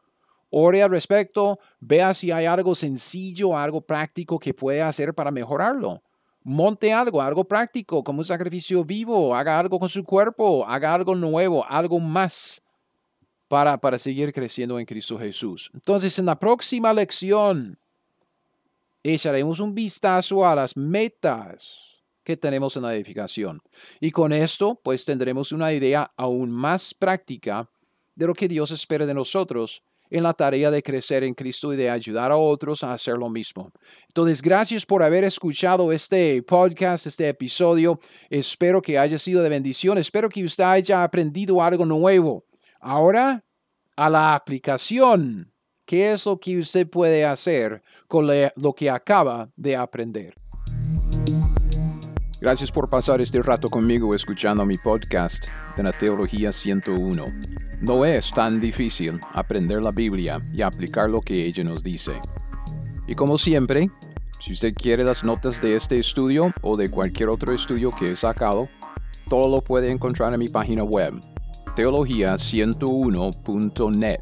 Ore 0.57 0.85
al 0.85 0.91
respecto, 0.91 1.59
vea 1.81 2.15
si 2.15 2.31
hay 2.31 2.47
algo 2.47 2.77
sencillo, 2.77 3.59
algo 3.59 3.81
práctico 3.81 4.39
que 4.39 4.55
puede 4.55 4.81
hacer 4.83 5.13
para 5.13 5.33
mejorarlo. 5.33 6.01
Monte 6.45 6.93
algo, 6.93 7.21
algo 7.21 7.43
práctico, 7.43 8.05
como 8.05 8.21
un 8.21 8.25
sacrificio 8.25 8.85
vivo, 8.85 9.35
haga 9.35 9.59
algo 9.59 9.81
con 9.81 9.89
su 9.89 10.05
cuerpo, 10.05 10.65
haga 10.65 10.95
algo 10.95 11.17
nuevo, 11.17 11.67
algo 11.69 11.99
más 11.99 12.63
para, 13.49 13.77
para 13.79 13.99
seguir 13.99 14.33
creciendo 14.33 14.79
en 14.79 14.87
Cristo 14.87 15.19
Jesús. 15.19 15.73
Entonces, 15.75 16.17
en 16.21 16.27
la 16.27 16.39
próxima 16.39 16.93
lección, 16.93 17.77
echaremos 19.03 19.59
un 19.59 19.75
vistazo 19.75 20.47
a 20.47 20.55
las 20.55 20.77
metas 20.77 22.05
que 22.23 22.37
tenemos 22.37 22.77
en 22.77 22.85
la 22.85 22.95
edificación. 22.95 23.61
Y 23.99 24.13
con 24.13 24.33
esto, 24.33 24.81
pues 24.85 25.05
tendremos 25.05 25.51
una 25.51 25.73
idea 25.73 26.13
aún 26.17 26.53
más 26.53 26.95
práctica 26.95 27.69
de 28.15 28.29
lo 28.29 28.35
que 28.35 28.47
Dios 28.47 28.71
espera 28.71 29.05
de 29.05 29.15
nosotros 29.15 29.83
en 30.15 30.23
la 30.23 30.33
tarea 30.33 30.71
de 30.71 30.81
crecer 30.81 31.25
en 31.25 31.35
Cristo 31.35 31.73
y 31.73 31.77
de 31.77 31.91
ayudar 31.91 32.31
a 32.31 32.37
otros 32.37 32.85
a 32.85 32.93
hacer 32.93 33.17
lo 33.17 33.29
mismo. 33.29 33.73
Entonces, 34.07 34.41
gracias 34.41 34.87
por 34.87 35.03
haber 35.03 35.25
escuchado 35.25 35.91
este 35.91 36.41
podcast, 36.45 37.09
este 37.09 37.29
episodio. 37.29 37.99
Espero 38.31 38.81
que 38.81 38.97
haya 38.97 39.19
sido 39.19 39.43
de 39.43 39.49
bendición. 39.49 39.99
Espero 39.99 40.29
que 40.29 40.45
usted 40.45 40.63
haya 40.63 41.03
aprendido 41.03 41.61
algo 41.61 41.85
nuevo. 41.85 42.45
Ahora, 42.81 43.43
a 43.97 44.09
la 44.09 44.37
aplicación. 44.37 45.51
¿Qué 45.85 46.13
es 46.13 46.27
lo 46.27 46.39
que 46.39 46.59
usted 46.59 46.89
puede 46.89 47.25
hacer 47.25 47.83
con 48.07 48.29
lo 48.29 48.73
que 48.73 48.89
acaba 48.89 49.51
de 49.57 49.77
aprender? 49.77 50.35
Gracias 52.45 52.71
por 52.71 52.89
pasar 52.91 53.23
este 53.23 53.41
rato 53.41 53.71
conmigo 53.71 54.15
escuchando 54.15 54.67
mi 54.67 54.77
podcast 54.77 55.47
de 55.79 55.83
la 55.83 55.93
Teología 55.93 56.53
101. 56.53 57.33
No 57.81 58.05
es 58.05 58.31
tan 58.33 58.61
difícil 58.61 59.19
aprender 59.33 59.83
la 59.83 59.93
Biblia 59.93 60.43
y 60.53 60.61
aplicar 60.61 61.09
lo 61.09 61.23
que 61.23 61.47
ella 61.47 61.65
nos 61.65 61.83
dice. 61.83 62.21
Y 63.07 63.15
como 63.15 63.39
siempre, 63.39 63.91
si 64.41 64.53
usted 64.53 64.75
quiere 64.75 65.05
las 65.05 65.25
notas 65.25 65.63
de 65.63 65.75
este 65.75 65.99
estudio 65.99 66.53
o 66.61 66.77
de 66.77 66.91
cualquier 66.91 67.31
otro 67.31 67.55
estudio 67.55 67.89
que 67.89 68.13
he 68.13 68.17
sacado, 68.17 68.69
todo 69.31 69.49
lo 69.49 69.63
puede 69.63 69.91
encontrar 69.91 70.35
en 70.35 70.41
mi 70.41 70.49
página 70.49 70.85
web, 70.85 71.15
teología101.net. 71.77 74.21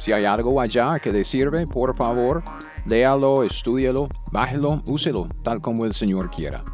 Si 0.00 0.10
hay 0.10 0.24
algo 0.24 0.60
allá 0.60 0.98
que 0.98 1.12
le 1.12 1.22
sirve, 1.22 1.68
por 1.68 1.94
favor, 1.94 2.42
léalo, 2.84 3.44
estúdialo, 3.44 4.08
bájelo, 4.32 4.82
úselo, 4.86 5.28
tal 5.44 5.60
como 5.60 5.84
el 5.84 5.94
Señor 5.94 6.32
quiera. 6.32 6.64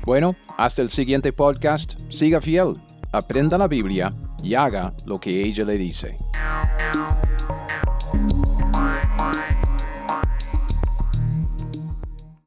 Bueno, 0.05 0.37
hasta 0.57 0.83
el 0.83 0.91
siguiente 0.91 1.33
podcast. 1.33 2.01
Siga 2.09 2.41
fiel. 2.41 2.77
Aprenda 3.13 3.59
la 3.59 3.67
Biblia 3.69 4.15
y 4.43 4.55
haga 4.55 4.93
lo 5.05 5.19
que 5.19 5.45
ella 5.45 5.65
le 5.65 5.79
dice. 5.79 6.17